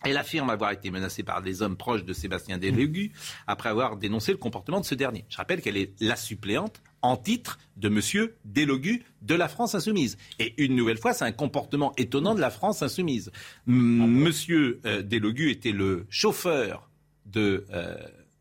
Elle 0.03 0.17
affirme 0.17 0.51
avoir 0.51 0.71
été 0.71 0.91
menacée 0.91 1.23
par 1.23 1.41
des 1.41 1.63
hommes 1.63 1.75
proches 1.75 2.05
de 2.05 2.13
Sébastien 2.13 2.59
Delogu 2.59 3.11
après 3.47 3.69
avoir 3.69 3.97
dénoncé 3.97 4.31
le 4.31 4.37
comportement 4.37 4.79
de 4.79 4.85
ce 4.85 4.93
dernier. 4.93 5.25
Je 5.27 5.37
rappelle 5.37 5.59
qu'elle 5.59 5.75
est 5.75 5.99
la 5.99 6.15
suppléante 6.15 6.81
en 7.01 7.17
titre 7.17 7.57
de 7.77 7.89
Monsieur 7.89 8.35
Delogu 8.45 9.03
de 9.23 9.33
la 9.33 9.47
France 9.47 9.73
Insoumise. 9.73 10.17
Et 10.37 10.53
une 10.63 10.75
nouvelle 10.75 10.99
fois, 10.99 11.13
c'est 11.13 11.25
un 11.25 11.31
comportement 11.31 11.93
étonnant 11.97 12.35
de 12.35 12.41
la 12.41 12.51
France 12.51 12.83
Insoumise. 12.83 13.31
M- 13.67 13.73
Monsieur 14.07 14.79
euh, 14.85 15.01
Delogu 15.01 15.49
était 15.49 15.71
le 15.71 16.05
chauffeur 16.11 16.89
de 17.25 17.65
euh, 17.73 17.95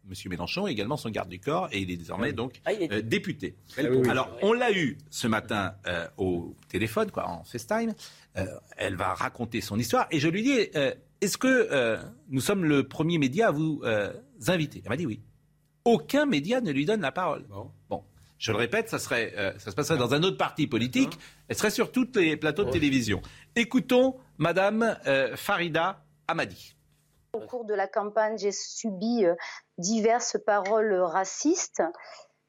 Monsieur 0.08 0.30
Mélenchon, 0.30 0.66
également 0.66 0.96
son 0.96 1.10
garde 1.10 1.28
du 1.28 1.40
corps, 1.40 1.68
et 1.72 1.80
il 1.80 1.90
est 1.90 1.96
désormais 1.96 2.32
donc 2.32 2.60
Ah, 2.64 2.72
il 2.72 2.82
est- 2.82 2.92
euh, 2.92 3.02
député. 3.02 3.56
oui. 3.78 4.08
Alors, 4.08 4.30
on 4.42 4.52
l'a 4.52 4.70
eu 4.72 4.98
ce 5.10 5.26
matin 5.26 5.74
euh, 5.86 6.06
au 6.16 6.54
téléphone, 6.68 7.10
quoi, 7.10 7.28
en 7.28 7.42
FaceTime. 7.44 7.92
Euh, 8.36 8.46
elle 8.76 8.94
va 8.96 9.14
raconter 9.14 9.60
son 9.60 9.78
histoire, 9.78 10.06
et 10.10 10.20
je 10.20 10.28
lui 10.28 10.42
dis 10.42 10.58
Est-ce 11.20 11.38
que 11.38 11.98
nous 12.28 12.40
sommes 12.40 12.64
le 12.64 12.86
premier 12.86 13.18
média 13.18 13.48
à 13.48 13.50
vous 13.50 13.82
inviter? 14.46 14.82
Elle 14.84 14.90
m'a 14.90 14.96
dit 14.96 15.06
oui. 15.06 15.20
Aucun 15.84 16.26
média 16.26 16.60
ne 16.60 16.70
lui 16.72 16.84
donne 16.84 17.00
la 17.00 17.12
parole. 17.12 17.44
Bon. 17.88 18.02
Je 18.38 18.52
le 18.52 18.58
répète, 18.58 18.90
ça, 18.90 18.98
serait, 18.98 19.32
ça 19.58 19.70
se 19.70 19.74
passerait 19.74 19.96
dans 19.98 20.12
un 20.12 20.22
autre 20.22 20.36
parti 20.36 20.66
politique. 20.66 21.16
Elle 21.48 21.56
serait 21.56 21.70
sur 21.70 21.90
tous 21.90 22.08
les 22.16 22.36
plateaux 22.36 22.64
de 22.64 22.70
télévision. 22.70 23.22
Écoutons 23.56 24.16
Madame 24.38 24.98
Farida 25.36 26.04
Amadi. 26.28 26.75
Au 27.36 27.46
cours 27.46 27.64
de 27.64 27.74
la 27.74 27.86
campagne, 27.86 28.38
j'ai 28.38 28.52
subi 28.52 29.24
euh, 29.24 29.34
diverses 29.78 30.38
paroles 30.44 30.94
racistes. 30.94 31.82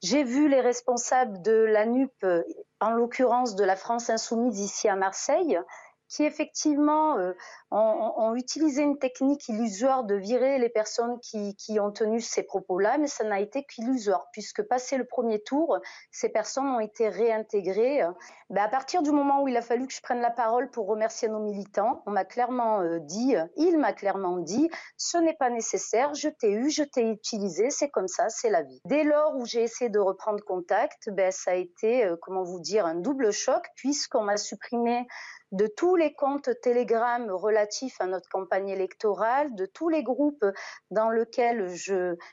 J'ai 0.01 0.23
vu 0.23 0.47
les 0.47 0.61
responsables 0.61 1.41
de 1.41 1.51
la 1.51 1.85
NUP, 1.85 2.11
euh, 2.23 2.43
en 2.79 2.91
l'occurrence 2.91 3.55
de 3.55 3.63
la 3.63 3.75
France 3.75 4.09
insoumise 4.09 4.59
ici 4.59 4.87
à 4.87 4.95
Marseille, 4.95 5.59
qui 6.07 6.23
effectivement 6.23 7.17
euh, 7.17 7.33
ont, 7.71 8.13
ont 8.17 8.35
utilisé 8.35 8.81
une 8.81 8.97
technique 8.97 9.47
illusoire 9.49 10.03
de 10.03 10.15
virer 10.15 10.57
les 10.59 10.69
personnes 10.69 11.19
qui, 11.19 11.55
qui 11.55 11.79
ont 11.79 11.91
tenu 11.91 12.21
ces 12.21 12.43
propos-là, 12.43 12.97
mais 12.97 13.07
ça 13.07 13.23
n'a 13.23 13.39
été 13.39 13.63
qu'illusoire, 13.65 14.27
puisque 14.31 14.61
passé 14.63 14.97
le 14.97 15.05
premier 15.05 15.41
tour, 15.41 15.79
ces 16.11 16.29
personnes 16.29 16.67
ont 16.67 16.79
été 16.79 17.09
réintégrées. 17.09 18.03
Ben, 18.49 18.63
à 18.63 18.69
partir 18.69 19.01
du 19.01 19.11
moment 19.11 19.41
où 19.41 19.47
il 19.47 19.57
a 19.57 19.61
fallu 19.61 19.87
que 19.87 19.93
je 19.93 20.01
prenne 20.01 20.21
la 20.21 20.31
parole 20.31 20.69
pour 20.69 20.87
remercier 20.87 21.27
nos 21.27 21.39
militants, 21.39 22.03
on 22.05 22.11
m'a 22.11 22.23
clairement 22.23 22.81
euh, 22.81 22.99
dit, 22.99 23.35
il 23.57 23.77
m'a 23.77 23.91
clairement 23.91 24.37
dit, 24.37 24.69
ce 24.95 25.17
n'est 25.17 25.35
pas 25.35 25.49
nécessaire, 25.49 26.13
je 26.13 26.29
t'ai 26.29 26.51
eu, 26.51 26.69
je 26.69 26.83
t'ai 26.83 27.09
utilisé, 27.09 27.69
c'est 27.69 27.89
comme 27.89 28.07
ça, 28.07 28.29
c'est 28.29 28.49
la 28.49 28.63
vie. 28.63 28.79
Dès 28.85 29.03
lors 29.03 29.35
où 29.35 29.45
j'ai 29.45 29.63
essayé 29.63 29.89
de 29.89 29.99
reprendre 29.99 30.43
contact, 30.45 31.09
ben, 31.09 31.31
ça 31.31 31.51
a 31.51 31.55
été, 31.55 32.05
euh, 32.05 32.15
comment 32.21 32.43
vous 32.43 32.61
dire, 32.61 32.85
un 32.85 32.95
double 32.95 33.31
choc, 33.31 33.65
puisqu'on 33.75 34.23
m'a 34.23 34.37
supprimé 34.37 35.05
de 35.51 35.67
tous 35.67 35.95
les 35.95 36.13
comptes 36.13 36.49
Telegram 36.61 37.29
relatifs 37.31 37.56
à 37.57 38.07
notre 38.07 38.29
campagne 38.29 38.69
électorale, 38.69 39.53
de 39.55 39.65
tous 39.65 39.89
les 39.89 40.03
groupes 40.03 40.45
dans 40.91 41.09
lesquels 41.09 41.73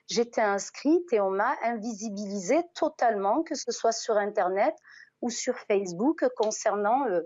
j'étais 0.07 0.41
inscrite 0.41 1.13
et 1.13 1.21
on 1.21 1.31
m'a 1.31 1.57
invisibilisé 1.63 2.63
totalement, 2.75 3.43
que 3.43 3.55
ce 3.55 3.73
soit 3.73 3.93
sur 3.93 4.17
Internet 4.17 4.75
ou 5.23 5.31
sur 5.31 5.59
Facebook, 5.59 6.25
concernant, 6.37 7.07
euh, 7.07 7.23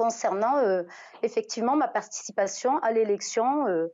euh, 0.00 0.84
effectivement 1.22 1.76
ma 1.76 1.88
participation 1.88 2.78
à 2.78 2.90
l'élection 2.92 3.68
euh, 3.68 3.86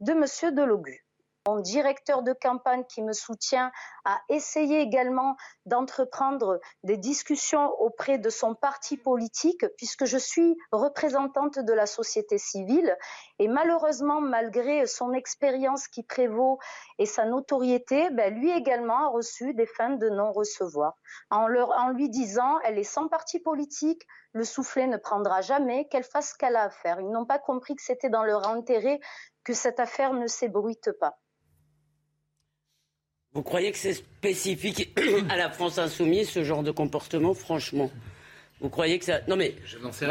de 0.00 0.12
Monsieur 0.12 0.52
Delogu. 0.52 1.04
Mon 1.48 1.60
directeur 1.60 2.22
de 2.22 2.34
campagne 2.34 2.84
qui 2.84 3.00
me 3.00 3.14
soutient 3.14 3.72
a 4.04 4.20
essayé 4.28 4.80
également 4.80 5.34
d'entreprendre 5.64 6.60
des 6.82 6.98
discussions 6.98 7.70
auprès 7.80 8.18
de 8.18 8.28
son 8.28 8.54
parti 8.54 8.98
politique 8.98 9.64
puisque 9.78 10.04
je 10.04 10.18
suis 10.18 10.58
représentante 10.72 11.58
de 11.58 11.72
la 11.72 11.86
société 11.86 12.36
civile 12.36 12.94
et 13.38 13.48
malheureusement 13.48 14.20
malgré 14.20 14.84
son 14.84 15.14
expérience 15.14 15.88
qui 15.88 16.02
prévaut 16.02 16.58
et 16.98 17.06
sa 17.06 17.24
notoriété, 17.24 18.10
ben, 18.10 18.34
lui 18.34 18.50
également 18.50 19.06
a 19.06 19.08
reçu 19.08 19.54
des 19.54 19.64
fins 19.64 19.96
de 19.96 20.10
non-recevoir 20.10 20.98
en, 21.30 21.46
en 21.46 21.88
lui 21.88 22.10
disant 22.10 22.58
elle 22.60 22.78
est 22.78 22.84
sans 22.84 23.08
parti 23.08 23.40
politique, 23.40 24.06
le 24.32 24.44
soufflet 24.44 24.86
ne 24.86 24.98
prendra 24.98 25.40
jamais, 25.40 25.88
qu'elle 25.88 26.04
fasse 26.04 26.32
ce 26.32 26.34
qu'elle 26.36 26.56
a 26.56 26.64
à 26.64 26.70
faire. 26.70 27.00
Ils 27.00 27.10
n'ont 27.10 27.24
pas 27.24 27.38
compris 27.38 27.74
que 27.74 27.82
c'était 27.82 28.10
dans 28.10 28.24
leur 28.24 28.46
intérêt 28.46 29.00
que 29.44 29.54
cette 29.54 29.80
affaire 29.80 30.12
ne 30.12 30.26
s'ébruite 30.26 30.92
pas. 31.00 31.18
Vous 33.38 33.44
croyez 33.44 33.70
que 33.70 33.78
c'est 33.78 33.94
spécifique 33.94 34.98
à 35.30 35.36
la 35.36 35.48
France 35.48 35.78
insoumise, 35.78 36.28
ce 36.28 36.42
genre 36.42 36.64
de 36.64 36.72
comportement, 36.72 37.34
franchement? 37.34 37.88
Vous 38.60 38.70
croyez 38.70 38.98
que 38.98 39.04
ça... 39.04 39.20
Non 39.28 39.36
mais, 39.36 39.54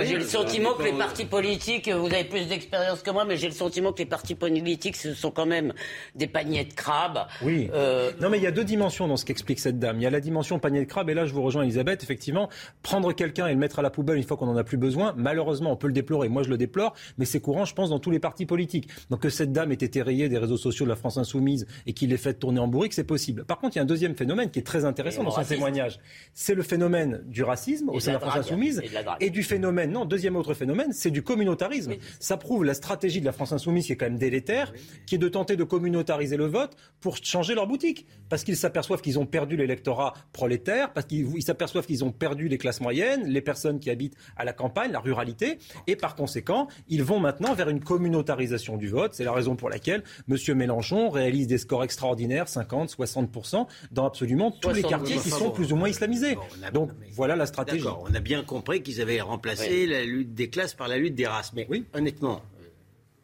j'ai 0.03 0.15
le 0.15 0.23
sentiment 0.23 0.73
que 0.73 0.83
les 0.83 0.93
partis 0.93 1.25
politiques, 1.25 1.89
vous 1.89 2.05
avez 2.05 2.23
plus 2.23 2.47
d'expérience 2.47 3.01
que 3.01 3.12
moi, 3.12 3.25
mais 3.25 3.36
j'ai 3.36 3.47
le 3.47 3.53
sentiment 3.53 3.91
que 3.91 3.99
les 3.99 4.05
partis 4.05 4.36
politiques, 4.36 4.95
ce 4.95 5.13
sont 5.13 5.31
quand 5.31 5.45
même 5.45 5.73
des 6.15 6.27
paniers 6.27 6.63
de 6.63 6.73
crabes. 6.73 7.27
Oui. 7.41 7.69
Euh, 7.73 8.12
Non, 8.21 8.29
mais 8.29 8.38
il 8.38 8.43
y 8.43 8.47
a 8.47 8.51
deux 8.51 8.63
dimensions 8.63 9.07
dans 9.07 9.17
ce 9.17 9.25
qu'explique 9.25 9.60
cette 9.60 9.79
dame. 9.79 9.97
Il 9.99 10.03
y 10.03 10.05
a 10.05 10.10
la 10.10 10.21
dimension 10.21 10.60
panier 10.60 10.79
de 10.79 10.86
crabe, 10.86 11.10
et 11.10 11.13
là, 11.13 11.25
je 11.25 11.33
vous 11.33 11.41
rejoins, 11.41 11.63
Elisabeth. 11.63 12.03
Effectivement, 12.03 12.49
prendre 12.83 13.12
quelqu'un 13.12 13.47
et 13.47 13.51
le 13.53 13.60
mettre 13.60 13.79
à 13.79 13.81
la 13.81 13.89
poubelle 13.89 14.17
une 14.17 14.23
fois 14.23 14.38
qu'on 14.38 14.45
n'en 14.45 14.55
a 14.57 14.63
plus 14.63 14.77
besoin, 14.77 15.13
malheureusement, 15.17 15.71
on 15.71 15.75
peut 15.75 15.88
le 15.88 15.93
déplorer. 15.93 16.29
Moi, 16.29 16.43
je 16.43 16.49
le 16.49 16.57
déplore, 16.57 16.93
mais 17.17 17.25
c'est 17.25 17.41
courant, 17.41 17.65
je 17.65 17.73
pense, 17.73 17.89
dans 17.89 17.99
tous 17.99 18.12
les 18.12 18.19
partis 18.19 18.45
politiques. 18.45 18.88
Donc, 19.10 19.21
que 19.21 19.29
cette 19.29 19.51
dame 19.51 19.71
ait 19.73 19.75
été 19.75 20.01
rayée 20.01 20.29
des 20.29 20.38
réseaux 20.38 20.57
sociaux 20.57 20.86
de 20.86 20.89
la 20.89 20.95
France 20.95 21.17
Insoumise 21.17 21.67
et 21.86 21.91
qu'il 21.93 22.12
l'ait 22.12 22.17
fait 22.17 22.36
tourner 22.36 22.60
en 22.62 22.67
bourrique, 22.67 22.93
c'est 22.93 23.03
possible. 23.03 23.43
Par 23.43 23.60
contre, 23.60 23.75
il 23.75 23.79
y 23.79 23.81
a 23.81 23.83
un 23.83 23.86
deuxième 23.86 24.15
phénomène 24.15 24.51
qui 24.51 24.60
est 24.60 24.63
très 24.63 24.86
intéressant 24.86 25.21
Et 25.21 25.25
dans 25.25 25.31
son 25.31 25.38
racisme. 25.38 25.55
témoignage. 25.55 25.99
C'est 26.33 26.55
le 26.55 26.63
phénomène 26.63 27.23
du 27.25 27.43
racisme 27.43 27.89
au 27.89 27.99
sein 27.99 28.12
de 28.12 28.13
la 28.13 28.19
France. 28.21 28.37
Insoumise 28.38 28.82
Et 29.19 29.30
du 29.30 29.43
phénomène, 29.43 29.91
non, 29.91 30.06
deuxième 30.06 30.36
autre 30.36 30.54
phénomène, 30.54 30.93
c'est 30.93 31.12
du 31.12 31.23
communautarisme. 31.23 31.93
Ça 32.19 32.38
prouve 32.38 32.63
la 32.63 32.73
stratégie 32.73 33.19
de 33.19 33.26
la 33.26 33.32
France 33.32 33.52
Insoumise 33.52 33.88
qui 33.88 33.93
est 33.93 33.95
quand 33.95 34.06
même 34.06 34.17
délétère, 34.17 34.73
qui 35.06 35.15
est 35.15 35.17
de 35.17 35.30
tenter 35.30 35.56
de 35.56 35.63
communautariser 35.63 36.38
le 36.38 36.45
vote 36.45 36.76
pour 37.00 37.17
changer 37.17 37.56
leur 37.56 37.67
boutique. 37.67 38.06
Parce 38.30 38.43
qu'ils 38.43 38.58
s'aperçoivent 38.58 39.02
qu'ils 39.02 39.19
ont 39.19 39.26
perdu 39.26 39.56
l'électorat 39.58 40.13
prolétaire, 40.34 40.93
parce 40.93 41.06
qu'ils 41.06 41.28
ils 41.36 41.43
s'aperçoivent 41.43 41.86
qu'ils 41.86 42.04
ont 42.04 42.12
perdu 42.12 42.47
les 42.47 42.58
classes 42.58 42.82
moyennes, 42.82 43.26
les 43.26 43.41
personnes 43.41 43.80
qui 43.80 43.89
habitent 43.89 44.15
à 44.36 44.45
la 44.45 44.54
campagne, 44.54 44.91
la 44.91 45.00
ruralité, 45.00 45.60
et 45.88 45.95
par 45.95 46.15
conséquent, 46.15 46.67
ils 46.88 47.04
vont 47.04 47.19
maintenant 47.19 47.54
vers 47.54 47.69
une 47.69 47.80
communautarisation 47.80 48.78
du 48.78 48.88
vote. 48.88 49.13
C'est 49.13 49.23
la 49.23 49.32
raison 49.32 49.56
pour 49.56 49.69
laquelle 49.69 50.04
M. 50.30 50.58
Mélenchon 50.58 51.10
réalise 51.10 51.47
des 51.47 51.58
scores 51.58 51.84
extraordinaires, 51.84 52.47
50, 52.47 52.91
60%, 52.91 53.67
dans 53.91 54.06
absolument 54.06 54.52
tous 54.52 54.69
les 54.69 54.82
70. 54.82 54.89
quartiers 54.89 55.17
qui 55.17 55.30
sont 55.30 55.52
plus 55.52 55.71
ou 55.71 55.76
moins 55.76 55.89
islamisés. 55.89 56.38
Donc 56.73 56.91
voilà 57.12 57.36
la 57.36 57.45
stratégie. 57.45 57.84
D'accord, 57.84 58.06
on 58.10 58.13
a 58.13 58.19
bien 58.27 58.43
compris 58.43 58.83
qu'ils 58.83 59.01
avaient 59.01 59.21
remplacé 59.21 59.85
la 59.87 60.03
lutte 60.03 60.33
des 60.33 60.49
classes 60.49 60.73
par 60.73 60.87
la 60.87 60.97
lutte 60.97 61.15
des 61.15 61.27
races. 61.27 61.53
Mais 61.53 61.65
Oui. 61.69 61.85
honnêtement, 61.93 62.43
euh, 62.61 62.65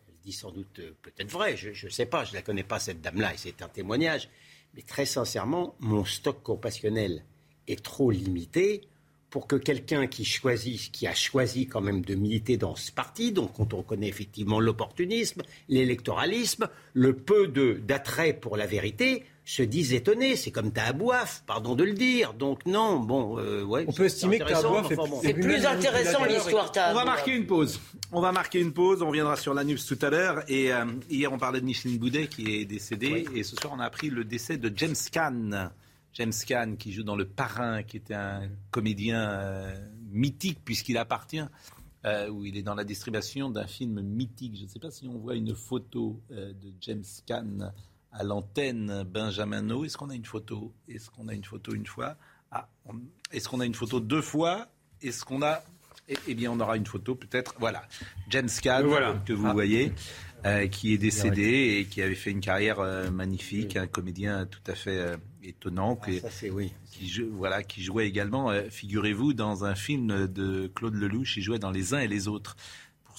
elle 0.07 0.15
dit 0.25 0.31
sans 0.33 0.51
doute 0.51 0.79
euh, 0.79 0.91
peut-être 1.01 1.29
vrai, 1.31 1.55
je 1.57 1.85
ne 1.85 1.91
sais 1.91 2.05
pas, 2.05 2.23
je 2.23 2.31
ne 2.31 2.35
la 2.35 2.41
connais 2.41 2.63
pas 2.63 2.79
cette 2.79 3.01
dame-là 3.01 3.33
et 3.33 3.37
c'est 3.37 3.61
un 3.61 3.67
témoignage. 3.69 4.29
Mais 4.75 4.81
très 4.81 5.05
sincèrement, 5.05 5.75
mon 5.79 6.03
stock 6.05 6.41
compassionnel 6.41 7.23
est 7.67 7.83
trop 7.83 8.09
limité 8.11 8.81
pour 9.29 9.47
que 9.47 9.55
quelqu'un 9.55 10.05
qui 10.07 10.25
choisit, 10.25 10.91
qui 10.91 11.07
a 11.07 11.13
choisi 11.15 11.65
quand 11.67 11.81
même 11.81 12.01
de 12.05 12.13
militer 12.15 12.55
dans 12.57 12.75
ce 12.75 12.91
parti, 12.91 13.31
donc 13.31 13.53
quand 13.53 13.73
on 13.73 13.77
reconnaît 13.77 14.07
effectivement 14.07 14.59
l'opportunisme, 14.59 15.41
l'électoralisme, 15.69 16.69
le 16.93 17.15
peu 17.15 17.47
de- 17.47 17.73
d'attrait 17.73 18.33
pour 18.33 18.57
la 18.57 18.65
vérité, 18.67 19.23
se 19.45 19.63
dise 19.63 19.93
étonné. 19.93 20.35
C'est 20.35 20.51
comme 20.51 20.71
Tahabouaf, 20.71 21.43
pardon 21.45 21.75
de 21.75 21.83
le 21.83 21.93
dire. 21.93 22.33
Donc 22.33 22.65
non, 22.65 22.99
bon, 22.99 23.37
euh, 23.39 23.63
ouais. 23.63 23.85
On 23.87 23.91
peut 23.91 24.05
estimer 24.05 24.39
que 24.39 24.45
Tahabouaf 24.45 24.85
enfin, 24.85 24.93
est- 24.93 25.09
bon. 25.09 25.21
est 25.21 25.27
c'est 25.27 25.33
plus 25.33 25.65
intéressant 25.65 26.25
l'histoire, 26.25 26.71
On 26.91 26.93
va 26.93 27.05
marquer 27.05 27.35
une 27.35 27.45
pause. 27.45 27.79
On 28.11 28.21
va 28.21 28.31
marquer 28.31 28.59
une 28.59 28.73
pause. 28.73 29.01
On 29.01 29.07
reviendra 29.07 29.35
sur 29.35 29.53
l'anus 29.53 29.85
tout 29.85 29.99
à 30.01 30.09
l'heure. 30.09 30.43
Et 30.47 30.73
euh, 30.73 30.85
hier, 31.09 31.31
on 31.31 31.37
parlait 31.37 31.59
de 31.59 31.65
Micheline 31.65 31.97
Boudet 31.97 32.27
qui 32.27 32.55
est 32.55 32.65
décédée. 32.65 33.25
Et 33.35 33.43
ce 33.43 33.55
soir, 33.55 33.73
on 33.75 33.79
a 33.79 33.85
appris 33.85 34.09
le 34.09 34.23
décès 34.23 34.57
de 34.57 34.71
James 34.75 34.95
Caan. 35.11 35.71
James 36.13 36.33
Caan, 36.47 36.75
qui 36.77 36.91
joue 36.93 37.03
dans 37.03 37.15
Le 37.15 37.25
Parrain, 37.25 37.81
qui 37.83 37.97
était 37.97 38.13
un 38.13 38.47
comédien 38.71 39.29
euh, 39.31 39.75
mythique 40.11 40.59
puisqu'il 40.63 40.97
appartient, 40.99 41.41
euh, 42.05 42.29
ou 42.29 42.45
il 42.45 42.55
est 42.55 42.61
dans 42.61 42.75
la 42.75 42.83
distribution 42.83 43.49
d'un 43.49 43.65
film 43.65 43.99
mythique. 44.01 44.55
Je 44.57 44.63
ne 44.63 44.67
sais 44.69 44.77
pas 44.79 44.91
si 44.91 45.07
on 45.07 45.17
voit 45.17 45.35
une 45.35 45.55
photo 45.55 46.21
euh, 46.31 46.53
de 46.53 46.71
James 46.81 47.03
Caan 47.25 47.71
à 48.13 48.23
l'antenne 48.23 49.03
Benjamin 49.03 49.61
No. 49.61 49.83
Est-ce 49.85 49.97
qu'on 49.97 50.09
a 50.09 50.15
une 50.15 50.25
photo? 50.25 50.71
Est-ce 50.87 51.09
qu'on 51.09 51.27
a 51.27 51.33
une 51.33 51.43
photo 51.43 51.73
une 51.73 51.85
fois? 51.87 52.15
Ah, 52.51 52.67
on- 52.85 52.95
Est-ce 53.31 53.49
qu'on 53.49 53.59
a 53.59 53.65
une 53.65 53.73
photo 53.75 53.99
deux 53.99 54.21
fois? 54.21 54.67
Est-ce 55.01 55.25
qu'on 55.25 55.41
a 55.41 55.63
Eh, 56.09 56.17
eh 56.27 56.35
bien, 56.35 56.51
on 56.51 56.59
aura 56.59 56.75
une 56.75 56.85
photo 56.85 57.15
peut-être. 57.15 57.55
Voilà, 57.59 57.87
James 58.29 58.49
Caan, 58.61 58.83
Voilà. 58.85 59.21
que 59.25 59.31
vous 59.31 59.47
Ah. 59.47 59.53
voyez, 59.53 59.93
euh, 60.45 60.67
qui 60.67 60.93
est 60.93 60.97
décédé 60.97 61.77
et 61.79 61.85
qui 61.85 62.01
avait 62.01 62.13
fait 62.13 62.31
une 62.31 62.41
carrière 62.41 62.81
euh, 62.81 63.09
magnifique, 63.09 63.77
un 63.77 63.87
comédien 63.87 64.45
tout 64.45 64.59
à 64.67 64.75
fait 64.75 64.97
euh, 64.97 65.15
étonnant, 65.43 65.95
qui, 65.95 66.19
Ça, 66.19 66.29
c'est 66.29 66.49
oui. 66.49 66.73
qui 66.91 67.09
voilà, 67.31 67.63
qui 67.63 67.81
jouait 67.81 68.05
également, 68.05 68.51
figurez-vous, 68.69 69.33
dans 69.33 69.63
un 69.63 69.75
film 69.75 70.27
de 70.27 70.67
Claude 70.75 70.95
Lelouch, 70.95 71.37
il 71.37 71.41
jouait 71.41 71.57
dans 71.59 71.71
Les 71.71 71.93
uns 71.93 71.99
et 71.99 72.09
les 72.09 72.27
autres. 72.27 72.57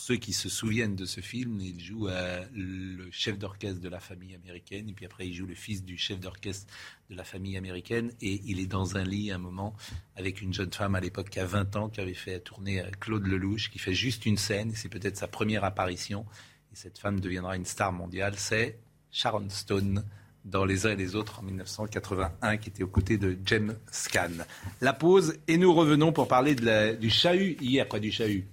Ceux 0.06 0.16
qui 0.16 0.34
se 0.34 0.50
souviennent 0.50 0.96
de 0.96 1.06
ce 1.06 1.22
film, 1.22 1.58
il 1.62 1.80
joue 1.80 2.08
le 2.52 3.10
chef 3.10 3.38
d'orchestre 3.38 3.80
de 3.80 3.88
la 3.88 4.00
famille 4.00 4.34
américaine, 4.34 4.90
et 4.90 4.92
puis 4.92 5.06
après 5.06 5.26
il 5.26 5.32
joue 5.32 5.46
le 5.46 5.54
fils 5.54 5.82
du 5.82 5.96
chef 5.96 6.20
d'orchestre 6.20 6.66
de 7.08 7.16
la 7.16 7.24
famille 7.24 7.56
américaine, 7.56 8.12
et 8.20 8.42
il 8.44 8.60
est 8.60 8.66
dans 8.66 8.98
un 8.98 9.02
lit 9.02 9.30
à 9.30 9.36
un 9.36 9.38
moment 9.38 9.74
avec 10.14 10.42
une 10.42 10.52
jeune 10.52 10.70
femme 10.70 10.94
à 10.94 11.00
l'époque 11.00 11.30
qui 11.30 11.40
a 11.40 11.46
20 11.46 11.76
ans, 11.76 11.88
qui 11.88 12.02
avait 12.02 12.12
fait 12.12 12.38
tourner 12.40 12.82
euh, 12.82 12.90
Claude 13.00 13.26
Lelouch, 13.26 13.70
qui 13.70 13.78
fait 13.78 13.94
juste 13.94 14.26
une 14.26 14.36
scène, 14.36 14.72
c'est 14.74 14.90
peut-être 14.90 15.16
sa 15.16 15.26
première 15.26 15.64
apparition, 15.64 16.26
et 16.70 16.76
cette 16.76 16.98
femme 16.98 17.18
deviendra 17.18 17.56
une 17.56 17.64
star 17.64 17.90
mondiale, 17.90 18.34
c'est 18.36 18.78
Sharon 19.10 19.48
Stone 19.48 20.04
dans 20.44 20.66
Les 20.66 20.84
uns 20.84 20.90
et 20.90 20.96
les 20.96 21.16
autres 21.16 21.38
en 21.38 21.44
1981, 21.44 22.58
qui 22.58 22.68
était 22.68 22.82
aux 22.82 22.88
côtés 22.88 23.16
de 23.16 23.38
James 23.46 23.74
Caan. 24.12 24.44
La 24.82 24.92
pause, 24.92 25.38
et 25.48 25.56
nous 25.56 25.72
revenons 25.72 26.12
pour 26.12 26.28
parler 26.28 26.54
du 26.54 27.08
chahut 27.08 27.56
hier, 27.62 27.88
pas 27.88 28.00
du 28.00 28.12
chahut. 28.12 28.46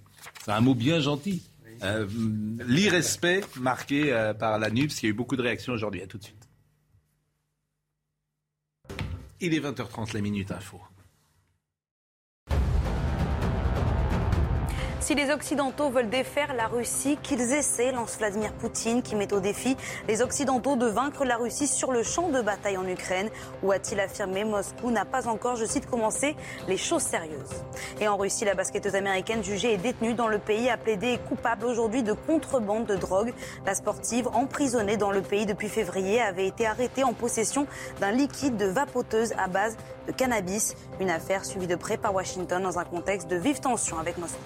C'est 0.43 0.51
un 0.51 0.62
mot 0.62 0.75
bien 0.75 0.99
gentil. 0.99 1.43
Euh, 1.84 2.07
L'irrespect 2.67 3.43
marqué 3.60 4.13
euh, 4.13 4.34
par 4.34 4.60
la 4.60 4.69
NUPS. 4.69 5.01
Il 5.01 5.05
y 5.05 5.07
a 5.07 5.10
eu 5.10 5.13
beaucoup 5.13 5.36
de 5.36 5.41
réactions 5.41 5.73
aujourd'hui. 5.73 6.01
À 6.01 6.07
tout 6.07 6.17
de 6.17 6.23
suite. 6.23 6.47
Il 9.39 9.53
est 9.53 9.60
20h30, 9.60 10.13
la 10.13 10.21
Minute 10.21 10.51
Info. 10.51 10.79
Si 15.01 15.15
les 15.15 15.31
Occidentaux 15.31 15.89
veulent 15.89 16.11
défaire 16.11 16.53
la 16.53 16.67
Russie, 16.67 17.17
qu'ils 17.23 17.53
essaient, 17.53 17.91
lance 17.91 18.17
Vladimir 18.19 18.53
Poutine, 18.53 19.01
qui 19.01 19.15
met 19.15 19.33
au 19.33 19.39
défi 19.39 19.75
les 20.07 20.21
Occidentaux 20.21 20.75
de 20.75 20.85
vaincre 20.85 21.25
la 21.25 21.37
Russie 21.37 21.67
sur 21.67 21.91
le 21.91 22.03
champ 22.03 22.29
de 22.29 22.39
bataille 22.39 22.77
en 22.77 22.87
Ukraine, 22.87 23.31
où 23.63 23.71
a-t-il 23.71 23.99
affirmé 23.99 24.43
Moscou 24.43 24.91
n'a 24.91 25.03
pas 25.03 25.27
encore, 25.27 25.55
je 25.55 25.65
cite, 25.65 25.89
commencé 25.89 26.35
les 26.67 26.77
choses 26.77 27.01
sérieuses. 27.01 27.49
Et 27.99 28.07
en 28.07 28.15
Russie, 28.15 28.45
la 28.45 28.53
basketteuse 28.53 28.93
américaine 28.93 29.43
jugée 29.43 29.73
et 29.73 29.77
détenue 29.77 30.13
dans 30.13 30.27
le 30.27 30.37
pays 30.37 30.69
a 30.69 30.77
plaidé 30.77 31.19
coupable 31.27 31.65
aujourd'hui 31.65 32.03
de 32.03 32.13
contrebande 32.13 32.85
de 32.85 32.95
drogue. 32.95 33.33
La 33.65 33.73
sportive, 33.73 34.27
emprisonnée 34.33 34.97
dans 34.97 35.11
le 35.11 35.23
pays 35.23 35.47
depuis 35.47 35.69
février, 35.69 36.21
avait 36.21 36.45
été 36.45 36.67
arrêtée 36.67 37.03
en 37.03 37.13
possession 37.13 37.65
d'un 37.99 38.11
liquide 38.11 38.55
de 38.55 38.67
vapoteuse 38.67 39.33
à 39.39 39.47
base 39.47 39.77
de 40.07 40.11
cannabis. 40.11 40.75
Une 40.99 41.09
affaire 41.09 41.45
suivie 41.45 41.67
de 41.67 41.75
près 41.75 41.97
par 41.97 42.13
Washington 42.13 42.61
dans 42.63 42.79
un 42.79 42.85
contexte 42.85 43.29
de 43.29 43.35
vive 43.35 43.59
tension 43.59 43.99
avec 43.99 44.17
Moscou. 44.17 44.37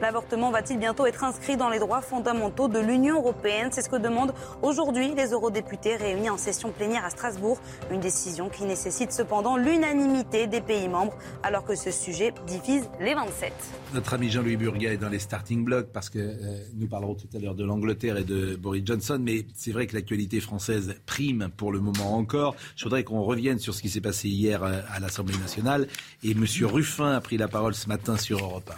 L'avortement 0.00 0.50
va-t-il 0.50 0.78
bientôt 0.78 1.06
être 1.06 1.24
inscrit 1.24 1.56
dans 1.56 1.68
les 1.68 1.78
droits 1.78 2.00
fondamentaux 2.00 2.68
de 2.68 2.78
l'Union 2.78 3.16
européenne? 3.16 3.68
C'est 3.72 3.82
ce 3.82 3.88
que 3.88 3.96
demandent 3.96 4.34
aujourd'hui 4.62 5.14
les 5.14 5.32
eurodéputés 5.32 5.96
réunis 5.96 6.30
en 6.30 6.36
session 6.36 6.70
plénière 6.70 7.04
à 7.04 7.10
Strasbourg. 7.10 7.58
Une 7.90 8.00
décision 8.00 8.48
qui 8.48 8.64
nécessite 8.64 9.12
cependant 9.12 9.56
l'unanimité 9.56 10.46
des 10.46 10.60
pays 10.60 10.88
membres, 10.88 11.16
alors 11.42 11.64
que 11.64 11.74
ce 11.74 11.90
sujet 11.90 12.32
divise 12.46 12.88
les 13.00 13.14
27. 13.14 13.52
Notre 13.94 14.14
ami 14.14 14.30
Jean-Louis 14.30 14.56
Burga 14.56 14.92
est 14.92 14.96
dans 14.96 15.08
les 15.08 15.18
starting 15.18 15.64
blocks 15.64 15.92
parce 15.92 16.10
que 16.10 16.18
euh, 16.18 16.58
nous 16.74 16.88
parlerons 16.88 17.14
tout 17.14 17.28
à 17.34 17.38
l'heure 17.38 17.54
de 17.54 17.64
l'Angleterre 17.64 18.16
et 18.16 18.24
de 18.24 18.56
Boris 18.56 18.82
Johnson, 18.84 19.18
mais 19.20 19.46
c'est 19.54 19.72
vrai 19.72 19.86
que 19.86 19.94
l'actualité 19.94 20.40
française 20.40 20.94
prime 21.06 21.48
pour 21.56 21.72
le 21.72 21.80
moment 21.80 22.16
encore. 22.16 22.56
Je 22.76 22.84
voudrais 22.84 23.04
qu'on 23.04 23.22
revienne 23.22 23.58
sur 23.58 23.74
ce 23.74 23.82
qui 23.82 23.88
s'est 23.88 24.00
passé 24.00 24.28
hier 24.28 24.62
euh, 24.62 24.75
à 24.90 25.00
l'Assemblée 25.00 25.36
nationale 25.38 25.86
et 26.22 26.32
M. 26.32 26.44
Ruffin 26.62 27.12
a 27.12 27.20
pris 27.20 27.36
la 27.36 27.48
parole 27.48 27.74
ce 27.74 27.88
matin 27.88 28.16
sur 28.16 28.38
Europe 28.40 28.70
1. 28.70 28.74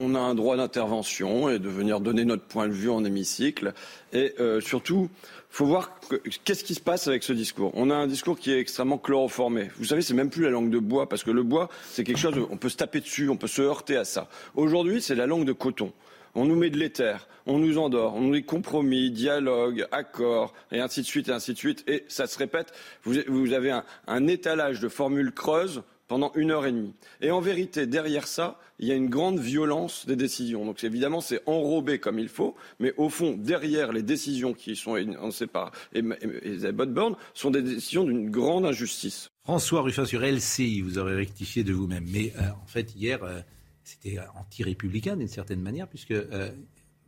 On 0.00 0.14
a 0.16 0.18
un 0.18 0.34
droit 0.34 0.56
d'intervention 0.56 1.48
et 1.48 1.58
de 1.60 1.68
venir 1.68 2.00
donner 2.00 2.24
notre 2.24 2.44
point 2.44 2.66
de 2.66 2.72
vue 2.72 2.90
en 2.90 3.04
hémicycle. 3.04 3.72
Et 4.12 4.34
euh, 4.40 4.60
surtout, 4.60 5.08
faut 5.50 5.66
voir 5.66 5.98
que- 6.08 6.16
qu'est-ce 6.44 6.64
qui 6.64 6.74
se 6.74 6.80
passe 6.80 7.06
avec 7.06 7.22
ce 7.22 7.32
discours. 7.32 7.70
On 7.74 7.90
a 7.90 7.94
un 7.94 8.08
discours 8.08 8.36
qui 8.36 8.50
est 8.52 8.58
extrêmement 8.58 8.98
chloroformé. 8.98 9.70
Vous 9.78 9.84
savez, 9.84 10.02
c'est 10.02 10.12
même 10.14 10.30
plus 10.30 10.42
la 10.42 10.50
langue 10.50 10.68
de 10.70 10.80
bois, 10.80 11.08
parce 11.08 11.22
que 11.22 11.30
le 11.30 11.44
bois, 11.44 11.70
c'est 11.90 12.02
quelque 12.02 12.18
chose, 12.18 12.34
on 12.50 12.56
peut 12.56 12.68
se 12.68 12.76
taper 12.76 13.00
dessus, 13.00 13.28
on 13.28 13.36
peut 13.36 13.46
se 13.46 13.62
heurter 13.62 13.96
à 13.96 14.04
ça. 14.04 14.28
Aujourd'hui, 14.56 15.00
c'est 15.00 15.14
la 15.14 15.26
langue 15.26 15.44
de 15.44 15.52
coton. 15.52 15.92
On 16.34 16.44
nous 16.44 16.56
met 16.56 16.70
de 16.70 16.78
l'éther, 16.78 17.28
on 17.46 17.58
nous 17.58 17.78
endort, 17.78 18.14
on 18.14 18.22
nous 18.22 18.34
dit 18.34 18.44
compromis, 18.44 19.10
dialogue, 19.10 19.86
accord, 19.92 20.52
et 20.72 20.80
ainsi 20.80 21.02
de 21.02 21.06
suite, 21.06 21.28
et 21.28 21.32
ainsi 21.32 21.52
de 21.52 21.58
suite. 21.58 21.84
Et 21.86 22.04
ça 22.08 22.26
se 22.26 22.38
répète. 22.38 22.72
Vous, 23.04 23.52
avez 23.52 23.70
un, 23.70 23.84
un 24.06 24.26
étalage 24.26 24.80
de 24.80 24.88
formules 24.88 25.32
creuses 25.32 25.82
pendant 26.08 26.32
une 26.34 26.50
heure 26.50 26.66
et 26.66 26.72
demie. 26.72 26.94
Et 27.20 27.30
en 27.30 27.40
vérité, 27.40 27.86
derrière 27.86 28.26
ça, 28.26 28.58
il 28.78 28.88
y 28.88 28.92
a 28.92 28.94
une 28.94 29.08
grande 29.08 29.38
violence 29.38 30.06
des 30.06 30.16
décisions. 30.16 30.64
Donc 30.64 30.84
évidemment, 30.84 31.20
c'est 31.20 31.40
enrobé 31.46 31.98
comme 31.98 32.18
il 32.18 32.28
faut, 32.28 32.54
mais 32.78 32.92
au 32.96 33.08
fond, 33.08 33.36
derrière 33.38 33.92
les 33.92 34.02
décisions 34.02 34.52
qui 34.52 34.76
sont 34.76 34.96
énoncées 34.96 35.46
par 35.46 35.72
Elisabeth 35.94 36.92
Borne, 36.92 37.16
sont 37.32 37.50
des 37.50 37.62
décisions 37.62 38.04
d'une 38.04 38.30
grande 38.30 38.66
injustice. 38.66 39.30
François 39.44 39.82
Ruffin 39.82 40.04
sur 40.04 40.20
LCI, 40.20 40.80
vous 40.80 40.98
aurez 40.98 41.14
rectifié 41.14 41.64
de 41.64 41.72
vous-même. 41.72 42.06
Mais 42.10 42.32
euh, 42.36 42.50
en 42.62 42.66
fait, 42.66 42.94
hier, 42.96 43.22
euh, 43.22 43.40
c'était 43.84 44.18
anti-républicain 44.34 45.16
d'une 45.16 45.28
certaine 45.28 45.60
manière, 45.60 45.88
puisque 45.88 46.10
euh, 46.10 46.50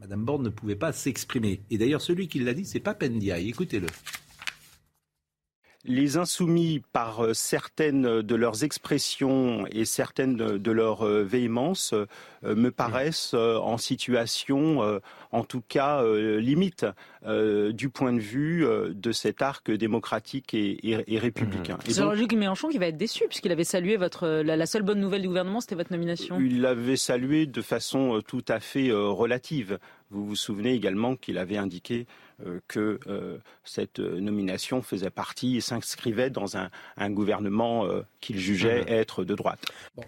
Mme 0.01 0.25
Borne 0.25 0.43
ne 0.43 0.51
pouvait 0.51 0.77
pas 0.77 0.93
s'exprimer. 0.93 1.63
Et 1.71 1.79
d'ailleurs, 1.79 2.03
celui 2.03 2.29
qui 2.29 2.39
l'a 2.39 2.55
dit, 2.55 2.65
c'est 2.65 2.81
pas 2.81 2.95
Pendiaï. 2.95 3.49
Écoutez-le. 3.49 3.87
Les 5.87 6.17
insoumis, 6.17 6.83
par 6.93 7.25
euh, 7.25 7.33
certaines 7.35 8.23
de 8.23 8.35
leurs 8.35 8.65
expressions 8.65 9.67
et 9.71 9.85
certaines 9.85 10.37
de, 10.37 10.59
de 10.59 10.71
leur 10.71 11.03
euh, 11.07 11.23
véhémence, 11.25 11.93
euh, 11.93 12.07
me 12.55 12.71
paraissent 12.71 13.33
euh, 13.35 13.57
en 13.59 13.79
situation, 13.79 14.81
en 15.33 15.45
tout 15.45 15.63
cas 15.67 16.03
limite, 16.39 16.87
du 17.73 17.89
point 17.89 18.13
de 18.13 18.21
vue 18.21 18.65
de 18.91 19.13
cet 19.13 19.43
arc 19.43 19.71
démocratique 19.71 20.55
et, 20.55 20.71
et- 20.91 21.15
et 21.15 21.19
républicain. 21.19 21.79
C'est 21.87 22.01
donc, 22.01 22.15
Jean-Luc 22.15 22.33
Mélenchon 22.35 22.69
qui 22.69 22.79
va 22.79 22.87
être 22.87 22.97
déçu, 22.97 23.25
puisqu'il 23.29 23.51
avait 23.53 23.65
salué 23.65 23.97
votre. 23.97 24.27
La, 24.29 24.57
la 24.57 24.67
seule 24.67 24.83
bonne 24.83 25.01
nouvelle 25.01 25.23
du 25.23 25.29
gouvernement, 25.29 25.61
c'était 25.61 25.75
votre 25.75 25.93
nomination. 25.93 26.39
Il 26.41 26.61
l'avait 26.61 26.97
salué 26.97 27.47
de 27.47 27.63
façon 27.63 28.23
tout 28.27 28.45
à 28.49 28.61
fait 28.61 28.91
relative. 28.93 29.79
Vous 30.11 30.25
vous 30.25 30.37
souvenez 30.37 30.73
également 30.73 31.17
qu'il 31.17 31.37
avait 31.39 31.57
indiqué 31.57 32.07
euh, 32.45 32.61
que 32.69 33.01
euh, 33.07 33.39
cette 33.65 33.99
euh, 33.99 34.21
nomination 34.21 34.83
faisait 34.83 35.11
partie 35.11 35.57
et 35.57 35.61
s'inscrivait 35.61 36.31
dans 36.31 36.57
un, 36.57 36.71
un 36.97 37.11
gouvernement 37.11 37.87
euh, 37.87 38.03
qu'il 38.21 38.39
jugeait 38.39 38.85
être 38.89 39.25
de 39.25 39.35
droite. 39.35 39.65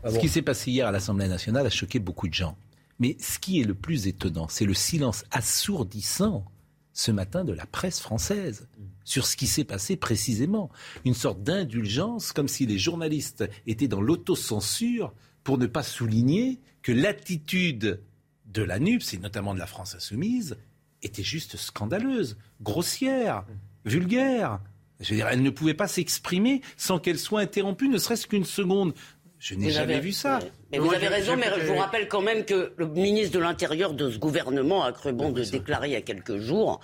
Ce 0.09 0.19
qui 0.19 0.29
s'est 0.29 0.43
passé 0.43 0.71
hier 0.71 0.87
à 0.87 0.93
l'Assemblée 0.93 1.29
nationale 1.29 1.67
a 1.67 1.71
choqué 1.71 1.99
beaucoup 1.99 2.29
de 2.29 2.35
gens. 2.35 2.57
Mais 3.01 3.17
ce 3.21 3.39
qui 3.39 3.61
est 3.61 3.65
le 3.65 3.75
plus 3.75 4.07
étonnant, 4.07 4.49
c'est 4.49 4.65
le 4.65 4.75
silence 4.75 5.25
assourdissant 5.31 6.45
ce 6.93 7.13
matin 7.13 7.45
de 7.45 7.53
la 7.53 7.65
presse 7.65 8.01
française 8.01 8.69
sur 9.05 9.25
ce 9.27 9.37
qui 9.37 9.47
s'est 9.47 9.65
passé 9.65 9.97
précisément. 9.97 10.71
Une 11.05 11.15
sorte 11.15 11.43
d'indulgence, 11.43 12.33
comme 12.33 12.49
si 12.49 12.67
les 12.67 12.79
journalistes 12.79 13.49
étaient 13.67 13.89
dans 13.89 14.01
l'autocensure 14.01 15.15
pour 15.45 15.59
ne 15.59 15.67
pas 15.67 15.85
souligner 15.85 16.61
que 16.83 16.93
l'attitude 16.93 18.03
de 18.49 18.63
la 18.63 18.79
NUPS, 18.79 19.15
et 19.15 19.19
notamment 19.19 19.55
de 19.55 19.59
la 19.59 19.67
France 19.67 19.95
insoumise, 19.95 20.57
était 21.03 21.23
juste 21.23 21.57
scandaleuse, 21.57 22.37
grossière, 22.61 23.45
vulgaire. 23.85 24.61
Je 25.01 25.11
veux 25.11 25.17
dire, 25.17 25.29
elle 25.31 25.43
ne 25.43 25.51
pouvait 25.51 25.75
pas 25.75 25.87
s'exprimer 25.89 26.61
sans 26.77 26.99
qu'elle 26.99 27.19
soit 27.19 27.41
interrompue, 27.41 27.89
ne 27.89 27.99
serait-ce 27.99 28.27
qu'une 28.27 28.45
seconde. 28.45 28.95
Je 29.39 29.55
n'ai 29.55 29.71
jamais 29.71 29.95
avez- 29.95 30.03
vu 30.03 30.13
ça. 30.13 30.41
Mais 30.73 30.79
vous 30.79 30.93
avez 30.93 31.07
raison, 31.07 31.37
mais 31.37 31.47
je 31.61 31.67
vous 31.67 31.77
rappelle 31.77 32.09
quand 32.09 32.23
même 32.23 32.45
que 32.45 32.73
le 32.77 32.89
ministre 32.89 33.33
de 33.35 33.39
l'Intérieur 33.39 33.95
de 33.95 34.11
ce 34.11 34.19
gouvernement 34.19 34.83
a 34.83 34.93
cru 34.93 35.13
bon 35.13 35.31
de 35.31 35.45
déclarer 35.45 35.89
il 35.91 35.93
y 35.93 35.97
a 35.97 36.01
quelques 36.03 36.39
jours 36.39 36.81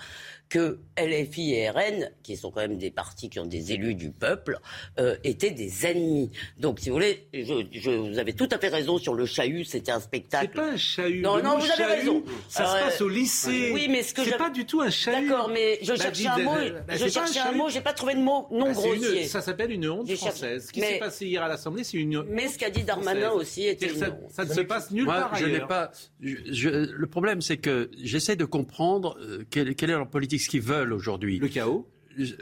que 0.54 0.78
LFI 0.96 1.54
et 1.54 1.68
RN, 1.70 2.10
qui 2.22 2.36
sont 2.36 2.52
quand 2.52 2.60
même 2.60 2.78
des 2.78 2.92
partis 2.92 3.28
qui 3.28 3.40
ont 3.40 3.44
des 3.46 3.72
élus 3.72 3.96
du 3.96 4.12
peuple, 4.12 4.60
euh, 5.00 5.16
étaient 5.24 5.50
des 5.50 5.84
ennemis. 5.84 6.30
Donc, 6.60 6.78
si 6.78 6.90
vous 6.90 6.94
voulez, 6.94 7.26
je, 7.34 7.66
je- 7.72 7.90
vous 7.90 8.18
avez 8.20 8.34
tout 8.34 8.48
à 8.52 8.58
fait 8.60 8.68
raison 8.68 8.98
sur 8.98 9.14
le 9.14 9.26
chahut, 9.26 9.64
c'était 9.64 9.90
un 9.90 9.98
spectacle. 9.98 10.50
C'est 10.54 10.60
pas 10.60 10.68
un 10.70 10.76
chahut. 10.76 11.22
Non, 11.22 11.42
non, 11.42 11.58
vous 11.58 11.64
avez 11.64 11.76
chahut, 11.76 11.90
raison. 11.98 12.22
Ça 12.48 12.66
se 12.66 12.84
passe 12.84 13.00
au 13.00 13.08
lycée. 13.08 13.72
Oui, 13.74 13.88
mais 13.90 14.04
ce 14.04 14.14
que 14.14 14.22
c'est 14.22 14.36
pas 14.36 14.50
du 14.50 14.64
tout 14.64 14.80
un 14.80 14.90
chahut. 14.90 15.26
D'accord, 15.28 15.50
mais 15.52 15.80
je 15.82 15.88
Bah, 15.88 15.96
cherchais 15.96 16.22
dis- 16.22 16.28
un 16.28 16.38
mot, 16.38 16.52
bah, 16.86 16.94
je 16.96 17.08
cherchais 17.08 17.40
un 17.40 17.50
mot, 17.52 17.68
j'ai 17.68 17.80
pas 17.80 17.92
trouvé 17.92 18.14
de 18.14 18.20
mot 18.20 18.46
non 18.52 18.66
Bah, 18.66 18.68
une- 18.68 18.74
grossier. 18.74 19.24
ça 19.26 19.40
s'appelle 19.40 19.72
une 19.72 19.88
honte 19.88 20.08
française. 20.14 20.66
Ce 20.68 20.72
qui 20.72 20.78
mais- 20.78 20.92
s'est 20.92 20.98
passé 21.00 21.26
hier 21.26 21.42
à 21.42 21.48
l'Assemblée, 21.48 21.82
c'est 21.82 21.96
une. 21.98 22.22
Mais 22.30 22.46
ce 22.46 22.58
qu'a 22.58 22.70
dit 22.70 22.84
Darmanin 22.84 23.26
française. 23.30 23.40
aussi 23.40 23.66
était 23.66 23.86
une 23.88 23.98
que 23.98 24.04
honte. 24.06 24.30
Ça, 24.30 24.44
ça 24.44 24.48
ne 24.50 24.54
se 24.54 24.60
passe 24.60 24.92
nulle 24.92 25.04
Moi, 25.06 25.14
part 25.14 25.34
je 25.34 25.46
n'ai 25.46 25.58
pas. 25.58 25.90
je- 26.20 26.68
le 26.92 27.06
problème, 27.08 27.40
c'est 27.42 27.56
que 27.56 27.90
j'essaie 28.00 28.36
de 28.36 28.44
comprendre 28.44 29.18
euh, 29.20 29.44
quelle 29.50 29.68
est 29.68 29.86
leur 29.86 30.08
politique, 30.08 30.43
ce 30.44 30.48
qu'ils 30.50 30.62
veulent 30.62 30.92
aujourd'hui. 30.92 31.38
Le 31.38 31.48
chaos. 31.48 31.88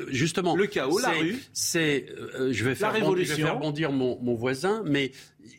Justement. 0.09 0.55
Le 0.55 0.67
chaos, 0.67 0.99
la 0.99 1.11
rue. 1.11 1.37
C'est. 1.55 2.07
euh, 2.19 2.53
je 2.53 2.65
vais 2.65 2.75
faire 2.75 2.91
bondir- 2.93 3.01
révolution. 3.01 3.37
je 3.37 3.41
vais 3.43 3.47
faire 3.49 3.59
bondir 3.59 3.91
mon, 3.93 4.21
mon 4.21 4.35
voisin, 4.35 4.83
mais 4.85 5.13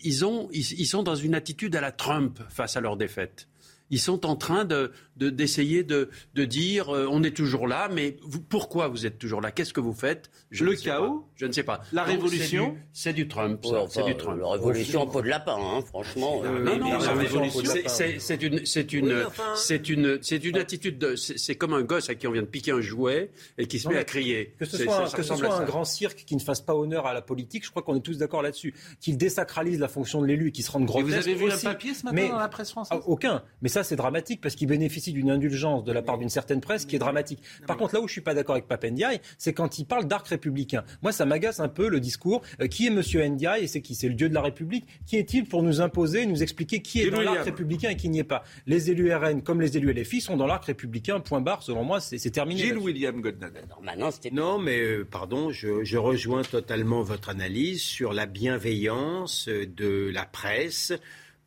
ils 0.03 0.23
ont, 0.23 0.49
ils, 0.51 0.79
ils 0.79 0.85
sont 0.85 1.01
dans 1.03 1.15
une 1.15 1.33
attitude 1.33 1.75
à 1.75 1.81
la 1.81 1.91
Trump 1.91 2.39
face 2.49 2.77
à 2.77 2.81
leur 2.81 2.95
défaite. 2.95 3.47
Ils 3.89 3.99
sont 3.99 4.25
en 4.25 4.35
train 4.35 4.65
de 4.65 4.91
de- 5.17 5.29
d'essayer 5.29 5.83
de, 5.83 6.09
de 6.35 6.45
dire 6.45 6.89
euh, 6.95 7.05
on 7.09 7.21
est 7.23 7.35
toujours 7.35 7.67
là, 7.67 7.89
mais 7.91 8.17
vous, 8.23 8.39
pourquoi 8.41 8.87
vous 8.87 9.05
êtes 9.05 9.17
toujours 9.19 9.41
là? 9.41 9.51
Qu'est-ce 9.51 9.73
que 9.73 9.81
vous 9.81 9.93
faites? 9.93 10.29
Je 10.51 10.63
Le 10.63 10.75
chaos. 10.75 11.27
Je 11.43 11.47
ne 11.49 11.51
sais 11.51 11.63
pas. 11.63 11.81
La 11.91 12.03
Donc, 12.03 12.11
révolution 12.11 12.77
C'est 12.93 13.11
du, 13.11 13.27
Trump. 13.27 13.59
c'est 13.89 14.03
du 14.03 14.15
Trump. 14.15 14.39
La 14.41 14.51
révolution 14.51 15.01
en 15.01 15.07
peau 15.07 15.21
de 15.21 15.27
lapin, 15.27 15.57
hein, 15.59 15.81
franchement. 15.85 16.41
Euh, 16.45 16.77
non, 16.77 16.97
la 16.97 17.11
révolution, 17.11 17.63
c'est- 17.87 18.41
une, 18.41 18.65
c'est 18.65 18.93
une, 18.93 19.07
Oui, 19.07 19.23
enfin- 19.27 19.43
c'est 19.55 19.89
une, 19.89 20.19
c'est 20.21 20.41
une 20.45 20.57
attitude. 20.57 20.97
de- 20.97 21.15
C'est 21.17 21.55
comme 21.55 21.73
un 21.73 21.81
gosse 21.81 22.09
à 22.09 22.15
qui 22.15 22.27
on 22.27 22.31
vient 22.31 22.43
de 22.43 22.47
piquer 22.47 22.71
un 22.71 22.79
jouet 22.79 23.29
et 23.57 23.67
qui 23.67 23.77
se 23.77 23.87
Non, 23.89 23.93
met 23.93 23.99
à 23.99 24.03
crier. 24.05 24.55
Que 24.57 24.63
ce 24.63 24.77
C'est- 24.77 24.83
soit, 24.85 24.93
ça- 24.93 25.03
un, 25.03 25.07
ça 25.07 25.17
ce 25.23 25.35
soit 25.35 25.65
grand 25.65 25.83
cirque 25.83 26.23
qui 26.25 26.35
ne 26.37 26.41
fasse 26.41 26.61
pas 26.61 26.73
honneur 26.75 27.05
à 27.07 27.13
la 27.13 27.21
politique, 27.21 27.65
je 27.65 27.69
crois 27.71 27.81
qu'on 27.83 27.97
est 27.97 28.01
tous 28.01 28.17
d'accord 28.17 28.41
là-dessus. 28.41 28.73
Qu'il 29.01 29.17
désacralise 29.17 29.79
la 29.79 29.89
fonction 29.89 30.21
de 30.21 30.27
l'élu 30.27 30.47
et 30.47 30.51
qu'il 30.51 30.63
se 30.63 30.71
rende 30.71 30.83
Et 30.83 30.85
grotesque 30.85 31.07
vous 31.09 31.13
avez 31.13 31.33
vu 31.35 31.45
aussi. 31.47 31.67
un 31.67 31.71
papier 31.71 31.93
ce 31.93 32.05
matin 32.05 32.15
Mais- 32.15 32.29
dans 32.29 32.39
la 32.39 32.47
presse 32.47 32.71
française 32.71 32.97
Aucun. 33.05 33.43
Mais 33.61 33.67
ça, 33.69 33.83
c'est 33.83 33.97
dramatique 33.97 34.39
parce 34.39 34.55
qu'il 34.55 34.67
bénéficie 34.69 35.11
d'une 35.11 35.29
indulgence 35.29 35.83
de 35.83 35.91
la 35.91 36.01
part 36.01 36.17
d'une 36.17 36.29
certaine 36.29 36.61
presse 36.61 36.85
qui 36.85 36.95
est 36.95 36.99
dramatique. 36.99 37.41
Par 37.67 37.75
contre, 37.75 37.95
là 37.95 37.99
où 38.01 38.07
je 38.07 38.13
suis 38.13 38.21
pas 38.21 38.33
d'accord 38.33 38.55
avec 38.55 38.67
Papendiaï, 38.67 39.19
c'est 39.37 39.51
quand 39.53 39.77
il 39.79 39.85
parle 39.85 40.05
d'arc 40.05 40.25
républicain. 40.27 40.83
Moi, 41.01 41.11
ça 41.11 41.25
m'agace 41.33 41.59
un 41.59 41.69
peu 41.69 41.89
le 41.89 41.99
discours. 41.99 42.41
Euh, 42.61 42.67
qui 42.67 42.87
est 42.87 42.89
Monsieur 42.91 43.25
Ndiaye 43.27 43.63
et 43.63 43.67
c'est 43.67 43.81
qui? 43.81 43.95
C'est 43.95 44.07
le 44.07 44.13
dieu 44.15 44.29
de 44.29 44.33
la 44.33 44.41
République. 44.41 44.85
Qui 45.07 45.17
est-il 45.17 45.45
pour 45.45 45.63
nous 45.63 45.81
imposer, 45.81 46.25
nous 46.25 46.43
expliquer 46.43 46.81
qui 46.81 47.01
est 47.01 47.09
dans 47.09 47.21
l'arc 47.21 47.43
républicain 47.45 47.89
et 47.89 47.95
qui 47.95 48.09
n'y 48.09 48.19
est 48.19 48.23
pas? 48.23 48.43
Les 48.67 48.91
élus 48.91 49.13
RN 49.13 49.41
comme 49.41 49.61
les 49.61 49.75
élus 49.77 49.91
LFI 49.93 50.21
sont 50.21 50.37
dans 50.37 50.47
l'arc 50.47 50.65
républicain. 50.65 51.19
Point 51.19 51.41
barre. 51.41 51.63
Selon 51.63 51.83
moi, 51.83 51.99
c'est 51.99 52.17
terminé. 52.29 52.61
Gilles. 52.61 52.77
William. 52.77 53.21
Normalement, 53.69 54.11
c'était 54.11 54.31
Non, 54.31 54.59
mais 54.59 54.79
euh, 54.79 55.05
pardon, 55.09 55.51
je, 55.51 55.83
je 55.83 55.97
rejoins 55.97 56.43
totalement 56.43 57.01
votre 57.01 57.29
analyse 57.29 57.81
sur 57.81 58.13
la 58.13 58.25
bienveillance 58.25 59.47
euh, 59.47 59.65
de 59.65 60.09
la 60.13 60.25
presse 60.25 60.93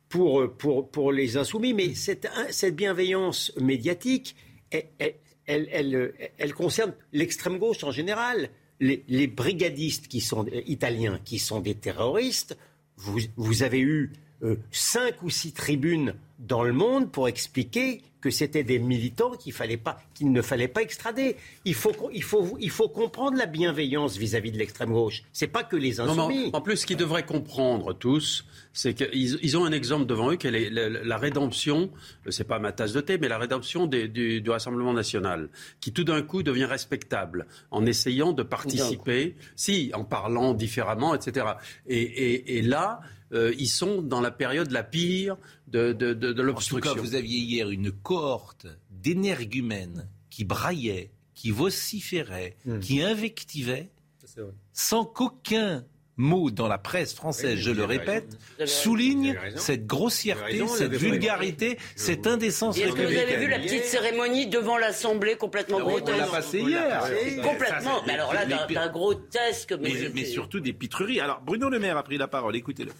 pour, 0.09 0.41
euh, 0.41 0.47
pour, 0.47 0.89
pour 0.89 1.11
les 1.11 1.37
insoumis. 1.37 1.73
Mais 1.73 1.93
cette, 1.93 2.27
cette 2.49 2.75
bienveillance 2.75 3.53
médiatique, 3.59 4.35
elle 4.71 6.53
concerne 6.55 6.93
l'extrême 7.13 7.57
gauche 7.57 7.83
en 7.83 7.91
général. 7.91 8.49
Les, 8.79 9.27
brigadistes 9.27 10.07
qui 10.07 10.21
sont 10.21 10.45
euh, 10.45 10.61
italiens, 10.67 11.19
qui 11.23 11.39
sont 11.39 11.59
des 11.59 11.75
terroristes, 11.75 12.57
vous, 12.97 13.19
vous 13.35 13.63
avez 13.63 13.79
eu 13.79 14.13
euh, 14.43 14.55
cinq 14.71 15.23
ou 15.23 15.29
six 15.29 15.51
tribunes 15.51 16.13
dans 16.39 16.63
le 16.63 16.73
monde 16.73 17.11
pour 17.11 17.27
expliquer 17.27 18.01
que 18.19 18.31
c'était 18.31 18.63
des 18.63 18.79
militants 18.79 19.31
qu'il 19.31 19.53
fallait 19.53 19.77
pas, 19.77 19.99
qu'il 20.15 20.31
ne 20.31 20.41
fallait 20.41 20.67
pas 20.67 20.81
extrader. 20.81 21.35
Il 21.65 21.75
faut, 21.75 21.93
qu'on- 21.93 22.09
il 22.09 22.23
faut, 22.23 22.57
il 22.59 22.71
faut 22.71 22.89
comprendre 22.89 23.37
la 23.37 23.45
bienveillance 23.45 24.17
vis-à-vis 24.17 24.51
de 24.51 24.57
l'extrême 24.57 24.91
gauche. 24.91 25.21
C'est 25.33 25.47
pas 25.47 25.63
que 25.63 25.75
les 25.75 25.95
Non, 25.97 26.09
insoumis. 26.09 26.49
en, 26.51 26.57
en 26.57 26.61
plus, 26.61 26.77
ce 26.77 26.85
qu'ils 26.87 26.97
devraient 26.97 27.25
comprendre 27.25 27.93
tous, 27.93 28.45
c'est 28.73 28.95
qu'ils 28.95 29.37
ils 29.43 29.57
ont 29.57 29.65
un 29.65 29.71
exemple 29.71 30.07
devant 30.07 30.31
eux, 30.31 30.35
quelle 30.35 30.55
est 30.55 30.69
la, 30.71 30.89
la- 30.89 31.03
la 31.03 31.17
rédemption, 31.17 31.91
c'est 32.29 32.43
pas 32.47 32.57
ma 32.59 32.71
tasse 32.71 32.93
de 32.93 33.01
thé, 33.01 33.17
mais 33.19 33.27
la 33.27 33.37
rédemption 33.37 33.85
des- 33.85 34.07
du, 34.07 34.41
du 34.41 34.49
Rassemblement 34.49 34.93
national, 34.93 35.49
qui 35.79 35.93
tout 35.93 36.03
d'un 36.03 36.23
coup 36.23 36.41
devient 36.41 36.65
respectable 36.65 37.45
en 37.69 37.85
essayant 37.85 38.33
de 38.33 38.41
participer, 38.43 39.35
si, 39.55 39.91
en 39.93 40.03
parlant 40.03 40.53
différemment, 40.55 41.13
etc. 41.13 41.45
Et, 41.87 42.01
et- 42.01 42.57
et 42.57 42.61
là, 42.63 42.99
euh, 43.33 43.53
ils 43.57 43.67
sont 43.67 44.01
dans 44.01 44.21
la 44.21 44.31
période 44.31 44.71
la 44.71 44.83
pire 44.83 45.37
de, 45.67 45.91
de, 45.93 46.13
de, 46.13 46.31
de 46.31 46.31
En 46.31 46.33
tout 46.33 46.35
cas, 46.37 46.43
l'obstruction. 46.43 46.95
vous 46.95 47.15
aviez 47.15 47.39
hier 47.39 47.69
une 47.69 47.91
cohorte 47.91 48.67
d'énergumènes 48.91 50.07
qui 50.29 50.43
braillaient, 50.45 51.11
qui 51.33 51.51
vociféraient, 51.51 52.55
Hmm. 52.65 52.79
qui 52.79 53.01
invectivaient, 53.01 53.89
vrai. 54.37 54.43
sans 54.73 55.05
qu'aucun 55.05 55.83
mot 56.19 56.49
dans 56.49 56.67
la 56.67 56.79
presse 56.79 57.13
française, 57.13 57.57
Oui, 57.57 57.61
je 57.61 57.69
le 57.71 57.83
répète, 57.85 58.37
raison. 58.57 58.71
Souligne 58.73 59.37
cette 59.55 59.85
grossièreté, 59.85 60.53
raison, 60.63 60.67
cette 60.67 60.93
vulgarité, 60.95 61.77
cette 61.95 62.25
indécence 62.25 62.75
est-ce 62.77 62.87
que 62.93 63.01
vous 63.03 63.17
avez 63.17 63.37
vu 63.37 63.47
la 63.47 63.59
petite 63.59 63.83
cérémonie 63.85 64.47
devant 64.47 64.77
l'Assemblée 64.79 65.35
complètement 65.35 65.77
Ah, 65.79 65.83
on- 65.85 65.89
on 65.89 65.97
grotesque 65.97 66.17
l'a 66.17 66.25
passé 66.27 66.59
hier. 66.61 67.03
Complètement. 67.43 67.99
Ça, 67.99 68.03
Mais 68.07 68.13
alors 68.13 68.33
là, 68.33 68.45
d'un 68.47 68.87
grotesque. 68.89 69.73
Mais 69.79 70.25
surtout 70.25 70.59
des 70.59 70.73
pitreries. 70.73 71.19
Alors, 71.19 71.39
Bruno 71.41 71.69
Le 71.69 71.77
Maire 71.77 71.97
a 71.97 72.03
pris 72.03 72.17
la 72.17 72.27
parole, 72.27 72.55
écoutez-le. 72.55 72.91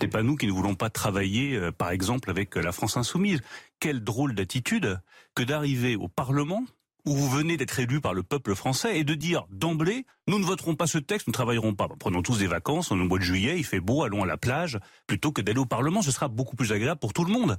C'est 0.00 0.08
pas 0.08 0.22
nous 0.22 0.36
qui 0.36 0.46
ne 0.46 0.52
voulons 0.52 0.76
pas 0.76 0.90
travailler, 0.90 1.56
euh, 1.56 1.72
par 1.72 1.90
exemple, 1.90 2.30
avec 2.30 2.56
euh, 2.56 2.62
la 2.62 2.70
France 2.70 2.96
insoumise. 2.96 3.40
Quelle 3.80 4.04
drôle 4.04 4.34
d'attitude 4.34 5.00
que 5.34 5.42
d'arriver 5.42 5.96
au 5.96 6.08
Parlement 6.08 6.62
où 7.04 7.14
vous 7.14 7.28
venez 7.28 7.56
d'être 7.56 7.78
élu 7.80 8.00
par 8.00 8.12
le 8.12 8.22
peuple 8.22 8.54
français 8.54 8.98
et 8.98 9.04
de 9.04 9.14
dire 9.14 9.46
d'emblée, 9.50 10.04
nous 10.26 10.38
ne 10.38 10.44
voterons 10.44 10.74
pas 10.74 10.86
ce 10.86 10.98
texte, 10.98 11.26
nous 11.26 11.30
ne 11.30 11.34
travaillerons 11.34 11.74
pas. 11.74 11.88
Prenons 11.98 12.22
tous 12.22 12.38
des 12.38 12.46
vacances, 12.46 12.90
on 12.90 12.98
est 12.98 13.02
au 13.02 13.08
mois 13.08 13.18
de 13.18 13.24
juillet, 13.24 13.56
il 13.56 13.64
fait 13.64 13.80
beau, 13.80 14.02
allons 14.02 14.22
à 14.24 14.26
la 14.26 14.36
plage, 14.36 14.78
plutôt 15.06 15.32
que 15.32 15.40
d'aller 15.40 15.58
au 15.58 15.64
Parlement, 15.64 16.02
ce 16.02 16.10
sera 16.10 16.28
beaucoup 16.28 16.54
plus 16.54 16.70
agréable 16.70 17.00
pour 17.00 17.14
tout 17.14 17.24
le 17.24 17.32
monde. 17.32 17.56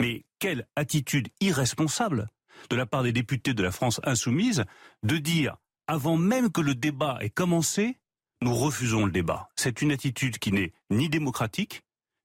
Mais 0.00 0.24
quelle 0.40 0.66
attitude 0.74 1.28
irresponsable 1.40 2.28
de 2.70 2.76
la 2.76 2.86
part 2.86 3.04
des 3.04 3.12
députés 3.12 3.54
de 3.54 3.62
la 3.62 3.70
France 3.70 4.00
insoumise 4.04 4.64
de 5.04 5.18
dire, 5.18 5.56
avant 5.86 6.16
même 6.16 6.50
que 6.50 6.60
le 6.60 6.74
débat 6.74 7.18
ait 7.20 7.30
commencé, 7.30 7.98
nous 8.42 8.54
refusons 8.54 9.04
le 9.04 9.12
débat. 9.12 9.48
C'est 9.56 9.82
une 9.82 9.92
attitude 9.92 10.38
qui 10.38 10.52
n'est 10.52 10.72
ni 10.90 11.08
démocratique, 11.08 11.82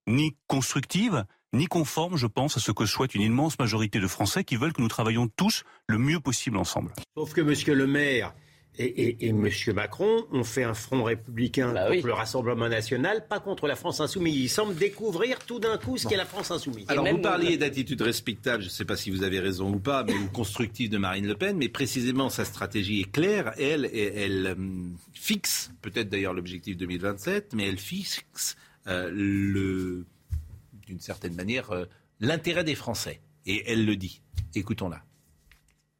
ni 0.07 0.35
constructive, 0.47 1.25
ni 1.53 1.67
conforme, 1.67 2.17
je 2.17 2.27
pense, 2.27 2.57
à 2.57 2.59
ce 2.59 2.71
que 2.71 2.85
souhaite 2.85 3.15
une 3.15 3.21
immense 3.21 3.59
majorité 3.59 3.99
de 3.99 4.07
Français 4.07 4.43
qui 4.43 4.55
veulent 4.55 4.73
que 4.73 4.81
nous 4.81 4.87
travaillions 4.87 5.27
tous 5.27 5.63
le 5.87 5.97
mieux 5.97 6.19
possible 6.19 6.57
ensemble. 6.57 6.91
Sauf 7.15 7.33
que 7.33 7.41
M. 7.41 7.77
Le 7.77 7.87
Maire 7.87 8.33
et, 8.77 8.85
et, 8.85 9.25
et 9.25 9.29
M. 9.29 9.49
Macron 9.75 10.25
ont 10.31 10.43
fait 10.43 10.63
un 10.63 10.73
front 10.73 11.03
républicain 11.03 11.71
Bah 11.73 11.81
contre 11.83 11.91
oui. 11.97 12.01
le 12.03 12.13
Rassemblement 12.13 12.67
national, 12.69 13.27
pas 13.27 13.39
contre 13.39 13.67
la 13.67 13.75
France 13.75 13.99
insoumise. 13.99 14.35
Ils 14.35 14.49
semblent 14.49 14.75
découvrir 14.75 15.39
tout 15.39 15.59
d'un 15.59 15.77
coup 15.77 15.97
ce 15.97 16.07
qu'est 16.07 16.17
la 16.17 16.25
France 16.25 16.49
insoumise. 16.51 16.85
Alors, 16.89 17.07
vous 17.07 17.19
parliez 17.19 17.57
d'attitude 17.57 18.01
respectable, 18.01 18.63
je 18.63 18.67
ne 18.67 18.71
sais 18.71 18.85
pas 18.85 18.95
si 18.95 19.11
vous 19.11 19.23
avez 19.23 19.39
raison 19.39 19.71
ou 19.73 19.79
pas, 19.79 20.03
mais 20.03 20.13
ou 20.13 20.27
constructive 20.29 20.89
de 20.89 20.97
Marine 20.97 21.27
Le 21.27 21.35
Pen, 21.35 21.55
mais 21.57 21.69
précisément 21.69 22.29
sa 22.29 22.45
stratégie 22.45 23.01
est 23.01 23.11
claire. 23.11 23.53
Elle, 23.57 23.85
elle, 23.93 24.13
elle, 24.17 24.47
hum, 24.47 24.97
fixe, 25.13 25.71
peut-être 25.81 26.09
d'ailleurs 26.09 26.33
l'objectif 26.33 26.75
2027, 26.77 27.53
mais 27.53 27.67
elle 27.67 27.77
fixe 27.79 28.55
euh, 28.87 29.09
le, 29.13 30.05
d'une 30.87 30.99
certaine 30.99 31.35
manière 31.35 31.71
euh, 31.71 31.85
l'intérêt 32.19 32.63
des 32.63 32.75
Français. 32.75 33.21
Et 33.45 33.63
elle 33.71 33.85
le 33.85 33.95
dit. 33.95 34.21
Écoutons-la. 34.55 35.03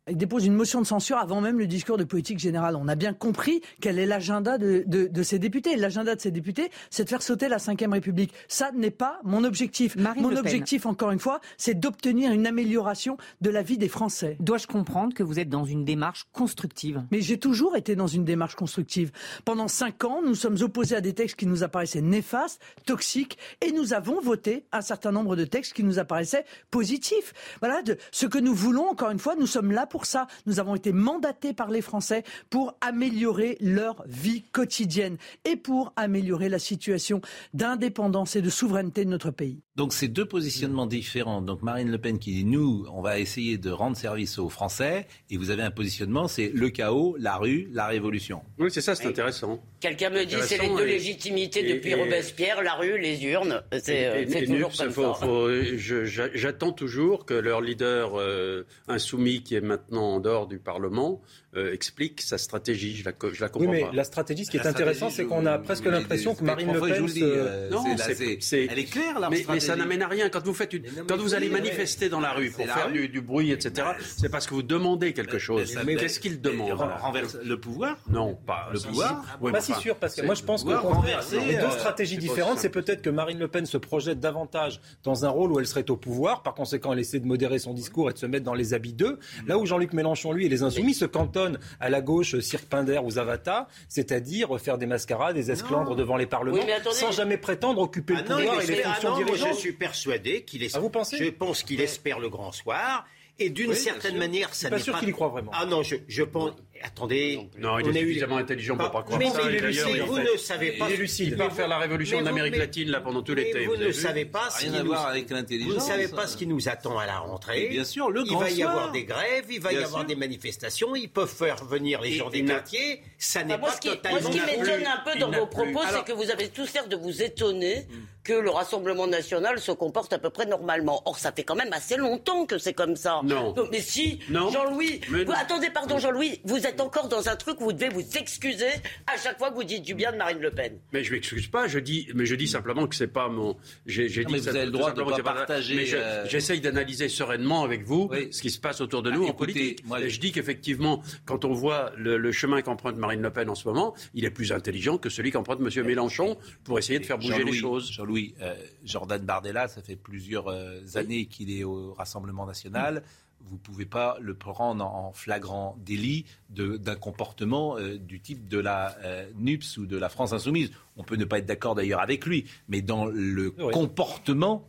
Il 0.09 0.17
dépose 0.17 0.45
une 0.45 0.53
motion 0.53 0.81
de 0.81 0.85
censure 0.85 1.17
avant 1.17 1.39
même 1.39 1.57
le 1.57 1.65
discours 1.65 1.97
de 1.97 2.03
politique 2.03 2.37
générale. 2.37 2.75
On 2.75 2.89
a 2.89 2.95
bien 2.95 3.13
compris 3.13 3.61
quel 3.79 3.97
est 3.99 4.05
l'agenda 4.05 4.57
de, 4.57 4.83
de, 4.85 5.07
de 5.07 5.23
ces 5.23 5.39
députés. 5.39 5.77
L'agenda 5.77 6.13
de 6.13 6.19
ces 6.19 6.29
députés, 6.31 6.71
c'est 6.89 7.05
de 7.05 7.09
faire 7.09 7.21
sauter 7.21 7.47
la 7.47 7.55
Ve 7.55 7.89
République. 7.89 8.33
Ça 8.49 8.73
n'est 8.73 8.91
pas 8.91 9.21
mon 9.23 9.45
objectif. 9.45 9.95
Marine 9.95 10.23
mon 10.23 10.35
objectif, 10.35 10.85
encore 10.85 11.11
une 11.11 11.19
fois, 11.19 11.39
c'est 11.57 11.79
d'obtenir 11.79 12.33
une 12.33 12.45
amélioration 12.47 13.15
de 13.39 13.49
la 13.49 13.61
vie 13.61 13.77
des 13.77 13.87
Français. 13.87 14.35
Dois-je 14.41 14.67
comprendre 14.67 15.13
que 15.13 15.23
vous 15.23 15.39
êtes 15.39 15.47
dans 15.47 15.63
une 15.63 15.85
démarche 15.85 16.25
constructive? 16.33 17.01
Mais 17.11 17.21
j'ai 17.21 17.39
toujours 17.39 17.77
été 17.77 17.95
dans 17.95 18.07
une 18.07 18.25
démarche 18.25 18.55
constructive. 18.55 19.13
Pendant 19.45 19.69
cinq 19.69 20.03
ans, 20.03 20.21
nous 20.21 20.35
sommes 20.35 20.57
opposés 20.61 20.97
à 20.97 21.01
des 21.01 21.13
textes 21.13 21.37
qui 21.37 21.45
nous 21.45 21.63
apparaissaient 21.63 22.01
néfastes, 22.01 22.61
toxiques, 22.85 23.37
et 23.61 23.71
nous 23.71 23.93
avons 23.93 24.19
voté 24.19 24.65
un 24.73 24.81
certain 24.81 25.13
nombre 25.13 25.37
de 25.37 25.45
textes 25.45 25.71
qui 25.71 25.83
nous 25.85 25.97
apparaissaient 25.97 26.43
positifs. 26.71 27.33
Voilà, 27.61 27.81
de, 27.83 27.97
ce 28.11 28.25
que 28.25 28.37
nous 28.37 28.53
voulons, 28.53 28.89
encore 28.89 29.11
une 29.11 29.19
fois, 29.19 29.35
nous 29.35 29.47
sommes 29.47 29.71
là 29.71 29.87
pour 29.93 30.07
ça. 30.07 30.25
Nous 30.47 30.59
avons 30.59 30.73
été 30.73 30.91
mandatés 30.91 31.53
par 31.53 31.69
les 31.69 31.81
Français 31.83 32.23
pour 32.49 32.75
améliorer 32.81 33.57
leur 33.61 34.03
vie 34.07 34.41
quotidienne 34.51 35.17
et 35.45 35.55
pour 35.55 35.93
améliorer 35.95 36.49
la 36.49 36.57
situation 36.57 37.21
d'indépendance 37.53 38.35
et 38.35 38.41
de 38.41 38.49
souveraineté 38.49 39.05
de 39.05 39.09
notre 39.11 39.29
pays. 39.29 39.61
Donc 39.75 39.93
c'est 39.93 40.07
deux 40.07 40.25
positionnements 40.25 40.87
différents. 40.87 41.41
Donc 41.43 41.61
Marine 41.61 41.91
Le 41.91 41.99
Pen 41.99 42.17
qui 42.17 42.31
dit 42.33 42.43
nous, 42.45 42.87
on 42.91 43.01
va 43.03 43.19
essayer 43.19 43.59
de 43.59 43.69
rendre 43.69 43.95
service 43.95 44.39
aux 44.39 44.49
Français, 44.49 45.05
et 45.29 45.37
vous 45.37 45.51
avez 45.51 45.61
un 45.61 45.71
positionnement, 45.71 46.27
c'est 46.27 46.49
le 46.53 46.69
chaos, 46.71 47.15
la 47.19 47.35
rue, 47.37 47.67
la 47.71 47.85
révolution. 47.85 48.41
Oui, 48.57 48.69
c'est 48.71 48.81
ça, 48.81 48.95
c'est 48.95 49.05
intéressant. 49.07 49.63
Quelqu'un 49.79 50.09
me 50.09 50.25
dit 50.25 50.35
c'est 50.41 50.57
les 50.59 50.69
deux 50.69 50.83
et- 50.87 50.93
légitimités 50.93 51.69
et- 51.69 51.73
depuis 51.75 51.91
et- 51.91 51.95
Robespierre, 51.95 52.63
la 52.63 52.73
rue, 52.73 52.97
les 52.97 53.23
urnes. 53.25 53.61
C'est 53.79 54.07
euh, 54.07 54.25
toujours 54.25 54.69
Nux, 54.71 54.77
comme 54.77 54.91
faut- 54.91 55.13
ça. 55.13 56.29
J'attends 56.33 56.71
toujours 56.71 57.25
que 57.25 57.33
leur 57.33 57.61
leader 57.61 58.19
euh, 58.19 58.63
insoumis, 58.87 59.43
qui 59.43 59.55
est 59.55 59.61
maintenant 59.61 59.82
en 59.91 60.19
dehors 60.19 60.47
du 60.47 60.59
Parlement, 60.59 61.21
euh, 61.55 61.71
explique 61.73 62.21
sa 62.21 62.37
stratégie. 62.37 62.95
Je 62.95 63.05
la, 63.05 63.11
je 63.31 63.41
la 63.41 63.47
Oui, 63.47 63.51
comprends 63.51 63.71
mais 63.71 63.81
pas. 63.81 63.89
la 63.93 64.03
stratégie, 64.03 64.45
ce 64.45 64.51
qui 64.51 64.57
est 64.57 64.63
La 64.63 64.69
intéressant, 64.69 65.09
stratégie, 65.09 65.15
c'est 65.17 65.25
qu'on 65.25 65.45
a 65.45 65.57
presque 65.59 65.85
l'impression 65.85 66.33
que 66.35 66.43
Marine 66.43 66.73
Le 66.73 66.79
Pen 66.79 66.93
vous 66.99 67.07
le 67.07 67.11
dis, 67.13 67.19
se- 67.19 67.25
euh, 67.25 67.69
Non, 67.69 67.83
c'est- 67.83 67.89
là, 67.97 68.03
c'est- 68.05 68.15
c'est- 68.15 68.37
c'est- 68.41 68.65
elle 68.71 68.79
est 68.79 68.83
claire, 68.85 69.19
leur 69.19 69.29
mais, 69.29 69.37
mais 69.37 69.43
ça 69.43 69.59
stratégie. 69.59 69.77
n'amène 69.79 70.01
à 70.01 70.07
rien. 70.07 70.29
Quand 70.29 70.43
vous 70.43 70.53
faites 70.53 70.73
une, 70.73 70.83
Mais 70.83 70.89
non, 70.89 71.03
quand 71.07 71.17
mais 71.17 71.21
vous 71.23 71.33
allez 71.35 71.47
oui, 71.47 71.53
manifester 71.53 72.09
dans 72.09 72.19
la 72.19 72.31
rue 72.31 72.49
pour 72.51 72.65
la 72.65 72.73
faire 72.73 72.87
rue. 72.87 72.93
du, 72.93 73.09
du 73.09 73.21
bruit, 73.21 73.51
etc., 73.51 73.87
c'est 74.17 74.29
parce 74.29 74.47
que 74.47 74.53
vous 74.55 74.63
demandez 74.63 75.13
quelque 75.13 75.37
chose. 75.39 75.77
Mais 75.85 75.95
qu'est-ce 75.95 76.19
qu'ils 76.19 76.41
demandent 76.41 76.71
Ren- 76.79 76.97
renverse 76.99 77.37
le 77.43 77.59
pouvoir 77.59 77.97
Non, 78.09 78.35
pas 78.35 78.69
Le 78.73 78.79
pouvoir 78.79 79.23
pas 79.41 79.51
mais 79.51 79.61
si 79.61 79.73
sûr, 79.75 79.95
parce 79.97 80.15
que 80.15 80.25
moi 80.25 80.35
je 80.35 80.43
pense 80.43 80.63
que 80.63 80.69
les 80.69 81.55
deux 81.55 81.61
euh, 81.63 81.69
stratégies 81.71 82.17
différentes, 82.17 82.59
c'est 82.59 82.69
peut-être 82.69 83.01
que 83.01 83.09
Marine 83.09 83.37
Le 83.39 83.47
Pen 83.47 83.65
se 83.65 83.77
projette 83.77 84.19
davantage 84.19 84.79
dans 85.03 85.25
un 85.25 85.29
rôle 85.29 85.51
où 85.51 85.59
elle 85.59 85.67
serait 85.67 85.89
au 85.91 85.97
pouvoir, 85.97 86.41
par 86.43 86.53
conséquent 86.53 86.93
elle 86.93 86.99
essaie 86.99 87.19
de 87.19 87.25
modérer 87.25 87.59
son 87.59 87.73
discours 87.73 88.09
et 88.09 88.13
de 88.13 88.17
se 88.17 88.25
mettre 88.25 88.45
dans 88.45 88.53
les 88.53 88.73
habits 88.73 88.93
d'eux, 88.93 89.19
là 89.47 89.57
où 89.57 89.65
Jean-Luc 89.73 89.93
Mélenchon, 89.93 90.31
lui, 90.33 90.45
et 90.45 90.49
les 90.49 90.61
Insoumis 90.61 90.93
se 90.93 91.05
cantonnent 91.05 91.57
à 91.79 91.89
la 91.89 91.99
gauche 92.01 92.39
Cirque 92.41 92.65
Pinder 92.65 92.99
ou 93.03 93.09
Zavata, 93.09 93.67
c'est-à-dire 93.89 94.59
faire 94.59 94.77
des 94.77 94.85
mascarades, 94.85 95.35
des 95.35 95.49
esclandres 95.49 95.95
devant 95.95 96.15
les 96.15 96.27
parlements, 96.27 96.57
Oui, 96.57 96.63
mais 96.67 96.73
attendez. 96.73 96.95
sans 96.95 97.11
jamais 97.11 97.37
prétendre 97.37 97.81
occuper 97.81 98.13
Ah 98.17 98.21
le 98.21 98.29
non, 98.29 98.37
pouvoir 98.37 98.61
et 98.61 98.67
les 98.67 98.81
ah 98.83 98.89
fonctions 98.93 99.09
non, 99.09 99.15
moi, 99.15 99.25
dirigeantes. 99.25 99.53
je 99.55 99.59
suis 99.59 99.71
persuadé 99.73 100.43
qu'il 100.43 100.61
espère. 100.63 100.79
Ah, 100.79 100.83
vous 100.83 100.89
pensez 100.91 101.17
Je 101.17 101.29
pense 101.31 101.63
qu'il 101.63 101.81
espère 101.81 102.19
le 102.19 102.29
grand 102.29 102.51
soir. 102.51 103.05
Et 103.39 103.49
d'une 103.49 103.71
Oui, 103.71 103.75
certaine 103.75 104.17
manière, 104.19 104.49
Je 104.49 104.53
ça 104.53 104.59
suis 104.59 104.69
pas 104.69 104.75
n'est 104.77 104.83
sûr 104.83 104.99
qu'il 104.99 105.09
y 105.09 105.11
croit 105.11 105.29
vraiment. 105.29 105.49
Ah 105.55 105.65
non, 105.65 105.81
je, 105.81 105.95
je 106.07 106.21
pense. 106.21 106.51
Attendez. 106.83 107.49
Non, 107.57 107.79
il 107.79 107.85
on 107.87 107.93
est 107.93 107.99
eu- 108.01 108.07
suffisamment 108.07 108.37
intelligent 108.37 108.77
pour 108.77 108.91
pas 108.91 109.03
croire 109.03 109.19
mais, 109.19 109.29
ça. 109.29 109.41
mais 109.45 109.59
Lucide, 109.59 109.83
il 109.95 110.01
vous 110.03 110.15
fait- 110.15 110.33
ne 110.33 110.37
savez 110.37 110.71
pas. 110.73 110.85
Il 110.89 110.93
est 110.93 110.97
lucide. 110.97 111.27
Il 111.29 111.35
va 111.35 111.49
faire 111.49 111.67
la 111.67 111.77
révolution 111.77 112.17
en 112.17 112.21
vous- 112.21 112.27
Amérique 112.27 112.57
latine 112.57 112.89
là 112.89 113.01
pendant 113.01 113.21
tout 113.21 113.33
l'été. 113.33 113.65
Vous 113.65 113.77
ne 113.77 113.91
savez 113.91 114.25
pas 114.25 114.49
ce 114.49 114.59
Rien 114.61 114.71
qui 114.71 114.77
à 114.77 114.79
nous- 114.83 114.87
voir 114.87 115.07
avec 115.07 115.29
Vous 115.31 115.73
ne 115.73 115.79
savez 115.79 116.07
pas 116.07 116.27
ce 116.27 116.37
qui 116.37 116.47
nous 116.47 116.67
attend 116.69 116.97
à 116.97 117.05
la 117.05 117.17
rentrée. 117.19 117.67
Bien 117.69 117.83
sûr, 117.83 118.09
le 118.09 118.23
il 118.25 118.37
va 118.37 118.49
y 118.49 118.63
avoir 118.63 118.91
des 118.91 119.03
grèves, 119.05 119.45
il 119.49 119.59
va 119.61 119.73
y 119.73 119.77
avoir 119.77 120.05
des 120.05 120.15
manifestations, 120.15 120.95
ils 120.95 121.09
peuvent 121.09 121.33
faire 121.33 121.63
venir 121.65 122.01
les 122.01 122.13
gens 122.13 122.29
des 122.29 122.43
quartiers. 122.45 123.01
Ça 123.17 123.43
n'est 123.43 123.57
pas 123.57 123.71
ce 123.71 123.79
qui, 123.81 123.87
moi, 123.87 123.97
totalement. 123.97 124.19
ce 124.21 124.27
qui 124.27 124.39
m'étonne 124.39 124.85
un 124.87 125.11
peu 125.11 125.19
dans 125.19 125.31
vos 125.31 125.47
propos, 125.47 125.81
c'est 125.91 126.03
que 126.05 126.11
vous 126.13 126.29
avez 126.29 126.49
tous 126.49 126.73
l'air 126.73 126.87
de 126.87 126.95
vous 126.95 127.21
étonner 127.23 127.87
que 128.23 128.33
le 128.33 128.49
Rassemblement 128.49 129.05
national 129.07 129.59
se 129.59 129.71
comporte 129.73 130.13
à 130.13 130.17
peu 130.19 130.29
près 130.29 130.45
normalement. 130.45 131.01
Or, 131.05 131.17
ça 131.19 131.31
fait 131.33 131.43
quand 131.43 131.55
même 131.55 131.73
assez 131.73 131.97
longtemps 131.97 132.45
que 132.45 132.57
c'est 132.57 132.73
comme 132.73 132.95
ça. 132.95 133.19
Non. 133.23 133.53
mais 133.71 133.81
si, 133.81 134.19
Non. 134.29 134.49
Jean-Louis, 134.49 135.01
Mais 135.09 135.23
vous- 135.25 135.31
non. 135.31 135.37
attendez, 135.37 135.69
pardon, 135.69 135.97
Jean-Louis, 135.99 136.39
vous 136.45 136.65
êtes 136.65 136.72
encore 136.81 137.07
dans 137.07 137.27
un 137.29 137.35
truc 137.35 137.59
où 137.61 137.65
vous 137.65 137.73
devez 137.73 137.89
vous 137.89 138.17
excuser 138.17 138.67
à 139.07 139.17
chaque 139.17 139.37
fois 139.37 139.49
que 139.49 139.55
vous 139.55 139.63
dites 139.63 139.83
du 139.83 139.93
bien 139.95 140.11
de 140.11 140.17
Marine 140.17 140.39
Le 140.39 140.51
Pen. 140.51 140.77
Mais 140.91 141.03
je 141.03 141.11
m'excuse 141.13 141.47
pas, 141.47 141.67
je 141.67 141.79
dis, 141.79 142.07
mais 142.15 142.25
je 142.25 142.35
dis 142.35 142.47
simplement 142.47 142.87
que 142.87 142.95
c'est 142.95 143.07
pas 143.07 143.27
mon. 143.29 143.55
J'ai 143.85 144.09
j'ai 144.09 144.23
Non, 144.23 144.27
dit 144.27 144.33
mais 144.33 144.39
que 144.39 144.43
vous 144.45 144.49
ça- 144.51 144.55
avez 144.55 144.65
le 144.65 144.71
droit 144.71 144.91
de 144.91 145.01
pas 145.03 145.21
partager, 145.33 145.75
Mais 145.75 145.85
je- 145.85 145.97
euh, 145.97 146.27
j'essaye 146.27 146.61
d'analyser 146.61 147.09
sereinement 147.09 147.63
avec 147.63 147.83
vous 147.85 148.07
Oui. 148.11 148.31
ce 148.31 148.41
qui 148.41 148.49
se 148.51 148.59
passe 148.59 148.81
autour 148.81 149.01
de 149.03 149.11
nous 149.11 149.23
Ah, 149.23 149.27
en 149.27 149.29
écoutez, 149.31 149.53
politique. 149.53 149.85
moi, 149.87 149.99
Et 150.01 150.09
je- 150.09 150.19
dis 150.19 150.31
qu'effectivement, 150.31 151.01
quand 151.25 151.45
on 151.45 151.53
voit 151.53 151.91
le, 151.97 152.17
le 152.17 152.31
chemin 152.31 152.61
qu'emprunte 152.61 152.95
Marine 152.97 153.21
Le 153.21 153.29
Pen 153.31 153.49
en 153.49 153.55
ce 153.55 153.67
moment, 153.67 153.93
il 154.13 154.25
est 154.25 154.29
plus 154.31 154.51
intelligent 154.51 154.97
que 154.97 155.09
celui 155.09 155.31
qu'emprunte 155.31 155.59
M. 155.59 155.85
Mélenchon 155.85 156.37
pour 156.63 156.79
essayer 156.79 156.99
de 156.99 157.05
faire 157.05 157.17
bouger 157.17 157.43
les 157.43 157.53
choses. 157.53 157.91
Jean-Louis, 157.91 158.33
euh, 158.41 158.53
Jordan 158.83 159.21
Bardella, 159.23 159.67
ça 159.67 159.81
fait 159.81 159.95
plusieurs 159.95 160.47
euh, 160.49 160.79
années 160.95 161.25
qu'il 161.25 161.51
est 161.57 161.63
au 161.63 161.93
Rassemblement 161.93 162.45
national. 162.45 163.03
Vous 163.49 163.55
ne 163.55 163.59
pouvez 163.61 163.85
pas 163.85 164.17
le 164.21 164.33
prendre 164.35 164.85
en 164.85 165.11
flagrant 165.11 165.75
délit 165.85 166.25
de- 166.49 166.77
d'un 166.77 166.95
comportement 166.95 167.77
euh, 167.77 167.97
du 167.97 168.19
type 168.21 168.47
de 168.47 168.57
la 168.59 168.95
euh, 169.03 169.25
NUPS 169.37 169.77
ou 169.77 169.85
de 169.85 169.97
la 169.97 170.09
France 170.09 170.31
Insoumise. 170.33 170.71
On 170.95 171.03
peut 171.03 171.17
ne 171.17 171.25
pas 171.25 171.39
être 171.39 171.45
d'accord 171.45 171.75
d'ailleurs 171.75 171.99
avec 172.01 172.25
lui, 172.25 172.45
mais 172.69 172.81
dans 172.81 173.05
le 173.05 173.53
Oui. 173.59 173.73
comportement. 173.73 174.67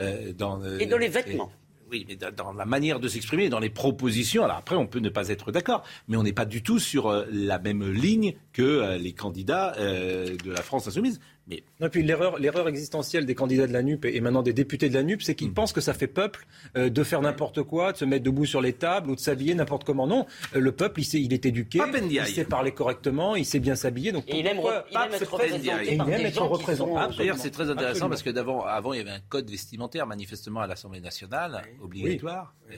euh, 0.00 0.32
dans, 0.32 0.62
euh, 0.62 0.78
Et 0.78 0.86
dans 0.86 0.96
les 0.96 1.08
vêtements. 1.08 1.50
oui, 1.90 2.04
mais 2.08 2.14
dans- 2.14 2.32
dans 2.32 2.52
la 2.52 2.64
manière 2.66 3.00
de 3.00 3.08
s'exprimer, 3.08 3.48
dans 3.48 3.58
les 3.58 3.68
propositions. 3.70 4.44
Alors 4.44 4.58
après, 4.58 4.76
on 4.76 4.86
peut 4.86 5.00
ne 5.00 5.08
pas 5.08 5.28
être 5.28 5.50
d'accord, 5.50 5.82
mais 6.06 6.16
on 6.16 6.22
n'est 6.22 6.32
pas 6.32 6.44
du 6.44 6.62
tout 6.62 6.78
sur 6.78 7.08
euh, 7.08 7.26
la 7.32 7.58
même 7.58 7.82
ligne 7.90 8.34
que 8.52 8.62
euh, 8.62 8.96
les 8.96 9.12
candidats 9.12 9.74
euh, 9.78 10.36
de 10.36 10.52
la 10.52 10.62
France 10.62 10.86
insoumise. 10.86 11.18
Mais 11.48 11.62
Non, 11.80 11.86
et 11.86 11.90
puis 11.90 12.02
l'erreur, 12.02 12.38
l'erreur 12.38 12.68
existentielle 12.68 13.24
des 13.24 13.34
candidats 13.34 13.66
de 13.66 13.72
la 13.72 13.82
NUP 13.82 14.04
et 14.04 14.20
maintenant 14.20 14.42
des 14.42 14.52
députés 14.52 14.88
de 14.88 14.94
la 14.94 15.02
NUP, 15.02 15.22
c'est 15.22 15.34
qu'ils 15.34 15.52
pensent 15.52 15.72
que 15.72 15.80
ça 15.80 15.94
fait 15.94 16.06
peuple 16.06 16.46
euh, 16.76 16.90
de 16.90 17.02
faire 17.02 17.22
n'importe 17.22 17.62
quoi, 17.62 17.92
de 17.92 17.96
se 17.96 18.04
mettre 18.04 18.24
debout 18.24 18.44
sur 18.44 18.60
les 18.60 18.74
tables 18.74 19.10
ou 19.10 19.14
de 19.14 19.20
s'habiller 19.20 19.54
n'importe 19.54 19.84
comment. 19.84 20.06
Non, 20.06 20.26
Euh, 20.54 20.60
le 20.60 20.72
peuple, 20.72 21.00
il, 21.00 21.04
sait, 21.04 21.20
il 21.20 21.32
est 21.32 21.46
éduqué, 21.46 21.80
il 22.10 22.26
sait 22.26 22.44
parler 22.44 22.72
correctement, 22.72 23.36
il 23.36 23.44
sait 23.44 23.60
bien 23.60 23.74
s'habiller. 23.74 24.12
Donc 24.12 24.24
Et 24.28 24.40
il 24.40 24.46
aime, 24.46 24.58
il 24.58 24.92
pas 24.92 25.06
aime 25.06 25.14
être 25.14 25.32
représenté 25.32 25.70
il 25.90 25.96
par 25.96 26.08
aime 26.10 26.22
des 26.22 26.28
être 26.28 26.42
représenté. 26.42 27.16
D'ailleurs, 27.16 27.38
c'est 27.38 27.50
très 27.50 27.70
intéressant 27.70 27.88
Absolument. 27.88 28.08
parce 28.10 28.22
que 28.22 28.30
d'avant, 28.30 28.64
avant, 28.64 28.92
il 28.92 28.98
y 28.98 29.00
avait 29.00 29.10
un 29.10 29.20
code 29.20 29.50
vestimentaire 29.50 30.06
manifestement 30.06 30.60
à 30.60 30.66
l'Assemblée 30.66 31.00
nationale, 31.00 31.62
obligatoire. 31.82 32.54
Euh, 32.70 32.76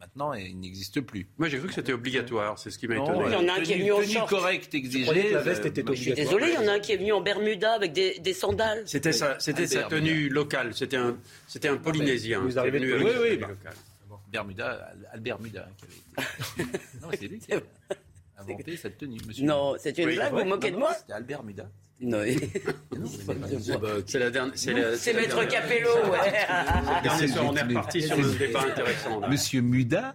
Maintenant, 0.00 0.32
il 0.32 0.58
n'existe 0.58 1.02
plus. 1.02 1.28
Moi, 1.36 1.48
j'ai 1.48 1.58
cru 1.58 1.68
que 1.68 1.74
c'était 1.74 1.92
obligatoire, 1.92 2.58
c'est 2.58 2.70
ce 2.70 2.78
qui 2.78 2.88
m'a 2.88 2.94
Non, 2.96 3.04
étonné. 3.04 3.24
Il 3.26 3.32
y 3.32 3.36
en 3.36 3.48
a 3.48 3.58
un 3.58 3.60
qui 3.60 3.72
est 3.74 3.78
venu 3.78 3.92
en 3.92 4.00
tenue 4.00 4.12
short. 4.12 4.32
exigée. 4.74 5.28
que 5.28 5.34
la 5.34 5.40
veste 5.42 5.66
était 5.66 5.82
moi, 5.82 5.94
Je 5.94 6.00
suis 6.00 6.10
obligatoire. 6.12 6.40
désolé, 6.40 6.52
il 6.58 6.64
y 6.64 6.66
en 6.66 6.72
a 6.72 6.74
un 6.76 6.80
qui 6.80 6.92
est 6.92 6.96
venu 6.96 7.12
en 7.12 7.20
Bermuda 7.20 7.72
avec 7.74 7.92
des, 7.92 8.18
des 8.18 8.32
sandales. 8.32 8.82
C'était 8.86 9.12
sa, 9.12 9.38
c'était 9.38 9.66
sa 9.66 9.82
tenue 9.84 10.30
locale, 10.30 10.74
c'était 10.74 10.96
un, 10.96 11.18
c'était 11.46 11.68
un 11.68 11.76
Polynésien. 11.76 12.40
Vous 12.40 12.58
arrivez 12.58 12.78
venu 12.78 12.94
avec 12.94 13.06
Oui, 13.06 13.12
oui, 13.20 13.28
tenue 13.28 13.38
bah. 13.40 13.48
locale. 13.48 13.74
Bermuda, 14.32 14.92
Albert 15.12 15.40
Muda 15.40 15.68
hein, 15.68 15.72
qui 15.76 15.84
avait 15.84 16.64
été. 16.64 16.78
non, 17.02 17.08
c'est 17.12 17.26
lui 17.28 17.38
qui 17.40 17.52
a 17.52 17.60
inventé 18.38 18.76
cette 18.76 18.96
tenue. 18.96 19.18
Monsieur. 19.26 19.44
Non, 19.44 19.74
c'est 19.78 19.96
une 19.98 20.06
blague, 20.14 20.32
vous 20.32 20.44
moquez 20.44 20.70
de 20.70 20.76
moi 20.76 20.94
C'était 20.94 21.12
Albert 21.14 21.42
Muda. 21.42 21.68
Non, 22.02 22.22
C'est 24.06 24.18
la 24.18 24.30
dernière. 24.30 24.52
C'est 24.56 25.12
Maître 25.14 25.44
Capello, 25.48 25.90
ouais. 26.10 26.32
le 27.20 27.28
soir, 27.28 27.44
on 27.46 27.56
est 27.56 27.62
reparti 27.62 28.02
sur 28.02 28.18
un 28.18 28.32
débat 28.38 28.62
intéressant. 28.62 29.20
là. 29.20 29.28
Monsieur 29.28 29.60
Muda, 29.60 30.14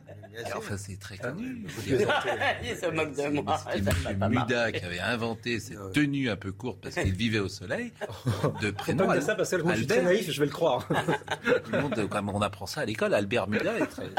enfin 0.56 0.78
c'est 0.78 1.00
très 1.00 1.17
connu. 1.17 1.65
Il 1.88 2.76
se 2.76 2.89
moque 2.91 3.15
de 3.15 3.41
moi. 3.41 3.60
C'était 3.71 3.82
Monsieur 3.91 4.30
Muda 4.30 4.71
qui 4.71 4.84
avait 4.86 5.00
inventé 5.00 5.60
cette 5.60 5.91
tenue 5.93 6.30
un 6.30 6.36
peu 6.36 6.52
courte 6.52 6.80
parce 6.82 6.95
qu'il 6.95 7.13
vivait 7.13 7.39
au 7.39 7.50
soleil. 7.50 7.91
De 8.62 8.71
prénom 8.71 9.06
pas 9.06 9.21
ça 9.21 9.36
parce 9.36 9.52
que 9.52 9.58
je 9.69 9.76
suis 9.76 9.88
très 9.88 10.02
naïf, 10.02 10.32
je 10.32 10.39
vais 10.39 10.48
le 10.48 10.52
croire. 10.52 10.88
Tout 10.88 11.71
le 11.71 11.82
monde, 11.82 12.10
comme 12.10 12.30
on 12.30 12.41
apprend 12.41 12.65
ça 12.65 12.82
à 12.82 12.86
l'école, 12.86 13.13
Albert 13.13 13.48
Muda 13.48 13.78
est 13.78 13.86
très 13.86 14.06
connu. 14.06 14.15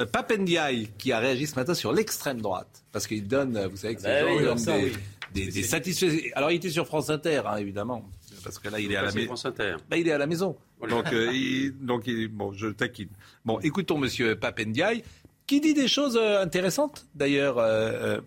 Euh, 0.00 0.06
Papendiaï 0.06 0.88
qui 0.98 1.12
a 1.12 1.18
réagi 1.18 1.46
ce 1.46 1.54
matin 1.56 1.74
sur 1.74 1.92
l'extrême 1.92 2.40
droite 2.40 2.82
parce 2.92 3.06
qu'il 3.06 3.26
donne, 3.28 3.56
euh, 3.56 3.68
vous 3.68 3.76
savez 3.76 3.94
que 3.94 4.00
ces 4.00 4.06
Bah 4.08 4.24
oui, 4.26 4.38
des, 4.42 4.72
oui. 4.84 4.92
des- 5.34 5.50
des 5.52 5.62
satisfaits. 5.62 6.30
Alors 6.34 6.50
il 6.50 6.56
était 6.56 6.70
sur 6.70 6.86
France 6.86 7.10
Inter, 7.10 7.42
hein, 7.46 7.56
évidemment, 7.56 8.08
parce 8.42 8.58
que 8.58 8.68
là 8.70 8.80
il 8.80 8.90
est 8.90 8.96
à 8.96 9.02
la 9.02 9.12
maison. 9.12 9.26
France 9.26 9.44
Inter. 9.46 9.76
Bah, 9.90 9.96
il 9.98 10.08
est 10.08 10.12
à 10.12 10.18
la 10.18 10.26
maison. 10.26 10.56
Donc, 10.88 11.12
euh, 11.12 11.30
il, 11.32 11.74
donc 11.84 12.06
il- 12.06 12.28
bon, 12.28 12.52
je 12.52 12.68
taquine. 12.68 13.08
Bon, 13.44 13.60
écoutons 13.60 13.98
Monsieur 13.98 14.34
Papendiaï, 14.34 15.02
qui 15.46 15.60
dit 15.60 15.74
des 15.74 15.88
choses 15.88 16.16
euh, 16.20 16.42
intéressantes, 16.42 17.06
d'ailleurs, 17.14 17.58
euh, 17.58 18.16
euh, 18.16 18.20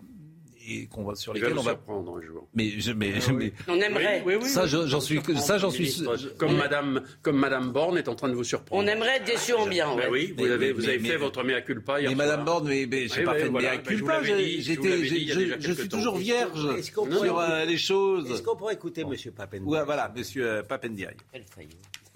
et 0.68 0.86
qu'on 0.86 1.04
va 1.04 1.14
sur 1.14 1.32
nous 1.34 1.40
on 1.50 1.54
va. 1.62 1.70
surprendre 1.72 2.18
un 2.18 2.22
jour. 2.22 2.48
Mais, 2.54 2.70
je, 2.78 2.92
mais, 2.92 3.12
mais- 3.34 3.52
On 3.68 3.80
aimerait. 3.80 4.22
Oui, 4.26 4.34
oui, 4.34 4.40
oui, 4.44 4.48
ça, 4.48 4.66
je- 4.66 4.86
j'en 4.86 5.00
suis, 5.00 5.20
ça, 5.38 5.58
j'en 5.58 5.70
suis. 5.70 6.02
Comme 6.38 6.56
Madame, 6.56 7.02
comme 7.22 7.36
Madame 7.38 7.70
Borne 7.72 7.98
est 7.98 8.08
en 8.08 8.14
train 8.14 8.28
de 8.28 8.34
vous 8.34 8.44
surprendre. 8.44 8.82
On 8.82 8.86
aimerait 8.86 9.16
être 9.16 9.24
déçu 9.26 9.52
en 9.54 9.66
bien. 9.66 9.88
Ben 9.96 10.04
ouais. 10.04 10.08
oui, 10.10 10.34
vous 10.36 10.44
Mais- 10.44 10.50
avez, 10.50 10.66
mais- 10.68 10.72
vous 10.72 10.88
avez 10.88 10.98
mais- 10.98 11.08
fait 11.08 11.16
votre 11.16 11.42
mea 11.44 11.60
culpa 11.60 12.00
hier 12.00 12.10
Mais. 12.10 12.16
Madame 12.16 12.44
Borne, 12.44 12.68
mais, 12.68 12.86
mais 12.90 13.08
j'ai 13.08 13.20
Oui, 13.20 13.24
pas 13.24 13.32
oui, 13.34 13.40
fait 13.42 13.48
voilà. 13.48 13.70
de 13.70 13.76
mea 13.76 13.82
je 13.84 13.88
culpa. 13.96 14.22
je 14.22 14.26
J'étais, 14.60 15.04
je, 15.04 15.56
je 15.60 15.72
suis 15.72 15.88
toujours 15.88 16.16
vierge 16.16 16.66
Est-ce 16.78 16.90
qu'on 16.92 17.10
sur 17.10 17.20
pourrait- 17.34 17.50
euh, 17.50 17.64
les 17.64 17.76
choses. 17.76 18.30
Est-ce 18.30 18.42
qu'on 18.42 18.56
pourrait 18.56 18.74
écouter 18.74 19.04
Monsieur 19.04 19.30
Papen 19.30 19.62
Ouais, 19.64 19.84
voilà, 19.84 20.12
Monsieur 20.16 20.46
euh, 20.46 20.62
Papendiaï. 20.62 21.14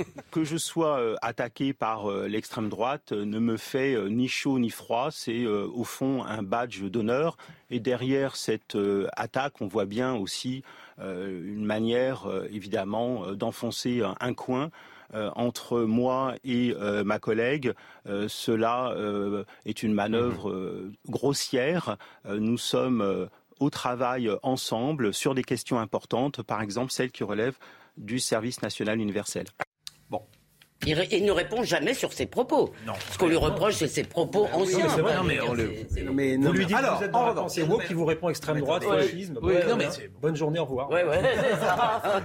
Que 0.30 0.44
je 0.44 0.56
sois 0.56 0.98
euh, 0.98 1.16
attaqué 1.22 1.72
par 1.72 2.10
euh, 2.10 2.28
l'extrême 2.28 2.68
droite 2.68 3.12
euh, 3.12 3.24
ne 3.24 3.38
me 3.38 3.56
fait 3.56 3.96
ni 4.08 4.28
chaud 4.28 4.58
ni 4.58 4.70
froid. 4.70 5.10
C'est 5.10 5.46
au 5.46 5.84
fond 5.84 6.24
un 6.24 6.42
badge 6.42 6.82
d'honneur. 6.84 7.36
Et 7.70 7.80
derrière 7.80 8.36
cette 8.36 8.76
attaque, 9.12 9.60
on 9.60 9.66
voit 9.66 9.84
bien 9.84 10.14
aussi 10.14 10.64
une 10.98 11.64
manière, 11.64 12.28
évidemment, 12.50 13.32
d'enfoncer 13.32 14.02
un, 14.20 14.34
coin. 14.34 14.70
entre 15.14 15.80
moi 15.80 16.34
et 16.44 16.74
euh, 16.76 17.04
ma 17.04 17.18
collègue, 17.18 17.74
Euh, 18.06 18.28
cela 18.28 18.92
euh, 18.92 19.44
est 19.66 19.82
une 19.82 19.92
manœuvre 19.92 20.50
euh, 20.50 20.92
grossière. 21.08 21.96
Nous 22.28 22.58
sommes 22.58 23.28
au 23.58 23.70
travail 23.70 24.30
ensemble 24.42 25.12
sur 25.12 25.34
des 25.34 25.44
questions 25.44 25.78
importantes, 25.78 26.42
par 26.42 26.62
exemple 26.62 26.92
celles 26.92 27.10
qui 27.10 27.24
relèvent 27.24 27.58
du 27.96 28.18
service 28.18 28.62
national 28.62 29.00
universel. 29.00 29.46
Il, 30.86 30.94
ré- 30.94 31.08
il 31.12 31.24
ne 31.26 31.30
répond 31.32 31.62
jamais 31.62 31.92
sur 31.92 32.10
ses 32.14 32.24
propos. 32.24 32.72
Non. 32.86 32.94
Ce 33.12 33.18
qu'on 33.18 33.28
lui 33.28 33.36
reproche, 33.36 33.74
c'est 33.74 33.86
ses 33.86 34.02
propos 34.04 34.46
anciens. 34.54 34.88
c'est 34.88 35.02
vrai, 35.02 35.12
Enfin, 35.12 35.22
non, 35.22 35.28
mais 35.28 35.40
on 35.40 35.44
dire, 35.44 35.54
le- 35.54 35.72
c'est- 35.90 35.94
c'est- 35.94 36.02
mais 36.04 36.36
Vous 36.38 36.52
lui 36.52 36.64
dites 36.64 36.74
alors, 36.76 36.94
que 36.94 36.98
vous 37.00 37.04
êtes 37.04 37.10
dans 37.10 37.18
en 37.18 37.22
la 37.24 37.28
revanche, 37.30 37.42
pensée 37.44 37.62
woke 37.64 37.86
qui 37.86 37.92
vous 37.92 38.04
répond 38.06 38.30
extrême 38.30 38.60
droite, 38.60 38.84
fascisme. 38.84 39.38
Oui, 39.42 39.52
Ouais, 39.52 39.64
non, 39.66 39.76
ouais. 39.76 39.88
mais- 39.98 40.08
Bonne 40.22 40.36
journée, 40.36 40.58
au 40.58 40.64
revoir. 40.64 40.90
Ouais, 40.90 41.04
ouais, 41.04 41.20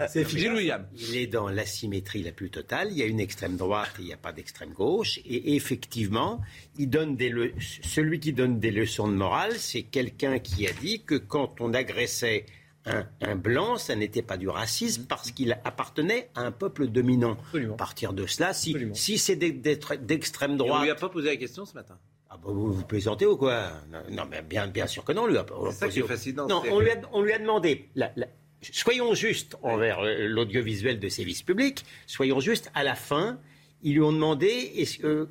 c'est. 0.07 0.27
Gilles 0.29 0.53
William. 0.53 0.87
Il 0.97 1.17
est 1.17 1.27
dans 1.27 1.49
l'asymétrie 1.49 2.23
la 2.23 2.31
plus 2.31 2.49
totale. 2.49 2.87
Il 2.91 2.97
y 2.97 3.03
a 3.03 3.05
une 3.07 3.19
extrême 3.19 3.57
droite 3.57 3.89
et 3.99 4.03
il 4.03 4.05
n'y 4.05 4.13
a 4.13 4.17
pas 4.17 4.31
d'extrême 4.31 4.71
gauche. 4.71 5.19
Et 5.25 5.55
effectivement, 5.55 6.39
il 6.77 6.89
donne 6.89 7.17
des 7.17 7.27
le- 7.29 7.53
celui 7.83 8.21
qui 8.21 8.31
donne 8.31 8.59
des 8.59 8.71
leçons 8.71 9.09
de 9.09 9.15
morale, 9.15 9.53
c'est 9.57 9.83
quelqu'un 9.83 10.39
qui 10.39 10.65
a 10.65 10.71
dit 10.71 11.01
que 11.05 11.15
quand 11.15 11.55
on 11.59 11.73
agressait 11.73 12.45
un, 12.85 13.05
un 13.21 13.35
blanc, 13.35 13.77
ça 13.77 13.95
n'était 13.95 14.21
pas 14.21 14.37
du 14.37 14.47
racisme 14.49 15.05
parce 15.07 15.31
qu'il 15.31 15.51
appartenait 15.63 16.29
à 16.35 16.41
un 16.41 16.51
peuple 16.51 16.87
dominant. 16.87 17.37
Absolument. 17.47 17.73
À 17.73 17.77
partir 17.77 18.13
de 18.13 18.25
cela, 18.27 18.53
si, 18.53 18.71
Absolument. 18.71 18.95
si 18.95 19.17
c'est 19.17 19.35
des- 19.35 19.51
des- 19.51 19.79
d'extrême 20.01 20.51
On 20.53 20.55
droite, 20.57 20.83
lui 20.83 20.91
a 20.91 20.95
pas 20.95 21.09
posé 21.09 21.29
la 21.29 21.35
question 21.37 21.65
ce 21.65 21.73
matin. 21.73 21.97
ah 22.29 22.37
bah, 22.37 22.51
vous, 22.51 22.71
vous 22.71 22.83
plaisantez 22.85 23.25
ou 23.25 23.37
quoi? 23.37 23.71
Non, 24.11 24.23
mais 24.29 24.41
bien, 24.41 24.67
bien 24.67 24.87
sûr 24.87 25.03
que 25.03 25.13
non. 25.13 25.25
Lui 25.27 25.37
a, 25.37 25.45
C'est 25.71 25.75
ça 25.77 25.87
qui 25.89 25.99
est 25.99 26.03
fascinant. 26.03 26.47
non, 26.47 26.61
on 26.69 26.79
lui 26.79 26.91
a, 26.91 26.95
on 27.13 27.21
lui 27.21 27.33
a 27.33 27.39
demandé. 27.39 27.89
la- 27.95 28.11
la- 28.15 28.27
soyons 28.61 29.13
justes 29.13 29.55
envers 29.63 29.99
euh, 30.01 30.27
l'audiovisuel 30.27 30.99
de 30.99 31.09
service 31.09 31.41
public. 31.43 31.85
Soyons 32.07 32.39
justes. 32.39 32.71
À 32.73 32.83
la 32.83 32.95
fin, 32.95 33.39
ils 33.83 33.93
lui 33.93 34.01
ont 34.01 34.13
demandé 34.13 34.85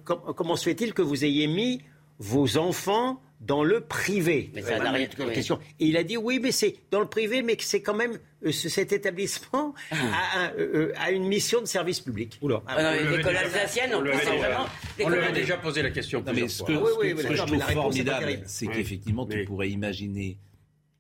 com- 0.05 0.21
comment 0.37 0.57
se 0.57 0.65
fait-il 0.65 0.93
que 0.95 1.03
vous 1.03 1.25
ayez 1.25 1.47
mis 1.47 1.83
vos 2.19 2.57
enfants 2.59 3.21
dans 3.41 3.63
le 3.63 3.81
privé 3.81 4.51
Mais 4.55 4.63
ça 4.63 4.79
n'a 4.79 4.91
rien- 4.93 5.09
oui. 5.19 5.33
question. 5.35 5.59
Et 5.81 5.87
il 5.87 5.97
a 5.97 6.03
dit 6.03 6.17
oui, 6.17 6.39
mais 6.43 6.51
c'est 6.53 6.77
dans 6.91 7.01
le 7.01 7.07
privé, 7.07 7.43
mais 7.43 7.57
que 7.57 7.65
c'est 7.65 7.83
quand 7.83 7.95
même 7.95 8.19
euh, 8.47 8.53
ce- 8.53 8.69
cet 8.69 8.93
établissement 8.93 9.75
a, 9.91 9.97
un- 10.39 10.53
euh, 10.59 10.89
euh, 10.91 10.93
a 10.97 11.11
une 11.11 11.27
mission 11.27 11.61
de 11.61 11.67
service 11.67 12.01
public. 12.01 12.39
Oula. 12.43 12.63
Ah, 12.67 12.75
Ah 12.79 12.95
On 12.99 13.11
L'école 13.17 13.33
déjà- 13.33 13.41
alsacienne, 13.41 13.91
on 13.95 14.01
avait 14.01 14.13
c'est 14.19 14.31
déjà- 14.31 14.49
vraiment. 14.49 14.67
On 15.03 15.09
lui 15.11 15.19
avait 15.19 15.33
déjà 15.33 15.57
posé 15.59 15.83
la 15.83 15.91
question 15.91 16.23
Non, 16.27 16.33
mais 16.33 16.49
ce 16.49 16.63
que, 16.63 16.73
Oui, 16.73 16.79
ce 16.79 16.95
que- 16.95 17.01
oui, 17.01 17.09
ce 17.11 17.15
oui, 17.15 17.15
que 17.15 17.17
d'accord, 17.29 17.47
je 17.49 17.53
trouve 17.55 17.73
formidable, 17.75 18.43
c'est 18.47 18.67
qu'effectivement, 18.67 19.27
tu 19.27 19.45
pourrais 19.45 19.69
imaginer 19.71 20.39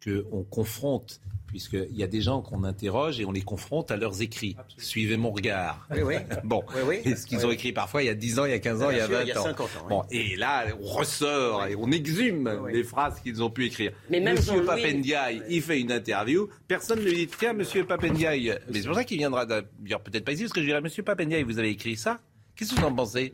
qu'on 0.04 0.42
confronte, 0.44 1.20
puisqu'il 1.46 1.96
y 1.96 2.02
a 2.02 2.06
des 2.08 2.20
gens 2.20 2.40
qu'on 2.42 2.64
interroge 2.64 3.20
et 3.20 3.24
on 3.24 3.30
les 3.32 3.42
confronte 3.42 3.90
à 3.92 3.96
leurs 3.96 4.22
écrits. 4.22 4.56
Suivez 4.76 5.16
mon 5.16 5.30
regard. 5.30 5.86
Oui, 5.92 6.02
oui. 6.02 6.14
Bon, 6.44 6.62
Oui, 6.74 6.80
oui. 6.86 6.96
et 7.10 7.14
ce 7.16 7.26
qu'ils 7.26 7.38
Oui, 7.38 7.44
ont 7.44 7.50
écrit 7.52 7.72
parfois 7.72 8.02
il 8.02 8.06
y 8.06 8.08
a 8.08 8.14
10 8.14 8.38
ans, 8.40 8.44
il 8.44 8.50
y 8.50 8.54
a 8.54 8.58
15 8.58 8.82
ans, 8.82 8.90
il 8.90 8.96
y 8.96 9.00
a 9.00 9.06
Bien 9.06 9.18
20 9.18 9.24
sûr, 9.24 9.26
il 9.26 9.28
y 9.28 9.32
a 9.32 9.40
ans. 9.40 9.44
50 9.44 9.66
ans, 9.66 9.68
oui. 9.82 9.88
Bon, 9.88 10.02
et 10.10 10.36
là, 10.36 10.66
on 10.80 10.84
ressort 10.84 11.66
et 11.66 11.76
on 11.76 11.90
exhume 11.92 12.68
les 12.72 12.82
phrases 12.82 13.20
qu'ils 13.20 13.42
ont 13.42 13.50
pu 13.50 13.66
écrire. 13.66 13.92
Mais 14.10 14.20
même 14.20 14.36
Monsieur 14.36 14.64
Papendiaï, 14.64 15.42
il 15.48 15.62
fait 15.62 15.80
une 15.80 15.92
interview, 15.92 16.48
personne 16.66 16.98
ne 16.98 17.04
lui 17.04 17.14
dit 17.14 17.28
Tiens, 17.38 17.52
Monsieur 17.52 17.84
Papendiaï, 17.86 18.58
mais 18.70 18.80
c'est 18.80 18.86
pour 18.88 18.96
ça 18.96 19.04
qu'il 19.04 19.18
viendra 19.18 19.46
d'ailleurs 19.46 20.00
peut-être 20.02 20.24
pas 20.24 20.32
ici, 20.32 20.42
parce 20.42 20.52
que 20.52 20.60
je 20.60 20.66
dirais 20.66 20.80
Monsieur 20.80 21.02
Papendiaï, 21.04 21.44
vous 21.44 21.58
avez 21.58 21.70
écrit 21.70 21.96
ça? 21.96 22.20
Qu'est-ce 22.56 22.74
que 22.74 22.80
vous 22.80 22.86
en 22.86 22.94
pensez? 22.94 23.32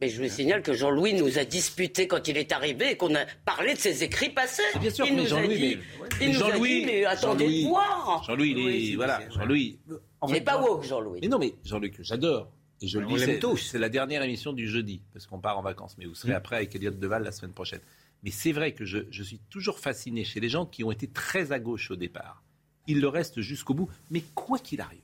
Mais 0.00 0.08
je 0.08 0.22
vous 0.22 0.28
signale 0.30 0.62
que 0.62 0.72
Jean-Louis 0.72 1.12
nous 1.12 1.38
a 1.38 1.44
disputé 1.44 2.08
quand 2.08 2.26
il 2.26 2.38
est 2.38 2.52
arrivé 2.52 2.92
et 2.92 2.96
qu'on 2.96 3.14
a 3.14 3.26
parlé 3.44 3.74
de 3.74 3.78
ses 3.78 4.02
écrits 4.02 4.30
passés. 4.30 4.62
Bien 4.80 4.90
sûr, 4.90 5.04
il 5.06 5.12
mais 5.14 5.18
nous 5.20 5.26
a 5.26 5.28
Jean-Louis, 5.28 5.56
dit, 5.58 5.60
mais- 5.60 5.70
il 6.22 6.28
mais 6.28 6.32
nous 6.32 6.42
a 6.44 6.48
Jean-Louis- 6.50 6.80
dit, 6.80 6.86
mais 6.86 7.04
attendez 7.04 7.44
Jean-Louis- 7.44 7.62
de 7.64 7.68
voir. 7.68 8.24
Jean-Louis, 8.26 8.50
il 8.50 8.58
est, 8.58 8.62
Oui, 8.64 8.94
voilà, 8.94 9.20
Jean-Louis. 9.30 9.78
Il 10.26 10.32
n'est 10.32 10.40
pas 10.40 10.60
woke, 10.60 10.84
Jean-Louis. 10.84 11.18
Mais 11.22 11.28
non, 11.28 11.38
mais 11.38 11.52
Jean-Luc, 11.64 11.96
j'adore. 12.00 12.50
Et 12.82 12.86
je 12.88 12.98
le 12.98 13.06
On 13.06 13.14
dis, 13.14 13.62
c'est- 13.62 13.78
la 13.78 13.90
dernière 13.90 14.22
émission 14.22 14.54
du 14.54 14.66
jeudi, 14.66 15.02
parce 15.12 15.26
qu'on 15.26 15.38
part 15.38 15.58
en 15.58 15.62
vacances. 15.62 15.96
Mais 15.98 16.06
vous 16.06 16.14
serez 16.14 16.32
après 16.32 16.56
avec 16.56 16.74
Elliott 16.74 16.98
Deval 16.98 17.22
la 17.22 17.32
semaine 17.32 17.52
prochaine. 17.52 17.80
Mais 18.22 18.30
c'est 18.30 18.52
vrai 18.52 18.72
que 18.72 18.86
je, 18.86 19.00
je 19.10 19.22
suis 19.22 19.38
toujours 19.50 19.78
fasciné 19.78 20.24
chez 20.24 20.40
les 20.40 20.48
gens 20.48 20.64
qui 20.64 20.82
ont 20.82 20.90
été 20.90 21.06
très 21.08 21.52
à 21.52 21.58
gauche 21.58 21.90
au 21.90 21.96
départ. 21.96 22.42
Ils 22.86 23.00
le 23.00 23.08
restent 23.08 23.42
jusqu'au 23.42 23.74
bout, 23.74 23.90
mais 24.10 24.22
quoi 24.34 24.58
qu'il 24.58 24.80
arrive. 24.80 25.00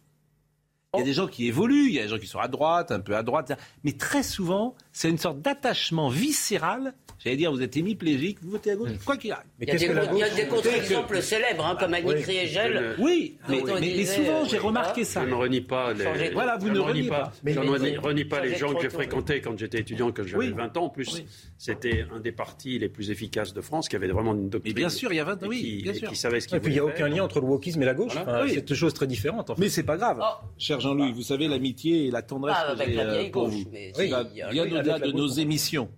Il 0.95 1.01
y 1.01 1.03
a 1.03 1.05
des 1.05 1.13
gens 1.13 1.27
qui 1.27 1.47
évoluent, 1.47 1.89
il 1.89 1.93
y 1.95 1.99
a 1.99 2.03
des 2.05 2.09
gens 2.09 2.19
qui 2.19 2.27
sont 2.27 2.39
à 2.39 2.49
droite, 2.49 2.91
un 2.91 3.01
peu 3.01 3.15
à 3.15 3.23
droite, 3.23 3.53
mais 3.85 3.93
très 3.93 4.23
souvent, 4.23 4.75
c'est 4.99 5.11
une 5.11 5.19
sorte 5.19 5.43
d'attachement 5.43 6.09
viscéral. 6.09 6.95
J'allais 7.23 7.37
dire, 7.37 7.51
vous 7.53 7.61
êtes 7.63 7.77
hémiplégique, 7.77 8.39
vous 8.43 8.51
votez 8.53 8.71
à 8.71 8.77
gauche, 8.77 8.91
quoi 9.05 9.17
qu'il 9.17 9.33
arrive. 9.33 9.47
Il 9.61 9.69
y 9.69 9.71
a 9.71 9.75
des, 9.77 9.85
il 10.13 10.19
y 10.19 10.23
a 10.23 10.29
des 10.31 10.47
contre-exemples 10.47 11.21
célèbres, 11.21 11.67
hein, 11.67 11.77
comme 11.79 11.93
Annie 11.93 12.23
Kriegel. 12.23 12.95
Oui, 12.99 13.37
mais, 13.49 13.61
Quand 13.63 13.73
on 13.77 13.81
mais- 13.81 14.05
souvent, 14.07 14.45
j'ai 14.45 14.59
oui, 14.59 14.67
remarqué 14.67 15.05
ça. 15.05 15.23
Je 15.25 15.29
ne 15.31 15.35
renie 15.35 15.61
pas 15.61 15.93
les. 15.93 16.31
Voilà, 16.33 16.57
vous 16.57 16.69
je 16.69 16.73
ne 16.73 16.79
renie 16.79 17.01
reniez 17.01 17.09
pas. 17.09 17.21
pas. 17.25 17.33
Je 17.45 17.51
ne 17.51 17.65
Mais- 17.65 17.69
renie, 17.71 17.97
renie 17.97 18.25
pas 18.25 18.41
les 18.45 18.57
gens 18.57 18.73
que 18.75 18.83
j'ai 18.83 18.91
fréquentés 18.91 19.41
quand 19.43 19.59
j'étais 19.59 19.81
étudiant, 19.81 20.13
quand 20.13 20.23
j'avais 20.27 20.47
Oui. 20.47 20.53
20 20.57 20.77
ans. 20.79 20.85
En 20.85 20.89
plus, 20.91 21.25
c'était 21.59 22.07
un 22.15 22.21
des 22.21 22.33
partis 22.33 22.79
les 22.79 22.89
plus 22.89 23.11
efficaces 23.11 23.53
de 23.55 23.61
France 23.61 23.89
qui 23.89 23.97
avait 23.97 24.09
vraiment 24.09 24.35
une 24.35 24.49
doctrine. 24.49 24.73
Mais 24.73 24.81
bien 24.81 24.89
sûr, 24.89 25.13
il 25.13 25.17
y 25.17 25.21
a 25.21 25.25
20 25.25 25.43
et 25.43 25.47
oui, 25.47 25.61
qui, 25.61 25.83
bien 25.83 25.95
sûr. 25.95 26.09
qui 26.11 26.17
savait 26.17 26.41
ce 26.41 26.49
qu'il 26.49 26.57
Et 26.59 26.61
puis 26.61 26.71
il 26.73 26.75
n'y 26.75 26.81
a 26.81 26.85
aucun 26.85 27.09
lien 27.09 27.25
entre 27.25 27.41
le 27.41 27.47
wokisme 27.47 27.83
et 27.83 27.87
la 27.87 27.95
gauche. 27.95 28.13
Oui. 28.45 28.53
C'est 28.55 28.69
deux 28.69 28.75
choses 28.75 28.95
très 28.95 29.07
différentes. 29.07 29.51
Mais 29.59 29.69
c'est 29.69 29.83
pas 29.83 29.97
grave. 29.97 30.21
Cher 30.59 30.81
Jean-Louis, 30.81 31.13
vous 31.13 31.23
savez 31.23 31.49
l'amitié 31.49 32.07
et 32.07 32.11
la 32.11 32.23
tendresse 32.23 32.57
Ah, 32.59 32.67
que 32.69 32.73
avec 32.83 32.89
j'ai 32.91 32.95
la 32.95 33.05
euh, 33.05 33.19
vieille 33.19 33.31
pour 33.31 33.45
gauche, 33.47 33.55
vous. 33.55 33.71
Oui, 33.73 33.91
il 33.99 34.09
y 34.11 34.13
a- 34.15 34.25
bien 34.51 34.65
oui, 34.65 34.71
au-delà 34.95 35.07
de 35.07 35.13
nos 35.13 35.33
on- 35.33 35.37
émissions. 35.39 35.91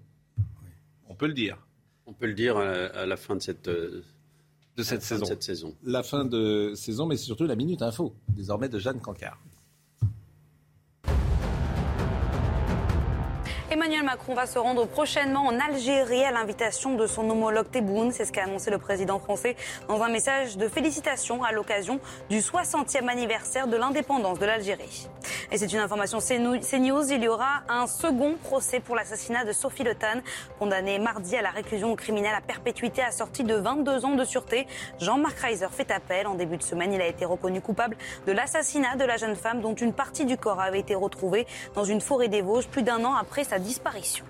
On 1.08 1.14
peut 1.14 1.26
le 1.26 1.34
dire. 1.34 1.58
On 2.06 2.12
peut 2.12 2.26
le 2.26 2.34
dire 2.34 2.56
à, 2.56 3.04
la 3.06 3.16
fin 3.16 3.36
de 3.36 3.40
cette, 3.42 3.68
euh, 3.68 4.02
De 4.76 4.82
cette 4.82 4.92
à 4.92 4.94
la 4.94 5.00
fin 5.00 5.14
de 5.16 5.18
saison. 5.20 5.26
cette 5.26 5.42
saison. 5.42 5.74
La 5.84 6.02
fin 6.02 6.24
de 6.24 6.72
saison, 6.74 7.06
mais 7.06 7.16
c'est 7.16 7.24
surtout 7.24 7.44
la 7.46 7.56
minute 7.56 7.82
info, 7.82 8.14
désormais 8.28 8.68
de 8.68 8.78
Jeanne 8.78 9.00
Cancard. 9.00 9.38
Emmanuel 13.78 14.02
Macron 14.02 14.34
va 14.34 14.46
se 14.46 14.58
rendre 14.58 14.88
prochainement 14.88 15.46
en 15.46 15.60
Algérie 15.60 16.24
à 16.24 16.32
l'invitation 16.32 16.96
de 16.96 17.06
son 17.06 17.30
homologue 17.30 17.70
Tebboune. 17.70 18.10
C'est 18.10 18.24
ce 18.24 18.32
qu'a 18.32 18.42
annoncé 18.42 18.72
le 18.72 18.78
président 18.78 19.20
français 19.20 19.54
dans 19.86 20.02
un 20.02 20.08
message 20.08 20.56
de 20.56 20.66
félicitations 20.66 21.44
à 21.44 21.52
l'occasion 21.52 22.00
du 22.28 22.40
60e 22.40 23.06
anniversaire 23.06 23.68
de 23.68 23.76
l'indépendance 23.76 24.40
de 24.40 24.46
l'Algérie. 24.46 25.06
Et 25.52 25.58
c'est 25.58 25.72
une 25.72 25.78
information 25.78 26.18
CNews. 26.18 27.12
Il 27.12 27.22
y 27.22 27.28
aura 27.28 27.62
un 27.68 27.86
second 27.86 28.34
procès 28.42 28.80
pour 28.80 28.96
l'assassinat 28.96 29.44
de 29.44 29.52
Sophie 29.52 29.84
Le 29.84 29.94
Tan, 29.94 30.22
condamnée 30.58 30.98
mardi 30.98 31.36
à 31.36 31.42
la 31.42 31.50
réclusion 31.50 31.94
criminelle 31.94 32.34
à 32.36 32.40
perpétuité 32.40 33.02
assortie 33.02 33.44
de 33.44 33.54
22 33.54 34.04
ans 34.04 34.16
de 34.16 34.24
sûreté. 34.24 34.66
Jean-Marc 35.00 35.38
Reiser 35.38 35.68
fait 35.70 35.92
appel. 35.92 36.26
En 36.26 36.34
début 36.34 36.56
de 36.56 36.64
semaine, 36.64 36.92
il 36.92 37.00
a 37.00 37.06
été 37.06 37.24
reconnu 37.24 37.60
coupable 37.60 37.96
de 38.26 38.32
l'assassinat 38.32 38.96
de 38.96 39.04
la 39.04 39.18
jeune 39.18 39.36
femme 39.36 39.60
dont 39.60 39.74
une 39.74 39.92
partie 39.92 40.24
du 40.24 40.36
corps 40.36 40.60
avait 40.60 40.80
été 40.80 40.96
retrouvée 40.96 41.46
dans 41.76 41.84
une 41.84 42.00
forêt 42.00 42.26
des 42.26 42.42
Vosges 42.42 42.66
plus 42.66 42.82
d'un 42.82 43.04
an 43.04 43.14
après 43.14 43.44
sa 43.44 43.60
disparition. 43.68 44.24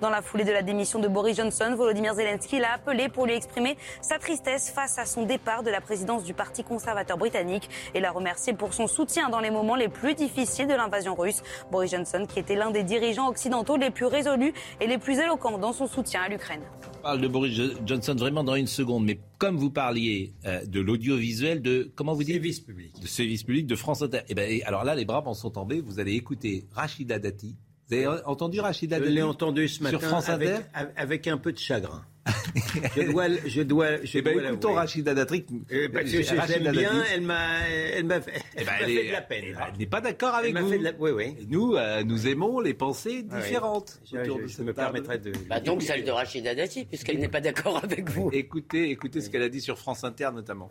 Dans 0.00 0.08
la 0.08 0.22
foulée 0.22 0.44
de 0.44 0.50
la 0.50 0.62
démission 0.62 0.98
de 0.98 1.08
Boris 1.08 1.36
Johnson, 1.36 1.74
Volodymyr 1.76 2.14
Zelensky 2.14 2.58
l'a 2.58 2.72
appelé 2.72 3.08
pour 3.10 3.26
lui 3.26 3.34
exprimer 3.34 3.76
sa 4.00 4.18
tristesse 4.18 4.70
face 4.70 4.98
à 4.98 5.04
son 5.04 5.24
départ 5.26 5.62
de 5.62 5.70
la 5.70 5.82
présidence 5.82 6.24
du 6.24 6.32
Parti 6.32 6.64
conservateur 6.64 7.18
britannique 7.18 7.68
et 7.94 8.00
l'a 8.00 8.10
remercié 8.10 8.54
pour 8.54 8.72
son 8.72 8.86
soutien 8.86 9.28
dans 9.28 9.40
les 9.40 9.50
moments 9.50 9.76
les 9.76 9.88
plus 9.88 10.14
difficiles 10.14 10.66
de 10.66 10.72
l'invasion 10.74 11.14
russe. 11.14 11.42
Boris 11.70 11.90
Johnson, 11.90 12.26
qui 12.26 12.38
était 12.38 12.54
l'un 12.56 12.70
des 12.70 12.82
dirigeants 12.82 13.28
occidentaux 13.28 13.76
les 13.76 13.90
plus 13.90 14.06
résolus 14.06 14.54
et 14.80 14.86
les 14.86 14.96
plus 14.98 15.18
éloquents 15.18 15.58
dans 15.58 15.74
son 15.74 15.86
soutien 15.86 16.22
à 16.22 16.28
l'Ukraine. 16.30 16.62
On 17.00 17.02
parle 17.02 17.20
de 17.20 17.28
Boris 17.28 17.54
Jo- 17.54 17.74
Johnson 17.84 18.14
vraiment 18.16 18.42
dans 18.44 18.54
une 18.56 18.66
seconde, 18.66 19.04
mais 19.04 19.20
comme 19.36 19.58
vous 19.58 19.70
parliez 19.70 20.32
euh, 20.46 20.64
de 20.64 20.80
l'audiovisuel, 20.80 21.60
de 21.60 21.92
comment 21.94 22.14
vous 22.14 22.24
dites? 22.24 22.34
Service 22.36 22.60
public. 22.60 23.00
De 23.00 23.06
service 23.06 23.44
public 23.44 23.66
de 23.66 23.76
France 23.76 24.00
Inter. 24.02 24.20
Et 24.30 24.34
ben, 24.34 24.60
alors 24.64 24.84
là, 24.84 24.94
les 24.94 25.04
bras 25.04 25.22
en 25.26 25.34
sont 25.34 25.50
tombés. 25.50 25.82
Vous 25.82 26.00
allez 26.00 26.14
écouter 26.14 26.64
Rachida 26.72 27.18
Dati. 27.18 27.54
Vous 27.88 27.94
avez 27.94 28.06
entendu 28.26 28.60
Rachida 28.60 28.96
Je 28.98 29.02
Dati 29.02 29.14
l'ai 29.14 29.22
entendu 29.22 29.66
ce 29.68 29.82
matin 29.82 29.98
sur 29.98 30.08
France 30.08 30.28
avec, 30.28 30.48
Inter 30.50 30.90
avec 30.96 31.26
un 31.26 31.38
peu 31.38 31.52
de 31.52 31.58
chagrin. 31.58 32.04
je 32.94 33.10
dois, 33.10 33.26
je 33.46 33.62
dois, 33.62 34.04
je 34.04 34.18
Eh 34.18 34.22
ben, 34.22 34.34
dois 34.34 34.48
écoutons. 34.48 34.74
Rachida 34.74 35.14
Dati. 35.14 35.46
Eh, 35.70 35.88
que 35.88 36.06
je 36.06 36.52
l'aime 36.62 36.72
bien, 36.72 37.02
elle 37.14 37.22
m'a, 37.22 37.66
elle 37.66 38.04
m'a 38.04 38.20
fait, 38.20 38.32
Eh 38.56 38.64
ben, 38.64 38.66
elle 38.66 38.66
m'a 38.66 38.72
elle 38.80 38.84
fait 38.84 39.04
est- 39.04 39.06
de 39.08 39.12
la 39.12 39.20
peine. 39.22 39.44
eh 39.48 39.52
ben, 39.54 39.60
elle 39.72 39.78
n'est 39.78 39.86
pas 39.86 40.00
d'accord 40.02 40.34
avec 40.34 40.48
Elle 40.48 40.54
m'a 40.54 40.60
vous. 40.60 40.70
fait 40.70 40.78
de 40.78 40.84
la- 40.84 40.92
oui, 40.98 41.10
oui. 41.12 41.36
Et 41.40 41.46
nous, 41.48 41.74
euh, 41.76 42.04
nous 42.04 42.26
aimons 42.28 42.60
les 42.60 42.74
pensées 42.74 43.24
Ah 43.30 43.36
oui. 43.36 43.42
différentes. 43.42 43.98
Je, 44.04 44.18
autour 44.18 44.36
je- 44.36 44.42
de 44.42 44.46
je 44.48 44.52
cette 44.56 44.66
me 44.66 44.74
table. 44.74 44.92
permettrai 45.02 45.18
de. 45.18 45.32
Bah 45.48 45.60
donc 45.60 45.82
celle 45.82 46.04
de 46.04 46.10
Rachida 46.10 46.54
Dati, 46.54 46.84
puisqu'elle 46.84 47.18
n'est 47.18 47.28
pas 47.28 47.40
d'accord 47.40 47.82
avec 47.82 48.10
vous. 48.10 48.28
Écoutez, 48.34 48.90
écoutez 48.90 49.22
ce 49.22 49.30
qu'elle 49.30 49.42
a 49.42 49.48
dit 49.48 49.62
sur 49.62 49.78
France 49.78 50.04
Inter 50.04 50.28
notamment. 50.34 50.70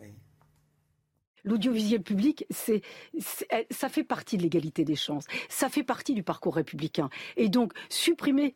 L'audiovisuel 1.47 2.01
public, 2.01 2.45
c'est, 2.49 2.81
ça 3.71 3.89
fait 3.89 4.03
partie 4.03 4.37
de 4.37 4.43
l'égalité 4.43 4.83
des 4.83 4.95
chances. 4.95 5.25
Ça 5.49 5.69
fait 5.69 5.83
partie 5.83 6.13
du 6.13 6.23
parcours 6.23 6.55
républicain. 6.55 7.09
Et 7.37 7.49
donc, 7.49 7.73
supprimer, 7.89 8.55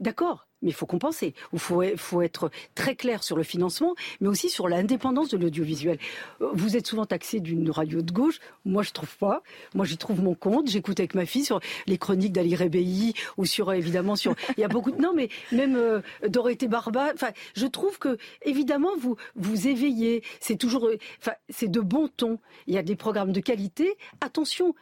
d'accord, 0.00 0.46
mais 0.64 0.70
il 0.70 0.74
faut 0.74 0.86
compenser. 0.86 1.34
Il 1.52 1.58
faut, 1.58 2.22
être 2.22 2.50
très 2.74 2.96
clair 2.96 3.22
sur 3.22 3.36
le 3.36 3.42
financement, 3.42 3.94
mais 4.20 4.28
aussi 4.28 4.48
sur 4.48 4.66
l'indépendance 4.66 5.28
de 5.28 5.36
l'audiovisuel. 5.36 5.98
Euh, 6.40 6.48
Vous 6.54 6.76
êtes 6.76 6.86
souvent 6.86 7.04
taxé 7.04 7.40
d'une 7.40 7.70
radio 7.70 8.02
de 8.02 8.10
gauche. 8.10 8.40
Moi, 8.64 8.82
je 8.82 8.90
trouve 8.90 9.14
pas. 9.18 9.42
Moi, 9.74 9.84
j'y 9.84 9.98
trouve 9.98 10.22
mon 10.22 10.34
compte. 10.34 10.68
J'écoute 10.68 10.98
avec 10.98 11.14
ma 11.14 11.26
fille 11.26 11.44
sur 11.44 11.60
les 11.86 11.98
chroniques 11.98 12.32
d'Ali 12.32 12.56
Rebéi 12.56 13.12
ou 13.36 13.44
sur, 13.44 13.68
euh, 13.68 13.74
évidemment, 13.74 14.16
sur. 14.16 14.34
Il 14.56 14.60
y 14.60 14.64
a 14.64 14.68
beaucoup 14.68 14.90
de. 14.90 15.00
Non, 15.00 15.12
mais 15.14 15.28
même 15.52 15.76
euh, 15.76 16.00
Dorothée 16.26 16.68
Barba. 16.68 17.10
Enfin, 17.14 17.30
je 17.54 17.66
trouve 17.66 17.98
que, 17.98 18.16
évidemment, 18.42 18.96
vous 18.98 19.16
vous 19.36 19.68
éveillez. 19.68 20.22
C'est 20.40 20.56
toujours. 20.56 20.88
Enfin, 21.20 21.34
c'est 21.50 21.70
de 21.70 21.80
bon 21.80 22.08
ton. 22.08 22.38
Il 22.66 22.74
y 22.74 22.78
a 22.78 22.82
des 22.82 22.96
programmes 22.96 23.32
de 23.32 23.40
qualité. 23.40 23.96
Attention 24.22 24.74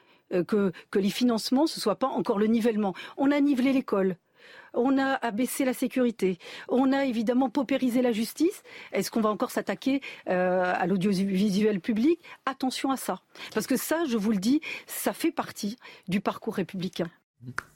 que, 0.46 0.72
que 0.90 0.98
les 0.98 1.10
financements, 1.10 1.66
ce 1.66 1.78
soit 1.78 1.96
pas 1.96 2.06
encore 2.06 2.38
le 2.38 2.46
nivellement. 2.46 2.94
On 3.18 3.30
a 3.30 3.38
nivelé 3.40 3.72
l'école. 3.72 4.16
On 4.74 4.98
a 4.98 5.14
abaissé 5.14 5.64
la 5.64 5.74
sécurité. 5.74 6.38
On 6.68 6.92
a 6.92 7.04
évidemment 7.04 7.50
paupérisé 7.50 8.02
la 8.02 8.12
justice. 8.12 8.62
Est-ce 8.92 9.10
qu'on 9.10 9.20
va 9.20 9.30
encore 9.30 9.50
s'attaquer 9.50 10.00
euh, 10.28 10.72
à 10.74 10.86
l'audiovisuel 10.86 11.80
public? 11.80 12.20
Attention 12.46 12.90
à 12.90 12.96
ça. 12.96 13.20
Parce 13.54 13.66
que 13.66 13.76
ça, 13.76 14.04
je 14.08 14.16
vous 14.16 14.32
le 14.32 14.38
dis, 14.38 14.60
ça 14.86 15.12
fait 15.12 15.32
partie 15.32 15.76
du 16.08 16.20
parcours 16.20 16.54
républicain. 16.54 17.10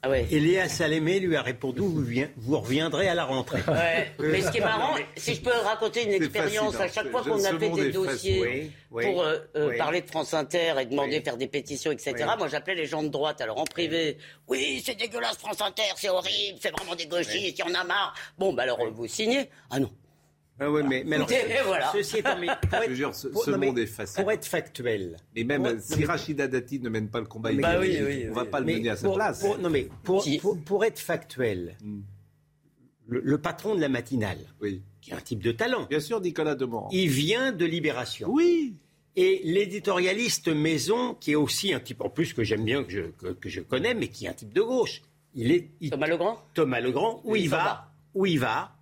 Ah 0.03 0.11
ouais. 0.11 0.27
Et 0.31 0.39
Léa 0.39 0.69
Salémé 0.69 1.19
lui 1.19 1.35
a 1.35 1.43
répondu 1.43 1.81
vous, 1.81 2.01
vien- 2.01 2.31
vous 2.37 2.61
reviendrez 2.61 3.09
à 3.09 3.15
la 3.15 3.25
rentrée. 3.25 3.61
Ouais. 3.67 4.13
Mais 4.21 4.41
ce 4.41 4.51
qui 4.53 4.59
est 4.59 4.61
marrant, 4.61 4.95
si 5.17 5.35
je 5.35 5.41
peux 5.41 5.51
raconter 5.51 6.05
une 6.05 6.13
expérience, 6.13 6.77
fascinant. 6.77 6.85
à 6.85 6.89
chaque 6.89 7.11
fois 7.11 7.23
qu'on 7.25 7.45
a 7.45 7.59
fait 7.59 7.71
des 7.71 7.91
dossiers. 7.91 8.71
Oui, 8.91 9.05
pour 9.05 9.23
euh, 9.23 9.39
euh, 9.57 9.71
oui. 9.71 9.77
parler 9.79 10.01
de 10.03 10.07
France 10.07 10.33
Inter 10.35 10.75
et 10.81 10.87
demander 10.87 11.21
faire 11.21 11.37
des 11.37 11.49
pétitions, 11.49 11.91
etc., 11.91 12.15
moi 12.39 12.47
j'appelais 12.49 12.77
les 12.77 12.87
gens 12.87 13.03
de 13.03 13.09
droite, 13.09 13.41
alors 13.41 13.59
en 13.59 13.65
privé, 13.65 14.17
oui, 14.49 14.81
c'est 14.87 14.95
dégueulasse 14.95 15.37
France 15.39 15.61
Inter, 15.61 15.83
c'est 15.97 16.09
horrible, 16.09 16.59
c'est 16.61 16.71
vraiment 16.71 16.95
des 16.95 17.07
gauchistes, 17.07 17.59
il 17.59 17.61
y 17.61 17.63
en 17.65 17.75
a 17.75 17.83
marre. 17.85 18.15
Bon, 18.39 18.53
bah 18.55 18.63
alors 18.63 18.79
vous 18.93 19.09
signez 19.09 19.51
Ah 19.71 19.81
non. 19.81 19.91
Ah 20.59 20.71
ouais, 20.71 20.83
mais, 20.83 21.03
mais 21.07 21.17
alors, 21.17 21.31
Et 21.31 21.63
voilà. 21.67 21.93
ceci 21.93 22.19
étant, 22.19 22.39
mais 22.39 22.47
pour 22.47 22.81
Je 22.89 22.95
jure, 22.95 23.15
ce, 23.15 23.29
pour- 23.29 23.45
ce 23.45 23.51
non, 23.51 23.59
mais 23.59 23.67
monde 23.67 23.79
est 23.79 23.87
facile. 23.87 24.23
Pour 24.23 24.33
être 24.33 24.47
factuel. 24.47 25.17
Mais 25.35 25.45
même 25.45 25.63
Pour- 25.63 25.73
non, 25.73 25.79
si 25.81 26.05
Rachida 26.07 26.49
Dati 26.49 26.81
ne 26.81 26.89
mène 26.89 27.09
pas 27.11 27.21
le 27.21 27.27
combat 27.27 27.53
Bah 27.53 27.77
oui, 27.79 27.89
idéologique, 27.89 28.23
oui, 28.25 28.31
on 28.31 28.35
va 28.35 28.43
oui. 28.45 28.49
pas 28.49 28.61
le 28.61 28.67
Mais 28.67 28.75
mener 28.77 28.89
à 28.91 28.97
sa 28.97 29.11
place. 29.11 29.41
pour- 29.41 29.59
non, 29.59 29.69
mais 29.69 29.89
pour, 30.03 30.25
pour, 30.41 30.59
pour 30.63 30.85
être 30.85 30.99
factuel, 30.99 31.77
le, 33.07 33.21
le 33.21 33.39
patron 33.39 33.75
de 33.75 33.81
la 33.81 33.89
matinale, 33.89 34.39
qui 35.01 35.11
est 35.11 35.15
un 35.15 35.21
type 35.21 35.43
de 35.43 35.53
talent, 35.53 35.87
Bien 35.91 36.01
sûr, 36.01 36.21
Nicolas 36.21 36.55
Demorand. 36.55 36.89
il 36.91 37.09
vient 37.09 37.53
de 37.53 37.65
Libération. 37.65 38.29
Oui. 38.31 38.75
Et 39.15 39.41
l'éditorialiste 39.45 40.49
Maison, 40.49 41.15
qui 41.15 41.33
est 41.33 41.37
aussi 41.37 41.73
un 41.73 41.81
type 41.81 42.01
en 42.03 42.11
plus 42.11 42.33
que 42.35 42.43
j'aime 42.45 42.65
bien, 42.65 42.85
que 42.85 42.93
je, 42.93 43.01
que, 43.03 43.29
que 43.33 43.49
je 43.49 43.61
connais, 43.61 43.95
mais 43.95 44.09
qui 44.09 44.27
est 44.27 44.29
un 44.29 44.35
type 44.35 44.53
de 44.53 44.61
gauche. 44.63 45.03
Il 45.35 45.53
est 45.53 45.71
il- 45.81 45.91
Thomas 45.91 46.07
Legrand? 46.07 46.39
Thomas 46.55 46.81
Legrand, 46.81 47.21
où 47.25 47.37
Il 47.37 47.49
va, 47.49 47.57
va. 47.57 47.93
où 48.15 48.27
il 48.27 48.39
va, 48.41 48.76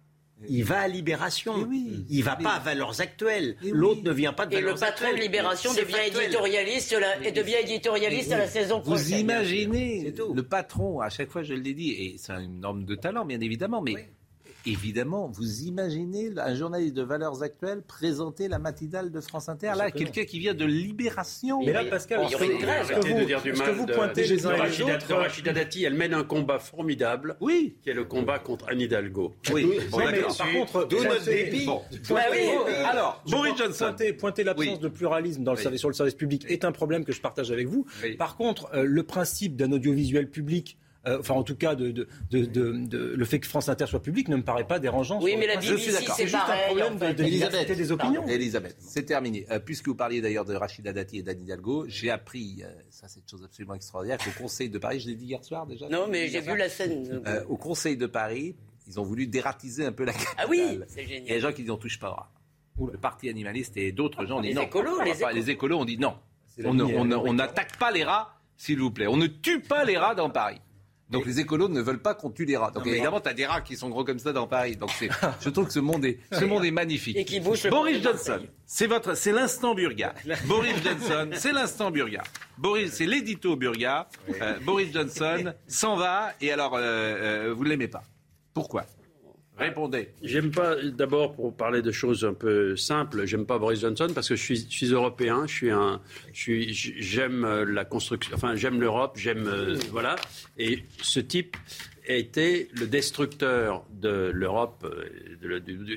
il 0.48 0.64
va 0.64 0.80
à 0.80 0.88
Libération. 0.88 1.68
il 2.10 2.22
va 2.22 2.36
pas 2.36 2.52
à 2.54 2.58
Valeurs 2.60 3.00
Actuelles. 3.00 3.56
L'autre 3.62 4.02
ne 4.02 4.12
vient 4.12 4.32
pas 4.32 4.46
de 4.46 4.54
Et 4.56 4.60
le 4.60 4.66
Valeurs 4.72 4.80
patron 4.80 5.04
de 5.06 5.10
Actuelles. 5.10 5.22
Libération 5.22 5.74
devient 5.74 5.94
éditorialiste, 6.06 6.96
la- 6.98 7.26
et 7.26 7.32
devient 7.32 7.56
éditorialiste 7.62 8.32
à 8.32 8.38
la 8.38 8.48
saison 8.48 8.80
Vous 8.80 8.92
prochaine. 8.94 9.18
imaginez 9.20 10.12
le 10.34 10.42
patron, 10.42 11.00
à 11.00 11.08
chaque 11.10 11.30
fois 11.30 11.42
je 11.42 11.54
l'ai 11.54 11.74
dit, 11.74 11.90
et 11.92 12.16
c'est 12.18 12.32
une 12.34 12.60
norme 12.60 12.84
de 12.84 12.94
talent 12.94 13.24
bien 13.24 13.40
évidemment, 13.40 13.80
mais 13.82 13.94
évidemment, 14.66 15.28
vous 15.28 15.62
imaginez 15.62 16.30
un 16.36 16.54
journaliste 16.54 16.94
de 16.94 17.02
Valeurs 17.02 17.42
Actuelles 17.42 17.82
présenter 17.82 18.48
la 18.48 18.58
matinale 18.58 19.10
de 19.10 19.20
France 19.20 19.48
Inter 19.48 19.72
Là, 19.76 19.90
quelqu'un 19.90 20.24
qui 20.24 20.38
vient 20.38 20.54
de 20.54 20.64
Libération. 20.64 21.60
Mais 21.64 21.72
là, 21.72 21.84
Pascal, 21.84 22.20
On 22.22 22.28
fait 22.28 22.58
grève. 22.58 22.86
vous- 23.00 23.20
de 23.20 23.24
dire 23.24 23.42
du 23.42 23.50
ce 23.54 23.60
que 23.60 23.66
mal 23.66 23.74
vous 23.74 23.86
de- 23.86 23.92
pointez 23.92 24.24
de 24.24 24.28
les 24.28 24.46
uns 24.46 24.50
et 24.50 24.54
les 24.54 24.60
Rachida, 24.60 24.94
autres, 24.96 25.08
de 25.08 25.12
Rachida 25.14 25.52
Dati. 25.52 25.84
Elle 25.84 25.94
mène 25.94 26.14
un 26.14 26.24
combat 26.24 26.58
formidable, 26.58 27.36
oui. 27.40 27.76
qui 27.82 27.90
est 27.90 27.94
le 27.94 28.04
combat 28.04 28.38
contre 28.38 28.66
Anne 28.68 28.80
Hidalgo. 28.80 29.34
Oui, 29.52 29.64
Non, 29.92 29.98
mais 29.98 30.20
par 30.22 30.52
contre, 30.52 30.72
Bon. 30.86 30.86
pointer- 30.88 31.54
Bah 32.10 32.20
oui, 32.32 32.38
euh, 32.68 32.84
alors, 32.86 33.22
Boris 33.28 33.56
Johnson. 33.56 33.84
Pointer, 33.86 34.12
pointer 34.12 34.44
l'absence 34.44 34.80
de 34.80 34.88
pluralisme 34.88 35.44
dans 35.44 35.52
le 35.52 35.58
service, 35.58 35.80
sur 35.80 35.88
le 35.88 35.94
service 35.94 36.14
public 36.14 36.44
est 36.48 36.64
un 36.64 36.72
problème 36.72 37.04
que 37.04 37.12
je 37.12 37.20
partage 37.20 37.50
avec 37.50 37.68
vous. 37.68 37.86
Par 38.18 38.36
contre, 38.36 38.68
euh, 38.74 38.84
le 38.84 39.02
principe 39.02 39.56
d'un 39.56 39.72
audiovisuel 39.72 40.30
public. 40.30 40.78
Euh, 41.06 41.18
enfin, 41.20 41.34
en 41.34 41.42
tout 41.42 41.56
cas, 41.56 41.74
de, 41.74 41.90
de, 41.90 42.08
de, 42.30 42.44
de- 42.44 42.72
de- 42.72 43.14
le 43.16 43.24
fait 43.24 43.40
que 43.40 43.46
France 43.46 43.68
Inter 43.68 43.86
soit 43.86 44.02
public 44.02 44.28
ne 44.28 44.36
me 44.36 44.42
paraît 44.42 44.66
pas 44.66 44.78
dérangeant. 44.78 45.20
Oui, 45.22 45.34
mais 45.38 45.46
la. 45.46 45.56
BBC, 45.56 45.68
Je 45.72 45.76
suis 45.76 45.92
d'accord. 45.92 46.14
c'est 46.16 46.24
juste 46.26 46.36
un 46.36 46.66
problème 46.66 46.94
en 46.94 46.98
fait. 46.98 47.14
de, 47.14 47.74
des 47.74 47.92
opinions. 47.92 48.20
Pardon, 48.22 48.32
Elisabeth, 48.32 48.76
c'est 48.80 49.04
terminé. 49.04 49.46
Euh, 49.50 49.58
puisque 49.58 49.88
vous 49.88 49.94
parliez 49.94 50.20
d'ailleurs 50.20 50.44
de 50.44 50.54
Rachida 50.54 50.92
Dati 50.92 51.18
et 51.18 51.22
d'Anne 51.22 51.40
Hidalgo, 51.40 51.84
j'ai 51.88 52.10
appris, 52.10 52.62
euh, 52.64 52.68
ça 52.90 53.08
c'est 53.08 53.20
une 53.20 53.28
chose 53.28 53.44
absolument 53.44 53.74
extraordinaire, 53.74 54.18
qu'au 54.18 54.42
Conseil 54.42 54.68
de 54.70 54.78
Paris, 54.78 55.00
je 55.00 55.08
l'ai 55.08 55.14
dit 55.16 55.26
hier 55.26 55.44
soir 55.44 55.66
déjà 55.66 55.88
Non, 55.88 56.06
mais 56.10 56.28
j'ai 56.28 56.40
vu 56.40 56.56
la 56.56 56.68
scène. 56.68 57.22
Euh, 57.26 57.44
au 57.48 57.56
Conseil 57.56 57.96
de 57.96 58.06
Paris, 58.06 58.54
ils 58.86 59.00
ont 59.00 59.04
voulu 59.04 59.26
dératiser 59.26 59.84
un 59.86 59.92
peu 59.92 60.04
la 60.04 60.12
capitale. 60.12 60.34
Ah 60.38 60.44
oui, 60.48 60.80
c'est 60.88 61.02
Il 61.04 61.10
y 61.10 61.16
a 61.16 61.20
des 61.20 61.26
génial. 61.26 61.40
gens 61.40 61.52
qui 61.52 61.62
disent 61.62 61.70
on 61.70 61.76
touche 61.76 61.98
pas 61.98 62.10
au 62.10 62.14
rat. 62.14 62.30
Le 62.92 62.98
parti 62.98 63.28
animaliste 63.28 63.76
et 63.76 63.92
d'autres 63.92 64.26
gens 64.26 64.38
ont 64.38 64.40
dit 64.40 64.48
Les 64.48 64.54
non. 64.54 64.62
écolos, 64.62 65.00
les 65.02 65.10
pas- 65.12 65.16
écolos. 65.16 65.34
les 65.34 65.50
écolos 65.50 65.78
ont 65.78 65.84
dit 65.84 65.96
non. 65.98 66.16
on 66.64 67.32
n'attaque 67.34 67.78
pas 67.78 67.90
les 67.90 68.04
rats, 68.04 68.34
s'il 68.56 68.78
vous 68.80 68.90
plaît. 68.90 69.06
On 69.06 69.16
ne 69.16 69.26
tue 69.26 69.60
pas 69.60 69.84
les 69.84 69.96
rats 69.96 70.14
dans 70.14 70.28
Paris. 70.30 70.60
Donc 71.10 71.26
les 71.26 71.38
écolos 71.38 71.68
ne 71.68 71.80
veulent 71.80 72.00
pas 72.00 72.14
qu'on 72.14 72.30
tue 72.30 72.44
les 72.44 72.56
rats. 72.56 72.70
Donc 72.70 72.86
Non, 72.86 72.92
évidemment, 72.92 73.20
tu 73.20 73.28
as 73.28 73.34
des 73.34 73.46
rats 73.46 73.60
qui 73.60 73.76
sont 73.76 73.88
gros 73.90 74.04
comme 74.04 74.18
ça 74.18 74.32
dans 74.32 74.46
Paris. 74.46 74.76
Donc 74.76 74.90
je 75.40 75.48
trouve 75.50 75.66
que 75.66 75.72
ce 75.72 75.80
monde 75.80 76.04
est, 76.04 76.18
ce 76.32 76.44
monde 76.44 76.64
est 76.64 76.70
magnifique. 76.70 77.16
Et 77.16 77.24
qui 77.24 77.40
bouge 77.40 77.68
Boris 77.68 78.02
Johnson, 78.02 78.40
c'est 78.66 78.86
votre, 78.86 79.14
c'est 79.14 79.32
l'instant 79.32 79.74
Burga. 79.74 80.14
Boris 80.46 80.74
Johnson, 80.82 81.30
c'est 81.34 81.52
l'instant 81.52 81.90
Burga. 81.90 82.22
Boris, 82.58 82.92
c'est 82.92 83.06
l'édito 83.06 83.56
Burga. 83.56 84.08
Euh, 84.40 84.58
Boris 84.60 84.92
Johnson 84.92 85.52
s'en 85.66 85.96
va 85.96 86.32
et 86.40 86.50
alors 86.50 86.74
euh, 86.74 86.80
euh, 86.80 87.54
vous 87.54 87.64
l'aimez 87.64 87.88
pas. 87.88 88.02
Pourquoi? 88.54 88.86
Répondez. 89.56 90.08
J'aime 90.22 90.50
pas, 90.50 90.74
d'abord, 90.82 91.34
pour 91.36 91.54
parler 91.56 91.80
de 91.80 91.92
choses 91.92 92.24
un 92.24 92.34
peu 92.34 92.74
simples, 92.76 93.24
j'aime 93.24 93.46
pas 93.46 93.56
Boris 93.58 93.80
Johnson 93.80 94.08
parce 94.12 94.28
que 94.28 94.34
je 94.34 94.42
suis, 94.42 94.66
je 94.68 94.74
suis 94.76 94.86
européen, 94.92 95.44
je 95.46 95.52
suis 95.54 95.70
un, 95.70 96.00
j'aime 96.32 97.44
euh, 97.44 97.64
la 97.64 97.84
construction, 97.84 98.34
enfin, 98.34 98.56
j'aime 98.56 98.80
l'Europe, 98.80 99.16
j'aime, 99.16 99.46
euh, 99.46 99.76
voilà. 99.92 100.16
Et 100.58 100.80
ce 101.02 101.20
type 101.20 101.56
a 102.08 102.14
été 102.14 102.68
le 102.74 102.86
destructeur 102.88 103.84
de 103.92 104.30
l'Europe 104.34 104.84
euh, 104.84 105.04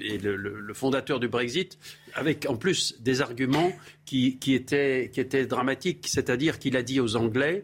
et 0.03 0.18
le, 0.20 0.36
le- 0.36 0.60
le 0.60 0.74
fondateur 0.76 1.20
du 1.20 1.28
Brexit, 1.28 1.80
avec 2.14 2.45
en 2.47 2.58
plus 2.58 3.01
des 3.01 3.22
arguments 3.22 3.72
qui, 4.05 4.38
qui 4.38 4.53
étaient, 4.53 5.10
qui 5.12 5.20
étaient 5.20 5.47
dramatiques, 5.47 6.05
c'est-à-dire 6.08 6.60
qu'il 6.60 6.78
a 6.78 6.84
dit 6.84 6.99
aux 6.99 7.16
Anglais, 7.16 7.64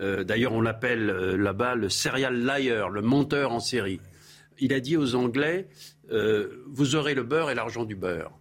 euh, 0.00 0.24
d'ailleurs 0.24 0.52
on 0.52 0.60
l'appelle 0.62 1.10
euh, 1.10 1.36
là-bas 1.36 1.76
le 1.76 1.88
serial 1.88 2.44
liar, 2.44 2.90
le 2.90 3.02
menteur 3.02 3.52
en 3.52 3.60
série 3.60 4.00
il 4.62 4.72
a 4.72 4.80
dit 4.80 4.96
aux 4.96 5.16
Anglais 5.16 5.68
euh, 6.12 6.62
vous 6.68 6.94
aurez 6.94 7.14
le 7.14 7.24
beurre 7.24 7.50
et 7.50 7.54
l'argent 7.54 7.84
du 7.84 7.96
beurre. 7.96 8.38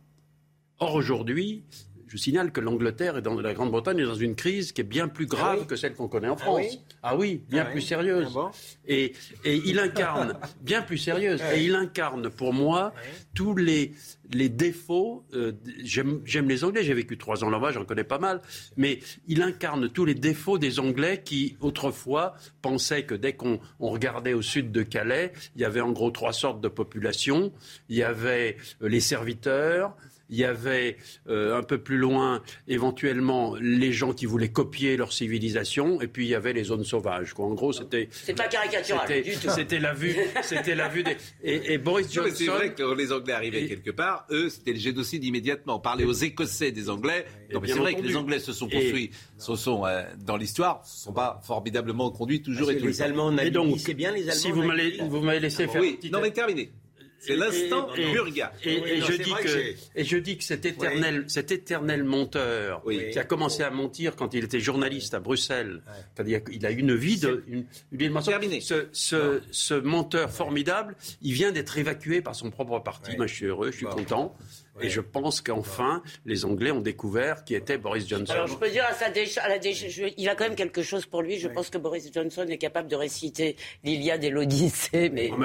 Or 0.77 0.93
aujourd'hui, 0.93 1.63
je 2.11 2.17
signale 2.17 2.51
que 2.51 2.59
l'Angleterre 2.59 3.17
et 3.17 3.21
dans 3.21 3.39
la 3.39 3.53
Grande-Bretagne 3.53 3.99
est 3.99 4.03
dans 4.05 4.15
une 4.15 4.35
crise 4.35 4.73
qui 4.73 4.81
est 4.81 4.83
bien 4.83 5.07
plus 5.07 5.27
grave 5.27 5.59
oui 5.61 5.65
que 5.67 5.77
celle 5.77 5.93
qu'on 5.93 6.09
connaît 6.09 6.27
en 6.27 6.33
Ah 6.33 6.43
France. 6.43 6.59
oui 6.69 6.79
Ah 7.03 7.15
oui, 7.15 7.41
bien 7.49 7.63
Ah 7.65 7.71
plus 7.71 7.79
sérieuse. 7.81 8.25
Ah 8.29 8.33
bon 8.33 8.49
et, 8.85 9.13
et 9.45 9.55
il 9.65 9.79
incarne, 9.79 10.37
bien 10.61 10.81
plus 10.81 10.97
sérieuse, 10.97 11.41
et 11.55 11.63
il 11.63 11.73
incarne 11.75 12.29
pour 12.29 12.51
moi 12.53 12.93
tous 13.33 13.55
les, 13.55 13.93
les 14.33 14.49
défauts. 14.49 15.23
euh, 15.33 15.53
J'aime 15.85 16.49
les 16.49 16.63
Anglais, 16.65 16.83
j'ai 16.83 16.93
vécu 16.93 17.17
trois 17.17 17.43
ans 17.45 17.49
là-bas, 17.49 17.71
j'en 17.71 17.85
connais 17.85 18.03
pas 18.03 18.19
mal, 18.19 18.41
mais 18.75 18.99
il 19.29 19.41
incarne 19.41 19.87
tous 19.89 20.03
les 20.03 20.15
défauts 20.15 20.57
des 20.57 20.79
Anglais 20.81 21.21
qui, 21.23 21.55
autrefois, 21.61 22.35
pensaient 22.61 23.03
que 23.03 23.15
dès 23.15 23.33
qu'on 23.33 23.59
on 23.79 23.89
regardait 23.89 24.33
au 24.33 24.41
sud 24.41 24.71
de 24.73 24.83
Calais, 24.83 25.31
il 25.55 25.61
y 25.61 25.65
avait 25.65 25.79
en 25.81 25.91
gros 25.91 26.11
trois 26.11 26.33
sortes 26.33 26.59
de 26.59 26.67
populations. 26.67 27.53
Il 27.87 27.95
y 27.95 28.03
avait 28.03 28.57
euh, 28.81 28.89
les 28.89 28.99
serviteurs, 28.99 29.95
il 30.31 30.37
y 30.37 30.43
avait 30.45 30.97
euh, 31.29 31.57
un 31.57 31.61
peu 31.63 31.77
plus 31.77 31.97
loin, 31.97 32.41
éventuellement, 32.67 33.55
les 33.59 33.91
gens 33.93 34.13
qui 34.13 34.25
voulaient 34.25 34.49
copier 34.51 34.97
leur 34.97 35.13
civilisation, 35.13 36.01
et 36.01 36.07
puis 36.07 36.25
il 36.25 36.29
y 36.29 36.35
avait 36.35 36.53
les 36.53 36.63
zones 36.63 36.83
sauvages. 36.83 37.33
Quoi. 37.33 37.45
En 37.45 37.53
gros, 37.53 37.73
c'était. 37.73 38.09
C'est 38.11 38.33
pas 38.35 38.47
caricatural 38.47 39.07
C'était- 39.07 39.79
la 39.79 39.93
vue, 39.93 40.15
c'était 40.43 40.73
la 40.75 40.87
vue 40.87 41.03
des. 41.03 41.17
Et, 41.43 41.73
et 41.73 41.77
Boris 41.77 42.07
Non, 42.15 42.23
mais 42.23 42.29
Johnson. 42.29 42.43
C'est 42.45 42.51
vrai 42.51 42.73
que 42.73 42.81
quand 42.81 42.95
les 42.95 43.11
Anglais 43.11 43.33
arrivaient 43.33 43.63
Et- 43.63 43.67
quelque 43.67 43.91
part, 43.91 44.25
eux, 44.31 44.49
c'était 44.49 44.73
le 44.73 44.79
génocide 44.79 45.23
immédiatement. 45.23 45.79
Parler 45.79 46.05
aux 46.05 46.11
Écossais 46.13 46.71
des 46.71 46.89
Anglais. 46.89 47.25
Non, 47.53 47.59
mais 47.59 47.65
bien 47.67 47.75
c'est 47.75 47.81
vrai 47.81 47.95
que 47.95 48.01
les 48.01 48.15
Anglais 48.15 48.39
se 48.39 48.53
sont 48.53 48.67
Et- 48.69 48.71
construits, 48.79 49.11
se 49.37 49.55
sont 49.55 49.85
euh, 49.85 50.03
dans 50.25 50.37
l'histoire, 50.37 50.85
se 50.85 51.03
sont 51.03 51.13
pas 51.13 51.39
formidablement 51.43 52.09
conduits 52.11 52.41
toujours 52.41 52.67
Parce 52.67 52.77
et 52.77 52.79
le 52.81 52.87
les. 52.87 53.01
Allemands 53.01 53.35
Et 53.37 53.51
donc, 53.51 53.79
c'est 53.79 53.93
bien 53.93 54.11
les 54.11 54.21
Allemands. 54.29 54.33
si 54.33 54.51
vous 54.51 55.21
m'avez 55.21 55.39
laissé 55.39 55.67
faire. 55.67 55.81
Oui, 55.81 55.89
une 55.91 55.95
petite- 55.97 56.13
non 56.13 56.21
mais 56.21 56.31
terminé. 56.31 56.71
C'est 57.21 57.35
l'instant 57.35 57.93
et- 57.95 58.11
Burga. 58.13 58.51
Et, 58.65 58.81
Oui, 58.81 59.01
je 59.07 59.13
dis 59.13 59.31
que, 59.31 59.41
que 59.43 59.47
j'ai- 59.47 59.77
et 59.95 60.03
je 60.03 60.17
dis 60.17 60.37
que 60.37 60.43
cet 60.43 60.65
éternel, 60.65 61.25
cet 61.27 61.51
éternel 61.51 62.03
monteur 62.03 62.81
Oui. 62.85 63.11
qui 63.11 63.19
a 63.19 63.23
commencé 63.23 63.61
à 63.63 63.69
mentir 63.69 64.15
quand 64.15 64.33
il 64.33 64.43
était 64.43 64.59
journaliste 64.59 65.13
à 65.13 65.19
Bruxelles, 65.19 65.81
quand 66.17 66.23
il 66.25 66.65
a, 66.65 66.71
une 66.71 66.95
vie 66.95 67.19
de, 67.19 67.43
une, 67.47 67.65
une 67.91 67.97
vie 67.97 68.07
de 68.07 68.13
mensonge. 68.13 68.31
Terminé. 68.33 68.59
Ce, 68.59 68.87
ce, 68.91 69.41
ce 69.51 69.73
menteur 69.75 70.31
formidable, 70.31 70.95
il 71.21 71.33
vient 71.33 71.51
d'être 71.51 71.77
évacué 71.77 72.21
par 72.21 72.33
son 72.35 72.49
propre 72.49 72.79
parti. 72.79 73.15
Moi, 73.17 73.27
je 73.27 73.33
suis 73.35 73.45
heureux, 73.45 73.71
je 73.71 73.77
suis 73.77 73.85
content. 73.85 74.35
Et 74.79 74.89
je 74.89 75.01
pense 75.01 75.41
qu'enfin, 75.41 76.01
les 76.25 76.45
Anglais 76.45 76.71
ont 76.71 76.79
découvert 76.79 77.43
qui 77.43 77.55
était 77.55 77.77
Boris 77.77 78.07
Johnson. 78.07 78.31
Alors 78.33 78.47
je 78.47 78.55
peux 78.55 78.69
dire 78.69 78.85
à, 78.89 78.93
sa 78.93 79.09
déche- 79.09 79.37
à 79.37 79.49
la 79.49 79.59
déche- 79.59 79.89
je- 79.89 80.13
il 80.17 80.29
a 80.29 80.35
quand 80.35 80.45
même 80.45 80.55
quelque 80.55 80.81
chose 80.81 81.05
pour 81.05 81.21
lui. 81.21 81.37
Je 81.39 81.49
pense 81.49 81.69
que 81.69 81.77
Boris 81.77 82.09
Johnson 82.13 82.45
est 82.47 82.57
capable 82.57 82.87
de 82.87 82.95
réciter 82.95 83.57
l'Iliade 83.83 84.23
et 84.23 84.29
l'Odyssée, 84.29 85.09
mais 85.13 85.27
bon, 85.29 85.37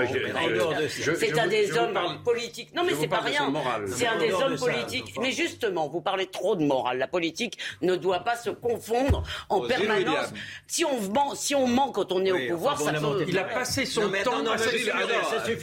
c'est 1.19 1.39
un 1.39 1.49
des 1.49 1.77
hommes 1.77 1.93
parle- 1.93 2.23
politiques. 2.23 2.75
Non, 2.75 2.85
mais 2.85 2.93
c'est 2.99 3.09
pas 3.09 3.21
rien. 3.21 3.53
C'est 3.89 4.07
un 4.07 4.17
des 4.19 4.29
de 4.29 4.33
hommes 4.35 4.57
politiques. 4.57 5.15
Mais 5.21 5.33
justement, 5.33 5.89
vous 5.89 6.01
parlez 6.01 6.27
trop 6.27 6.55
de 6.57 6.65
morale. 6.65 6.99
La 6.99 7.09
politique 7.09 7.59
ne 7.83 7.97
doit 7.97 8.21
pas 8.21 8.37
se 8.37 8.51
confondre 8.51 9.23
en 9.49 9.59
Oh, 9.59 9.67
permanence. 9.67 10.33
Si 10.67 10.85
on 10.85 11.01
ment, 11.01 11.35
si 11.35 11.55
on 11.55 11.67
ment 11.67 11.91
quand 11.91 12.13
on 12.13 12.25
est 12.25 12.33
Oui, 12.33 12.47
au 12.51 12.55
pouvoir, 12.55 12.75
enfin, 12.75 12.95
ça 12.95 13.01
bon, 13.01 13.15
peut. 13.15 13.25
Il 13.29 13.39
a 13.39 13.45
passé 13.45 13.85
son 13.87 14.03
Non, 14.03 14.13
temps 14.25 14.59
suffit 14.59 14.85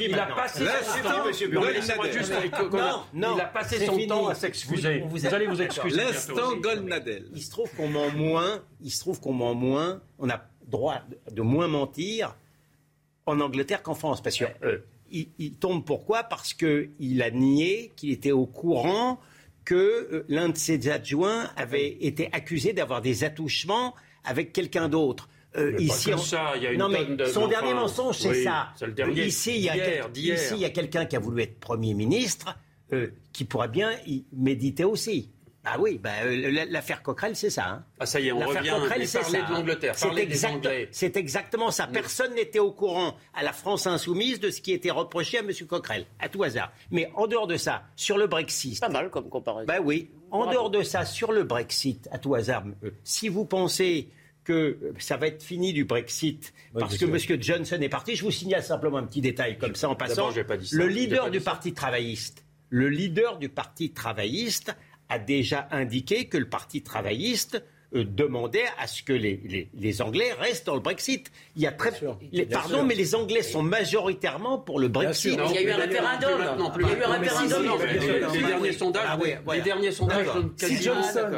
Il 0.09 0.19
a 0.19 0.25
passé 0.27 0.59
son 0.59 0.65
c'est 0.93 1.01
temps. 1.01 1.23
il 3.35 3.41
a 3.41 3.45
passé 3.45 3.62
c'est 3.63 3.85
son 3.85 3.93
fini. 3.93 4.07
temps 4.07 4.27
à 4.27 4.35
s'excuser. 4.35 4.99
Vous- 4.99 5.05
Vous, 5.05 5.09
vous 5.11 5.25
êtes- 5.25 5.33
allez 5.33 5.47
vous 5.47 5.61
excuser. 5.61 5.97
L'instant. 5.97 6.55
Goldnadel. 6.57 7.27
Il 7.33 7.41
se 7.41 7.51
trouve 7.51 7.69
qu'on 7.75 7.87
ment 7.87 8.09
moins, 8.11 8.61
il 8.81 8.91
se 8.91 8.99
trouve 8.99 9.19
qu'on 9.19 9.33
ment 9.33 9.55
moins, 9.55 10.01
on 10.19 10.29
a 10.29 10.41
droit 10.67 11.01
de 11.31 11.41
moins 11.41 11.67
mentir 11.67 12.35
en 13.25 13.39
Angleterre 13.39 13.83
qu'en 13.83 13.95
France. 13.95 14.21
Parce 14.21 14.37
que 14.37 14.45
euh, 14.63 14.77
il, 15.11 15.27
il 15.39 15.53
tombe 15.53 15.83
pourquoi? 15.85 16.23
Parce 16.23 16.53
qu'il 16.53 17.21
a 17.21 17.31
nié 17.31 17.91
qu'il 17.95 18.11
était 18.11 18.31
au 18.31 18.45
courant 18.45 19.19
que 19.65 19.75
euh, 19.75 20.25
l'un 20.27 20.49
de 20.49 20.57
ses 20.57 20.89
adjoints 20.89 21.49
avait 21.55 21.89
été 22.01 22.29
accusé 22.33 22.73
d'avoir 22.73 23.01
des 23.01 23.23
attouchements 23.23 23.93
avec 24.25 24.51
quelqu'un 24.53 24.89
d'autre. 24.89 25.29
Euh, 25.55 25.71
pas 25.73 25.77
que 26.11 26.17
ça, 26.17 26.53
il 26.55 26.63
y 26.63 26.67
a 26.67 26.71
une 26.71 26.79
non, 26.79 26.89
mais 26.89 27.05
tonne 27.05 27.15
de- 27.17 27.25
son 27.25 27.41
enfin, 27.41 27.49
dernier 27.49 27.73
mensonge, 27.75 28.17
c'est 28.17 28.29
oui, 28.29 28.43
ça. 28.43 28.69
c'est 28.75 28.87
le 28.87 28.93
dernier. 28.93 29.23
Ici, 29.25 29.51
il 29.55 29.61
y 29.61 29.69
a, 29.69 29.73
D'hier, 29.73 29.85
quel- 30.03 30.11
d'hier. 30.11 30.35
ici, 30.35 30.53
il 30.55 30.59
y 30.61 30.65
a 30.65 30.69
quelqu'un 30.71 31.05
qui 31.05 31.15
a 31.15 31.19
voulu 31.19 31.43
être 31.43 31.59
Premier 31.59 31.93
ministre, 31.93 32.57
euh, 32.93 33.13
qui 33.33 33.45
pourrait 33.45 33.67
bien 33.67 33.91
y 34.07 34.23
méditer 34.33 34.83
aussi. 34.83 35.29
Ah 35.65 35.77
oui, 35.79 35.97
bah, 35.97 36.09
euh, 36.25 36.65
l'affaire 36.69 37.01
Coquerel, 37.01 37.37
c'est 37.37 37.49
ça. 37.49 37.65
hein. 37.69 37.85
Ah, 37.97 38.05
ça 38.05 38.19
y 38.19 38.27
est, 38.27 38.31
on 38.33 38.39
L'affaire 38.39 38.57
revient. 38.59 38.69
Coquerel, 38.83 39.07
c'est 39.07 39.19
parler 39.21 39.39
ça, 39.39 39.45
de 39.47 39.53
l'Angleterre, 39.53 39.93
C'est 39.95 40.05
parler 40.07 40.25
des 40.25 40.31
exact- 40.33 40.53
Anglais. 40.55 40.89
C'est 40.91 41.15
exactement 41.15 41.71
ça. 41.71 41.87
Personne 41.87 42.33
n'était 42.35 42.59
au 42.59 42.71
courant 42.73 43.15
à 43.33 43.43
la 43.43 43.53
France 43.53 43.87
insoumise 43.87 44.41
de 44.41 44.49
ce 44.49 44.59
qui 44.59 44.73
était 44.73 44.91
reproché 44.91 45.37
à 45.37 45.41
M. 45.41 45.51
Coquerel, 45.65 46.05
à 46.19 46.27
tout 46.27 46.43
hasard. 46.43 46.73
Mais 46.91 47.09
en 47.15 47.27
dehors 47.27 47.47
de 47.47 47.55
ça, 47.55 47.83
sur 47.95 48.17
le 48.17 48.27
Brexit. 48.27 48.77
Pas 48.81 48.89
mal 48.89 49.09
comme 49.09 49.29
comparaison. 49.29 49.65
Ben 49.65 49.79
oui. 49.81 50.09
En 50.31 50.39
Bravo. 50.39 50.51
dehors 50.51 50.69
de 50.69 50.83
ça, 50.83 51.05
sur 51.05 51.31
le 51.31 51.43
Brexit, 51.45 52.09
à 52.11 52.17
tout 52.17 52.35
hasard, 52.35 52.65
euh, 52.83 52.89
si 53.05 53.29
vous 53.29 53.45
pensez 53.45 54.09
que 54.43 54.77
ça 54.99 55.15
va 55.15 55.27
être 55.27 55.41
fini 55.41 55.71
du 55.71 55.85
Brexit 55.85 56.53
parce 56.77 56.97
que 56.97 57.05
M. 57.05 57.17
Johnson 57.41 57.77
est 57.79 57.87
parti, 57.87 58.17
je 58.17 58.25
vous 58.25 58.31
signale 58.31 58.61
simplement 58.61 58.97
un 58.97 59.03
petit 59.05 59.21
détail 59.21 59.57
comme 59.57 59.75
ça 59.75 59.87
en 59.87 59.95
passant. 59.95 60.15
D'abord, 60.15 60.31
j'ai 60.33 60.43
pas 60.43 60.57
dit 60.57 60.67
ça. 60.67 60.75
Le 60.75 60.87
leader 60.87 61.23
pas 61.23 61.29
du. 61.29 61.39
Parti 61.39 61.71
travailliste, 61.73 62.42
le 62.73 62.89
leader 62.89 63.37
du 63.37 63.49
Parti 63.49 63.93
travailliste 63.93 64.75
a 65.07 65.19
déjà 65.19 65.67
indiqué 65.69 66.27
que 66.27 66.39
le 66.39 66.49
Parti 66.49 66.81
travailliste 66.81 67.63
euh, 67.95 68.03
demandait 68.05 68.65
à 68.79 68.87
ce 68.87 69.03
que 69.03 69.13
les, 69.13 69.39
les, 69.45 69.69
les 69.73 70.01
Anglais 70.01 70.31
restent 70.39 70.65
dans 70.67 70.73
le 70.75 70.79
Brexit. 70.81 71.31
Il 71.55 71.61
y 71.61 71.67
a 71.67 71.71
très, 71.71 71.91
les- 72.31 72.45
Bien 72.45 72.57
pardon, 72.59 72.75
sûr. 72.77 72.83
mais 72.85 72.95
les 72.95 73.15
Anglais 73.15 73.41
sont 73.43 73.61
majoritairement 73.63 74.57
pour 74.57 74.79
le 74.79 74.87
Brexit. 74.87 75.37
Il 75.49 75.55
y 75.55 75.57
a 75.57 75.61
eu 75.61 75.71
un 75.71 75.77
référendum. 75.77 76.57
Non, 76.57 76.69
plus 76.71 76.83
Il 76.83 76.89
y 76.89 76.93
a 76.93 76.97
eu 76.99 77.03
un 77.03 77.11
référendum. 77.19 77.63
les, 78.33 78.41
derniers 78.41 78.71
sondages, 78.73 79.05
Ah 79.07 79.17
ouais, 79.17 79.39
les 79.55 79.61
derniers 79.61 79.91
sondages 79.91 80.27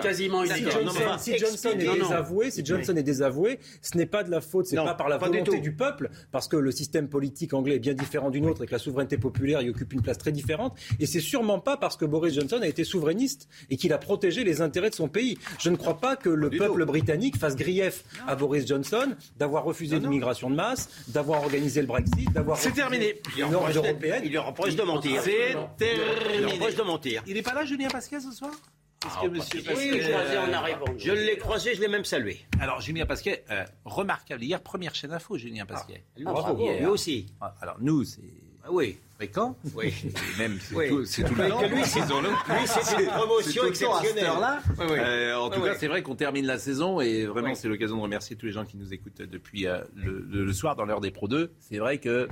quasiment, 0.01 0.45
si. 0.45 0.63
Johnson, 0.63 1.17
si 1.19 1.37
Johnson 1.37 1.69
est 1.77 1.93
désavoué, 1.99 2.51
si 2.51 2.65
Johnson 2.65 2.95
est 2.95 3.03
désavoué, 3.03 3.59
ce 3.81 3.97
n'est 3.97 4.05
pas 4.05 4.23
de 4.23 4.31
la 4.31 4.41
faute, 4.41 4.65
c'est 4.67 4.75
pas 4.75 4.93
par 4.93 5.09
la 5.09 5.17
volonté 5.17 5.59
du 5.59 5.73
peuple, 5.73 6.09
parce 6.31 6.47
que 6.47 6.57
le 6.57 6.71
système 6.71 7.07
politique 7.09 7.53
anglais 7.53 7.75
est 7.75 7.79
bien 7.79 7.93
différent 7.93 8.29
d'une 8.29 8.45
autre 8.47 8.63
et 8.63 8.67
que 8.67 8.71
la 8.71 8.79
souveraineté 8.79 9.17
populaire 9.17 9.61
y 9.61 9.69
occupe 9.69 9.93
une 9.93 10.01
place 10.01 10.17
très 10.17 10.31
différente. 10.31 10.75
Et 10.99 11.05
c'est 11.05 11.19
sûrement 11.19 11.59
pas 11.59 11.77
parce 11.77 11.97
que 11.97 12.05
Boris 12.05 12.33
Johnson 12.33 12.59
a 12.61 12.67
été 12.67 12.83
souverainiste 12.83 13.47
et 13.69 13.77
qu'il 13.77 13.93
a 13.93 13.97
protégé 13.97 14.43
les 14.43 14.61
intérêts 14.61 14.89
de 14.89 14.95
son 14.95 15.07
pays. 15.07 15.37
Je 15.59 15.69
ne 15.69 15.75
crois 15.75 15.99
pas 15.99 16.15
que 16.15 16.29
le 16.29 16.44
peuple 16.49 16.85
britannique 16.85 17.37
fasse 17.37 17.55
grief 17.55 18.03
à 18.27 18.35
Boris 18.35 18.65
Johnson 18.67 19.15
d'avoir 19.37 19.63
refusé 19.63 19.99
l'immigration 19.99 20.49
de 20.49 20.55
masse, 20.55 20.89
d'avoir 21.07 21.41
organisé 21.43 21.81
le 21.81 21.87
Brexit, 21.87 22.31
d'avoir 22.33 22.57
C'est 22.57 22.71
terminé. 22.71 23.15
une 23.37 23.49
norme 23.51 23.71
européenne. 23.71 24.21
Il 24.25 24.33
leur 24.33 24.45
reproche 24.47 24.75
de 24.75 24.83
mentir. 24.83 25.21
C'est 25.23 25.49
Il 25.49 25.53
leur 25.53 25.75
terminé. 25.75 26.51
reproche 26.53 26.75
de 26.75 26.81
mentir. 26.83 27.23
Il 27.27 27.33
n'est 27.35 27.41
pas 27.41 27.53
là, 27.53 27.65
Julien 27.65 27.87
Pascal, 27.89 28.21
ce 28.21 28.31
soir? 28.31 28.51
Que 29.21 29.27
monsieur 29.27 29.61
Oui, 29.77 30.01
en 30.49 30.53
arrivant. 30.53 30.85
Je 30.97 31.11
l'ai 31.11 31.37
croisé, 31.37 31.75
je 31.75 31.81
l'ai 31.81 31.87
même 31.87 32.05
salué. 32.05 32.39
Alors, 32.59 32.81
Julien 32.81 33.05
Pasquet, 33.05 33.43
euh, 33.51 33.63
remarquable. 33.83 34.43
Hier, 34.43 34.59
première 34.61 34.95
chaîne 34.95 35.11
info, 35.11 35.37
Julien 35.37 35.65
Pasquet. 35.67 36.03
Ah, 36.25 36.31
bravo. 36.31 36.67
Lui 36.79 36.85
aussi. 36.87 37.27
Ah, 37.39 37.53
Alors, 37.61 37.75
nous, 37.79 38.03
c'est 38.03 38.21
Ah 38.63 38.69
oui. 38.71 38.97
Fréquent. 39.15 39.55
Oui. 39.75 39.93
Et 40.05 40.37
même, 40.39 40.57
c'est 40.61 40.75
Oui. 40.75 40.89
tout, 40.89 41.05
c'est 41.05 41.23
tout 41.23 41.35
le 41.35 41.49
temps. 41.49 41.61
lui, 41.67 41.85
c'est- 41.85 41.99
une 41.99 43.07
promotion 43.07 43.61
tout 43.63 43.67
à 43.69 43.73
cette 43.73 43.87
exceptionnelle. 43.87 44.25
heure-là. 44.25 44.61
Oui, 44.79 44.85
oui. 44.89 44.97
Euh, 44.99 45.37
en 45.37 45.49
tout 45.49 45.61
cas, 45.61 45.75
c'est 45.75 45.87
vrai 45.87 46.01
qu'on 46.03 46.15
termine 46.15 46.45
la 46.45 46.57
saison 46.57 46.99
et 47.01 47.25
vraiment, 47.25 47.55
c'est 47.55 47.67
l'occasion 47.67 47.95
de 47.97 48.01
remercier 48.01 48.35
tous 48.35 48.45
les 48.45 48.51
gens 48.51 48.65
qui 48.65 48.77
nous 48.77 48.93
écoutent 48.93 49.21
depuis 49.21 49.67
euh, 49.67 49.79
le, 49.95 50.51
soir 50.53 50.75
dans 50.75 50.85
l'heure 50.85 51.01
des 51.01 51.11
Pro 51.11 51.27
2. 51.27 51.51
C'est 51.59 51.77
vrai 51.77 51.97
que 51.99 52.27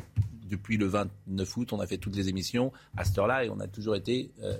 depuis 0.49 0.77
le 0.77 0.85
29 0.85 1.57
août, 1.57 1.73
on 1.73 1.79
a 1.79 1.87
fait 1.87 1.97
toutes 1.97 2.15
les 2.15 2.29
émissions 2.29 2.71
à 2.97 3.03
cette 3.05 3.17
heure-là 3.17 3.45
et 3.45 3.49
on 3.49 3.59
a 3.59 3.67
toujours 3.67 3.95
été 3.95 4.31
euh, 4.43 4.57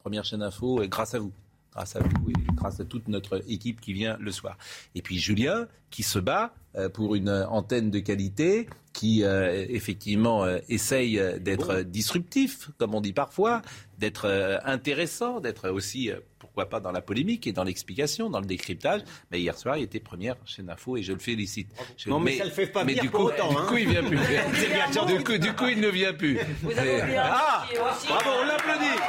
première 0.00 0.24
chaîne 0.24 0.42
info 0.42 0.82
et 0.82 0.88
grâce 0.88 1.14
à 1.14 1.18
vous. 1.18 1.32
Grâce 1.72 1.94
à 1.96 2.00
vous 2.00 2.30
et 2.30 2.32
grâce 2.54 2.80
à 2.80 2.84
toute 2.86 3.06
notre 3.08 3.42
équipe 3.50 3.82
qui 3.82 3.92
vient 3.92 4.16
le 4.18 4.32
soir. 4.32 4.56
Et 4.94 5.02
puis 5.02 5.18
Julien 5.18 5.68
qui 5.90 6.02
se 6.02 6.18
bat 6.18 6.54
pour 6.92 7.14
une 7.14 7.28
euh, 7.28 7.46
antenne 7.48 7.90
de 7.90 7.98
qualité, 7.98 8.68
qui 8.92 9.24
euh, 9.24 9.66
effectivement 9.68 10.44
euh, 10.44 10.58
essaye 10.68 11.18
euh, 11.18 11.38
d'être 11.38 11.70
euh, 11.70 11.82
disruptif, 11.82 12.70
comme 12.78 12.94
on 12.94 13.00
dit 13.02 13.12
parfois, 13.12 13.60
d'être 13.98 14.24
euh, 14.26 14.58
intéressant, 14.64 15.40
d'être 15.40 15.68
aussi, 15.70 16.10
euh, 16.10 16.16
pourquoi 16.38 16.68
pas, 16.68 16.80
dans 16.80 16.92
la 16.92 17.02
polémique 17.02 17.46
et 17.46 17.52
dans 17.52 17.64
l'explication, 17.64 18.30
dans 18.30 18.40
le 18.40 18.46
décryptage. 18.46 19.02
Mais 19.30 19.40
hier 19.40 19.56
soir, 19.58 19.76
il 19.76 19.82
était 19.84 20.00
première 20.00 20.36
chaîne 20.46 20.70
info 20.70 20.96
et 20.96 21.02
je 21.02 21.12
le 21.12 21.18
félicite. 21.18 21.68
Je- 21.98 22.08
Non, 22.08 22.20
mais 22.20 22.38
ça 22.38 22.44
le 22.44 22.50
fait 22.50 22.66
pas 22.66 22.84
venir 22.84 23.02
du 23.02 23.10
coup, 23.10 23.24
autant, 23.24 23.50
Du 23.50 23.56
hein. 23.56 23.64
coup, 23.68 23.76
il 23.76 23.88
vient 23.88 24.02
plus. 24.04 24.18
Du, 25.06 25.22
coup, 25.24 25.38
du 25.38 25.52
coup, 25.52 25.66
il 25.68 25.80
ne 25.80 25.88
vient 25.88 26.14
plus. 26.14 26.38
Vous 26.62 26.70
avez 26.78 27.02
Mais- 27.02 27.16
Ah 27.18 27.64
aussi. 27.72 28.06
Bravo, 28.08 28.30
on 28.42 28.46
l'applaudit 28.46 29.00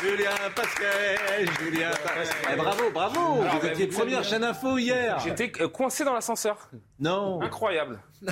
Julien 0.00 0.30
Pascal, 0.54 1.46
Julien 1.60 1.90
Eh, 2.52 2.56
Bravo, 2.56 2.90
bravo 2.92 3.20
Alors, 3.42 3.54
Vous 3.56 3.60
mais 3.66 3.72
étiez 3.72 3.86
vous 3.86 3.98
première 3.98 4.22
chaîne 4.24 4.44
info 4.44 4.78
hier 4.78 5.18
J'étais 5.24 5.50
euh, 5.60 5.68
coincé 5.68 6.04
dans 6.04 6.14
l'ascenseur. 6.14 6.70
Non 7.00 7.40
Incroyable. 7.42 7.98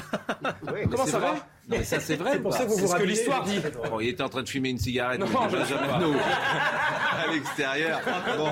Comment 0.91 1.07
ça 1.07 1.19
vrai 1.19 1.29
va 1.29 1.33
Non, 1.33 1.39
mais 1.69 1.85
ça 1.85 1.99
c'est 2.01 2.17
vrai. 2.17 2.33
C'est 2.35 2.39
pour 2.43 2.53
ça 2.53 2.65
que 2.65 2.69
vous 2.69 2.75
C'est 2.77 2.81
vous 2.83 2.87
ce 2.89 2.97
que 2.97 3.03
l'histoire 3.03 3.43
dit. 3.45 3.61
Bon, 3.91 4.01
il 4.01 4.09
était 4.09 4.23
en 4.23 4.29
train 4.29 4.43
de 4.43 4.49
fumer 4.49 4.71
une 4.71 4.79
cigarette, 4.79 5.19
Non, 5.21 5.27
il 5.27 5.33
était 5.33 5.65
je. 5.65 5.75
Nous, 6.05 6.15
à 7.37 7.39
l'extérieur. 7.39 8.01
Bon, 8.37 8.51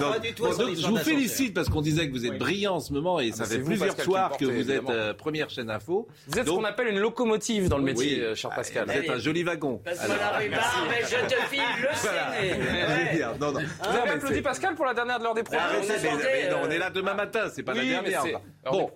donc, 0.00 0.20
du 0.22 0.32
tout 0.32 0.46
à 0.46 0.50
bon, 0.50 0.54
son 0.56 0.66
donc, 0.66 0.76
je 0.76 0.86
vous 0.86 0.96
félicite 0.96 1.54
parce 1.54 1.68
qu'on 1.68 1.80
disait 1.80 2.08
que 2.08 2.12
vous 2.12 2.26
êtes 2.26 2.38
brillant 2.38 2.76
en 2.76 2.80
ce 2.80 2.92
moment 2.92 3.20
et 3.20 3.32
ça 3.32 3.44
mais 3.44 3.56
fait 3.56 3.62
plusieurs 3.62 3.88
Pascal, 3.88 4.04
soirs 4.04 4.36
que 4.36 4.44
vous 4.44 4.70
êtes 4.70 4.88
euh, 4.88 5.14
première 5.14 5.50
chaîne 5.50 5.70
info. 5.70 6.08
Vous 6.26 6.38
êtes 6.38 6.46
ce 6.46 6.50
qu'on 6.50 6.64
appelle 6.64 6.88
une 6.88 6.98
locomotive 6.98 7.68
dans 7.68 7.78
le 7.78 7.84
métier, 7.84 8.16
oui. 8.16 8.20
euh, 8.20 8.34
cher 8.34 8.50
Pascal. 8.50 8.86
Vous 8.86 8.92
êtes 8.92 9.10
un 9.10 9.18
joli 9.18 9.42
wagon. 9.42 9.80
Parce 9.84 9.98
mais 10.08 11.02
je 11.02 11.26
te 11.26 11.40
file 11.48 11.62
le 11.80 11.88
voilà. 12.00 13.36
non, 13.40 13.52
non. 13.52 13.60
Vous 13.60 13.96
avez 13.96 14.10
applaudi 14.10 14.42
Pascal 14.42 14.74
pour 14.74 14.86
la 14.86 14.94
dernière 14.94 15.18
de 15.18 15.24
l'heure 15.24 15.34
des 15.34 15.42
non, 15.42 15.58
euh, 15.58 16.64
on 16.64 16.70
est 16.70 16.78
là 16.78 16.90
demain 16.90 17.14
matin, 17.14 17.48
c'est 17.52 17.62
pas 17.62 17.74
la 17.74 17.84
dernière. 17.84 18.24
Bon, 18.70 18.90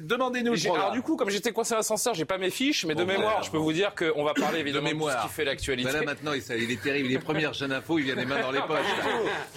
demandez-nous 0.00 0.54
le 0.54 0.74
Alors 0.74 0.92
du 0.92 1.02
coup, 1.02 1.16
comme 1.16 1.30
j'étais 1.30 1.52
coincé 1.52 1.74
à 1.74 1.76
l'ascenseur, 1.78 2.14
j'ai 2.14 2.24
pas 2.24 2.38
mes 2.38 2.50
fiches, 2.50 2.84
mais 2.84 2.94
de 2.94 3.04
mémoire, 3.04 3.42
je 3.42 3.50
peux 3.50 3.58
vous 3.58 3.72
dire 3.72 3.94
qu'on 3.94 4.24
va 4.24 4.34
parler 4.34 4.60
évidemment 4.60 4.88
de, 4.90 5.10
ce 5.10 5.22
qui 5.22 5.28
fait 5.28 5.44
l'actualité. 5.44 5.90
Voilà 5.90 6.04
maintenant, 6.04 6.32
il, 6.32 6.70
est 6.70 6.82
terrible. 6.82 7.08
Il 7.10 7.14
est 7.14 7.18
première 7.18 7.54
chaîne 7.54 7.72
info, 7.72 7.98
il 7.98 8.04
vient 8.04 8.14
les 8.14 8.24
mains 8.24 8.40
dans 8.40 8.50
les 8.50 8.57
poches. 8.66 8.86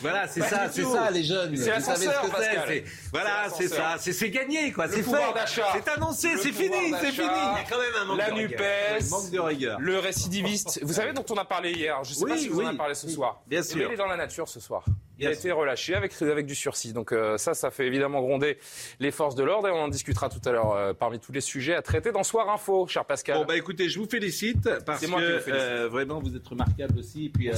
Voilà, 0.02 0.28
c'est 0.28 0.42
ça, 0.42 0.68
c'est 0.72 0.84
ça 0.84 1.10
les 1.12 1.24
jeunes. 1.24 1.56
C'est 1.58 1.70
l'ascenseur. 1.70 2.30
Pascal. 2.32 2.84
Voilà, 3.12 3.48
C'est 3.56 3.68
ça. 3.68 3.96
C'est 3.98 4.30
gagné, 4.30 4.72
quoi. 4.72 4.88
C'est 4.88 5.04
fait. 5.04 5.34
d'achat. 5.34 5.68
C'est 5.74 5.88
annoncé, 5.90 6.30
c'est 6.38 6.52
fini, 6.52 6.94
c'est 7.02 7.12
fini. 7.12 7.28
Il 7.28 7.58
y 7.58 7.66
a 7.66 7.66
quand 7.70 7.78
même 7.80 7.94
un 8.02 8.06
manque 8.06 8.18
La 8.18 8.30
de 8.30 8.36
rigueur. 8.36 8.60
NUPES, 8.60 9.10
Manque 9.10 9.30
de 9.32 9.40
rigueur. 9.40 9.80
le 9.80 10.00
récidiviste. 10.00 10.80
Vous 10.84 10.94
savez 10.94 11.14
dont 11.14 11.26
on 11.30 11.36
a 11.36 11.46
parlé 11.46 11.72
hier 11.72 12.04
Je 12.04 12.14
sais 12.14 12.26
pas 12.26 12.32
Oui, 12.34 12.40
si 12.40 12.48
vous 12.50 12.58
en 12.58 12.60
oui. 12.64 12.68
avez 12.68 12.78
parlé 12.78 12.94
ce 12.96 13.10
soir. 13.10 13.42
Bien 13.48 13.64
sûr. 13.64 13.88
il 13.90 13.94
est 13.94 13.98
dans 13.98 14.08
la 14.08 14.18
nature 14.18 14.48
ce 14.48 14.60
soir. 14.60 14.84
Il 15.20 15.28
a 15.28 15.32
été 15.34 15.52
relâché 15.52 15.94
avec, 15.94 16.20
avec 16.22 16.48
du 16.48 16.56
sursis. 16.56 16.94
Donc 16.94 17.12
euh, 17.12 17.38
ça, 17.38 17.54
ça 17.54 17.70
fait 17.70 17.86
évidemment 17.86 18.22
gronder 18.22 18.58
les 19.00 19.12
forces 19.12 19.36
de 19.36 19.44
l'ordre 19.44 19.68
et 19.68 19.72
on 19.72 19.84
en 19.84 19.88
discutera 19.88 20.30
tout 20.30 20.42
à 20.46 20.52
l'heure 20.52 20.72
euh, 20.76 20.94
parmi 20.94 21.20
tous 21.20 21.32
les 21.32 21.42
sujets 21.42 21.76
à 21.76 21.84
traiter 21.84 22.12
dans 22.12 22.24
Soir 22.24 22.50
Info, 22.50 22.88
cher 22.88 23.06
Pascal. 23.06 23.38
Bon, 23.38 23.46
bah 23.46 23.56
écoutez, 23.56 23.88
je 23.88 24.00
vous 24.00 24.08
félicite 24.10 24.68
parce 24.86 25.00
que 25.02 25.06
vous 25.06 25.18
félicite. 25.20 25.50
euh, 25.54 25.88
vraiment 25.90 26.20
vous 26.20 26.36
êtes 26.36 26.48
remarquable 26.48 26.98
aussi. 26.98 27.26
Et 27.26 27.30
puis, 27.30 27.50
euh, 27.50 27.54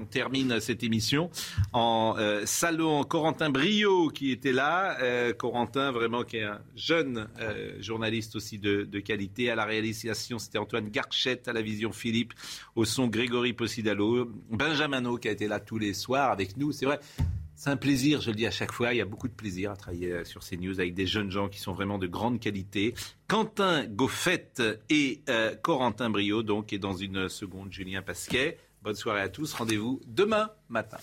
on, 0.00 0.04
termine 0.04 0.60
cette 0.60 0.82
émission 0.82 1.30
en 1.72 2.14
euh, 2.18 2.44
Corentin 3.08 3.50
Brio 3.50 4.08
qui 4.08 4.30
était 4.30 4.52
là. 4.52 4.96
Euh, 5.00 5.32
Corentin, 5.32 5.92
vraiment, 5.92 6.22
qui 6.22 6.38
est 6.38 6.44
un 6.44 6.60
jeune 6.76 7.28
euh, 7.40 7.80
journaliste 7.80 8.36
aussi 8.36 8.58
de, 8.58 8.84
qualité. 9.00 9.50
À 9.50 9.54
la 9.54 9.64
réalisation, 9.64 10.38
c'était 10.38 10.58
Antoine 10.58 10.88
Garchette. 10.88 11.48
À 11.48 11.52
la 11.52 11.62
vision, 11.62 11.92
Philippe. 11.92 12.32
Au 12.74 12.84
son, 12.84 13.08
Grégory 13.08 13.52
Possidalo. 13.52 14.30
Benjamin 14.50 15.04
qui 15.18 15.28
a 15.28 15.32
été 15.32 15.46
là 15.46 15.60
tous 15.60 15.78
les 15.78 15.94
soirs 15.94 16.30
avec 16.30 16.56
nous. 16.56 16.72
C'est 16.72 16.86
vrai. 16.86 17.00
C'est 17.56 17.70
un 17.70 17.76
plaisir, 17.76 18.20
je 18.20 18.30
le 18.30 18.36
dis 18.36 18.46
à 18.46 18.50
chaque 18.50 18.72
fois. 18.72 18.92
Il 18.92 18.96
y 18.96 19.00
a 19.00 19.04
beaucoup 19.04 19.28
de 19.28 19.32
plaisir 19.32 19.70
à 19.70 19.76
travailler 19.76 20.12
euh, 20.12 20.24
sur 20.24 20.42
ces 20.42 20.56
news 20.56 20.80
avec 20.80 20.94
des 20.94 21.06
jeunes 21.06 21.30
gens 21.30 21.48
qui 21.48 21.60
sont 21.60 21.72
vraiment 21.72 21.98
de 21.98 22.06
grande 22.06 22.40
qualité. 22.40 22.94
Quentin 23.28 23.86
Goffette 23.86 24.62
et 24.90 25.22
Corentin 25.62 26.10
Brio, 26.10 26.42
donc, 26.42 26.72
et 26.72 26.78
dans 26.78 26.94
une 26.94 27.28
seconde, 27.28 27.72
Julien 27.72 28.02
Pasquet. 28.02 28.58
Bonne 28.84 28.94
soirée 28.94 29.22
à 29.22 29.30
tous. 29.30 29.54
Rendez-vous 29.54 29.98
demain 30.06 30.50
matin. 30.68 30.98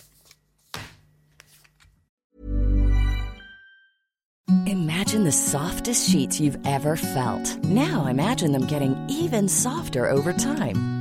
Imagine 4.67 5.23
the 5.23 5.31
softest 5.31 6.07
sheets 6.07 6.39
you've 6.39 6.59
ever 6.63 6.95
felt. 6.95 7.57
Now 7.63 8.05
imagine 8.05 8.51
them 8.51 8.67
getting 8.67 8.95
even 9.09 9.47
softer 9.49 10.07
over 10.07 10.31
time. 10.31 11.00